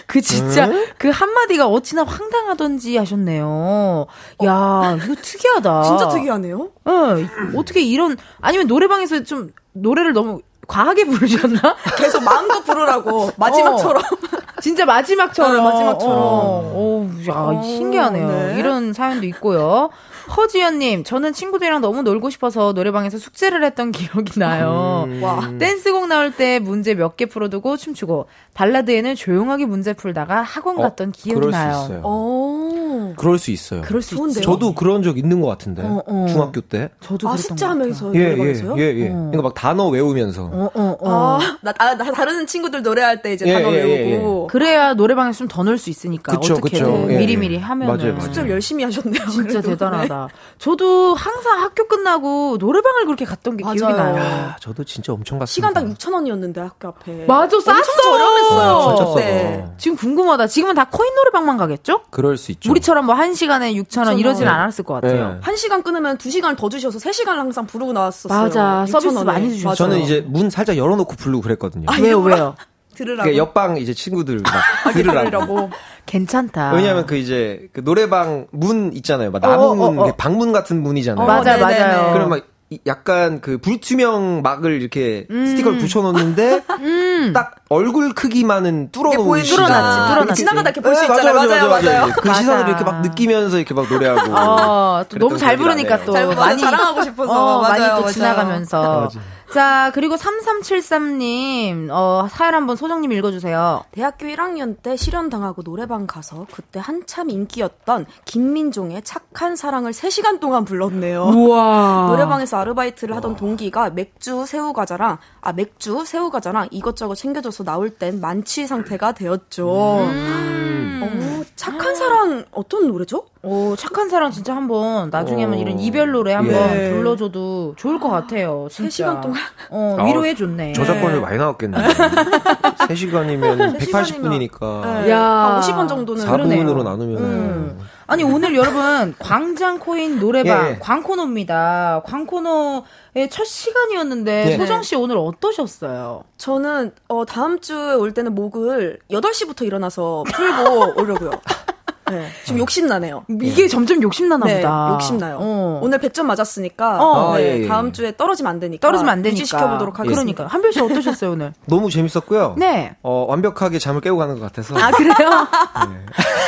[0.07, 4.07] 그 진짜 그 한마디가 어찌나 황당하던지 하셨네요.
[4.45, 5.83] 야 이거 특이하다.
[5.83, 6.71] 진짜 특이하네요.
[6.85, 7.15] 어,
[7.55, 11.75] 어떻게 이런 아니면 노래방에서 좀 노래를 너무 과하게 부르셨나?
[11.97, 14.03] 계속 마음껏 부르라고 마지막처럼.
[14.67, 15.55] 진짜 마지막처럼.
[15.55, 16.17] 네, 마지막처럼.
[16.17, 18.27] 어, 어, 야, 어, 신기하네요.
[18.27, 18.55] 네.
[18.59, 19.89] 이런 사연도 있고요.
[20.29, 25.05] 허지연님, 저는 친구들이랑 너무 놀고 싶어서 노래방에서 숙제를 했던 기억이 나요.
[25.07, 25.23] 음.
[25.23, 25.51] 와.
[25.59, 31.11] 댄스곡 나올 때 문제 몇 개 풀어두고 춤추고 발라드에는 조용하게 문제 풀다가 학원 어, 갔던
[31.11, 31.73] 기억이 그럴 나요.
[31.73, 32.01] 수 있어요.
[32.03, 33.13] 어.
[33.17, 33.81] 그럴 수 있어요.
[33.81, 34.43] 그럴 수 좋은데요?
[34.43, 36.25] 저도 그런 적 있는 것 같은데 어, 어.
[36.29, 36.89] 중학교 때.
[36.99, 38.75] 저도 아 숙제하면서 예, 예, 노래방에서요?
[38.77, 39.07] 예, 예.
[39.09, 40.43] 그러니까 막 단어 외우면서.
[40.51, 41.39] 어, 어, 어.
[41.41, 44.47] 아, 나, 아, 나 다른 친구들 노래할 때 이제 예, 단어 예, 예, 외우고.
[44.47, 47.07] 그래야 노래방에서 좀 더 놀 수 있으니까 그쵸, 어떻게든 그쵸.
[47.13, 47.59] 예, 미리미리 예.
[47.59, 48.19] 맞아요, 맞아요.
[48.19, 49.25] 숙제를 열심히 하셨네요.
[49.29, 49.69] 진짜 그래도.
[49.69, 50.16] 대단하다.
[50.57, 54.13] 저도 항상 학교 끝나고 노래방을 그렇게 갔던 게 기억이 맞아요.
[54.15, 54.23] 나요.
[54.23, 55.69] 야, 저도 진짜 엄청 갔습니다.
[55.69, 57.25] 시간당 6천 원이었는데 학교 앞에.
[57.25, 57.75] 맞아, 쌌어.
[57.75, 58.95] 엄청 저렴했어요.
[58.95, 59.19] 진짜 싸다.
[59.19, 59.65] 네.
[59.77, 60.47] 지금 궁금하다.
[60.47, 62.01] 지금은 다 코인 노래방만 가겠죠?
[62.09, 62.69] 그럴 수 있죠.
[62.71, 64.51] 우리 우리처럼 뭐 한 시간에 6천 원 이러진 네.
[64.51, 65.33] 않았을 것 같아요.
[65.33, 65.37] 네.
[65.41, 68.41] 한 시간 끊으면 두 시간 더 주셔서 세 시간 항상 부르고 나왔었어요.
[68.43, 68.81] 맞아.
[68.87, 69.25] 6,000 서비스 원에.
[69.25, 69.75] 많이 주셨어요.
[69.75, 71.85] 저는 이제 문 살짝 열어놓고 부르고 그랬거든요.
[71.89, 72.55] 아, 왜요, 왜요?
[72.97, 73.23] 들으라고.
[73.23, 74.53] 그러니까 옆방 이제 친구들 막
[74.93, 75.69] 들으라고.
[76.05, 76.71] 괜찮다.
[76.73, 79.31] 왜냐하면 그 이제 그 노래방 문 있잖아요.
[79.31, 80.05] 막 어, 나무 어, 문, 어.
[80.05, 81.23] 이렇게 방문 같은 문이잖아요.
[81.23, 81.83] 어, 맞아, 네네네.
[81.85, 82.13] 맞아요.
[82.13, 85.45] 그럼 막 이- 약간 그 불투명 막을 이렇게 음.
[85.47, 86.63] 스티커를 붙여놓는데
[87.33, 89.55] 딱 얼굴 크기만은 뚫어놓은 보이니까.
[89.55, 90.35] 뚫어놨지, 뚫어놨지.
[90.35, 91.33] 지나가다 이렇게 볼 수 있잖아요.
[91.33, 92.13] 맞아요, 맞아요.
[92.21, 92.39] 그 맞아.
[92.41, 94.33] 시선을 이렇게 막 느끼면서 이렇게 막 노래하고.
[94.35, 96.03] 어, 너무 잘 부르니까.
[96.03, 97.31] 또잘 부르- 많이 자랑하고 싶어서.
[97.31, 98.11] 어, 맞아요, 많이 또 맞아요.
[98.11, 99.09] 지나가면서.
[99.53, 103.85] 자, 그리고 3373님, 어, 사연 한번 소정님 읽어주세요.
[103.91, 111.23] 대학교 1학년 때 실현당하고 노래방 가서 그때 한참 인기였던 김민종의 착한 사랑을 3시간 동안 불렀네요.
[111.33, 112.07] 우와.
[112.11, 119.13] 노래방에서 아르바이트를 하던 동기가 맥주 새우과자랑 아 맥주 새우과자랑 이것저것 챙겨줘서 나올 땐 만취 상태가
[119.13, 119.99] 되었죠.
[120.01, 120.99] 음.
[121.03, 123.25] 어, 착한 사랑 어떤 노래죠?
[123.43, 125.61] 오, 착한 사랑 진짜 한번 나중에 한번 어.
[125.61, 126.91] 이런 이별 노래 한번 예.
[126.91, 128.67] 불러줘도 좋을 것 같아요.
[128.69, 129.05] 진짜.
[129.05, 129.36] 3시간 동안.
[129.69, 130.73] 어, 아, 위로해 줬네.
[130.73, 131.77] 저작권료 많이 나왔겠네.
[131.77, 135.03] 3시간이면 180분이니까.
[135.03, 135.21] 네, 야.
[135.21, 137.17] 한 50원 정도는 4분으로 나누면.
[137.17, 137.79] 음.
[138.09, 140.77] 아니 오늘 여러분 광장 코인 노래방 예, 예.
[140.79, 142.03] 광코노입니다.
[142.05, 144.57] 광코노의 첫 시간이었는데 예.
[144.57, 146.23] 소정 씨 오늘 어떠셨어요?
[146.37, 151.31] 저는 어, 다음 주에 올 때는 목을 8시부터 일어나서 풀고 오려고요.
[152.11, 153.25] 네, 지금 욕심나네요.
[153.41, 154.89] 이게 점점 욕심나나 네, 보다.
[154.93, 155.37] 욕심나요.
[155.39, 155.79] 어.
[155.83, 157.33] 오늘 100점 맞았으니까 어.
[157.33, 157.67] 아, 네, 예, 예.
[157.67, 159.33] 다음 주에 떨어지면 안 되니까 떨어지면 안 되니까.
[159.41, 160.35] 유지시켜보도록 하겠습니다.
[160.35, 161.53] 그러니까 한별 씨 어떠셨어요 오늘?
[161.67, 162.55] 너무 재밌었고요.
[162.57, 162.95] 네.
[163.03, 164.75] 어, 완벽하게 잠을 깨고 가는 것 같아서.
[164.77, 165.47] 아 그래요?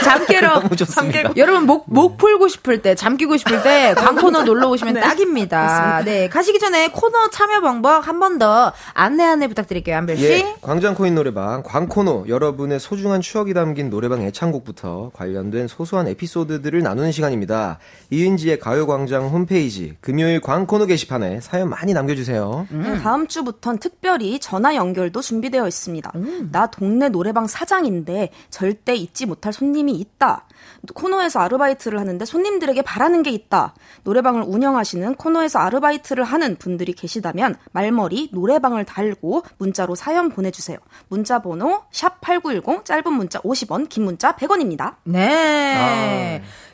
[0.03, 1.31] 잠 깨러 너무 좋습니다.
[1.37, 6.01] 여러분 목, 목 풀고 싶을 때, 잠 끼고 싶을 때, 광코너 놀러 오시면 딱입니다.
[6.05, 6.29] 네.
[6.29, 10.23] 가시기 전에 코너 참여 방법 한 번 더 안내 안내 부탁드릴게요, 한별 씨.
[10.25, 17.11] 예, 광장코인 노래방 광코노 여러분의 소중한 추억이 담긴 노래방 애창곡부터 관련 된 소소한 에피소드들을 나누는
[17.11, 17.79] 시간입니다.
[18.09, 22.67] 이은지의 가요광장 홈페이지 금요일 광코노 게시판에 사연 많이 남겨주세요.
[22.69, 26.11] 네, 다음 주부턴 특별히 전화 연결도 준비되어 있습니다.
[26.51, 30.45] 나 동네 노래방 사장인데 절대 잊지 못할 손님이 있다.
[30.93, 33.73] 코너에서 아르바이트를 하는데 손님들에게 바라는 게 있다.
[34.03, 40.77] 노래방을 운영하시는 코너에서 아르바이트를 하는 분들이 계시다면 말머리 노래방을 달고 문자로 사연 보내주세요.
[41.07, 44.95] 문자 번호 샵8910 짧은 문자 50원 긴 문자 100원입니다.
[45.03, 45.38] 네.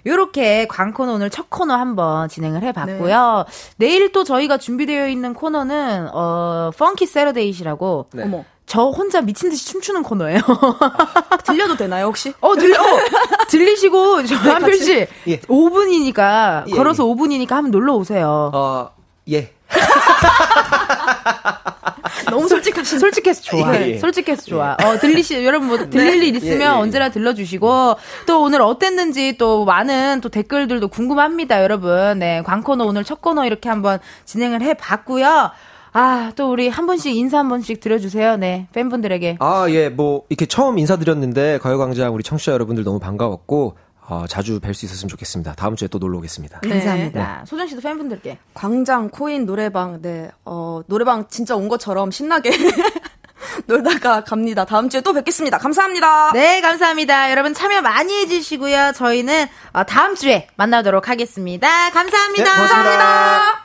[0.06, 3.46] 요렇게 광코너 오늘 첫 코너 한번 진행을 해봤고요.
[3.78, 8.08] 내일 또 저희가 준비되어 있는 코너는, 어, 펑키 세러데이시라고.
[8.14, 8.24] 네.
[8.24, 10.40] 어머 저 혼자 미친 듯이 춤추는 코너예요.
[11.46, 12.34] 들려도 되나요 혹시?
[12.42, 12.98] 어, 들려, 어,
[13.48, 15.08] 들리시고, 저 한별 씨.
[15.28, 15.40] 예.
[15.42, 17.08] 5분이니까, 예, 걸어서 예.
[17.08, 18.52] 5분이니까 한번 놀러 오세요.
[18.54, 18.90] 어,
[19.32, 19.55] 예.
[22.30, 23.76] 너무 솔직하신 솔직해서 좋아.
[23.76, 23.98] 예, 예.
[23.98, 24.78] 솔직해서 좋아.
[24.84, 26.68] 어, 들리시, 여러분 뭐 들릴 일 있으면 예, 예.
[26.68, 32.20] 언제나 들려 주시고, 또 오늘 어땠는지 또 많은 또 댓글들도 궁금합니다, 여러분.
[32.20, 35.52] 네, 광코너 오늘 첫 코너 이렇게 한번 진행을 해 봤고요.
[35.98, 38.36] 아, 또 우리 한 번씩 인사 한 번씩 드려주세요.
[38.36, 39.38] 네, 팬분들에게.
[39.40, 44.74] 아, 예, 뭐, 이렇게 처음 인사드렸는데, 가요광장 우리 청취자 여러분들 너무 반가웠고, 어, 자주 뵐
[44.74, 45.54] 수 있었으면 좋겠습니다.
[45.56, 46.60] 다음 주에 또 놀러 오겠습니다.
[46.60, 47.44] 감사합니다.
[47.48, 48.38] 소정 씨도 팬분들께.
[48.54, 52.52] 광장 코인 노래방 네 어, 노래방 진짜 온 것처럼 신나게
[53.68, 54.66] 놀다가 갑니다.
[54.66, 55.58] 다음 주에 또 뵙겠습니다.
[55.58, 56.32] 감사합니다.
[56.34, 57.32] 네, 감사합니다.
[57.32, 58.94] 여러분 참여 많이 해주시고요.
[58.96, 61.90] 저희는 어, 다음 주에 만나도록 하겠습니다.
[61.92, 62.44] 감사합니다.
[62.44, 63.65] 네, 고맙습니다.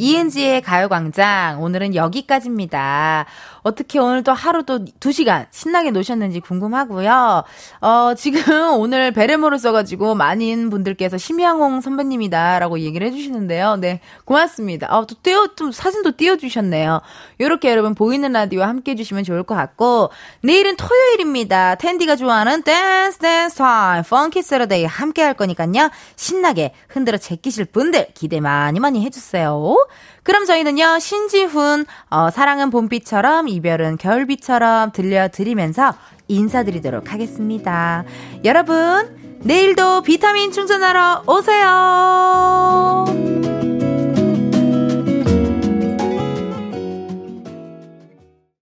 [0.00, 3.26] 이은지의 가요광장 오늘은 여기까지입니다.
[3.62, 7.44] 어떻게 오늘도 하루도 2시간 신나게 노셨는지 궁금하고요.
[7.82, 8.40] 어, 지금
[8.80, 13.76] 오늘 베레모를 써가지고 많은 분들께서 심양홍 선배님이다라고 얘기를 해주시는데요.
[13.76, 14.86] 네, 고맙습니다.
[14.90, 17.02] 아, 또 띄워, 좀 사진도 띄워주셨네요.
[17.38, 20.08] 요렇게 여러분 보이는 라디오 함께 해주시면 좋을 것 같고,
[20.42, 21.74] 내일은 토요일입니다.
[21.74, 25.90] 텐디가 좋아하는 댄스 댄스 타임, Funky Saturday 함께 할 거니까요.
[26.16, 29.76] 신나게 흔들어 제끼실 분들 기대 많이 많이 해주세요.
[30.22, 35.94] 그럼 저희는요, 신지훈, 어, 사랑은 봄비처럼, 이별은 겨울비처럼 들려드리면서
[36.28, 38.04] 인사드리도록 하겠습니다.
[38.44, 43.06] 여러분, 내일도 비타민 충전하러 오세요!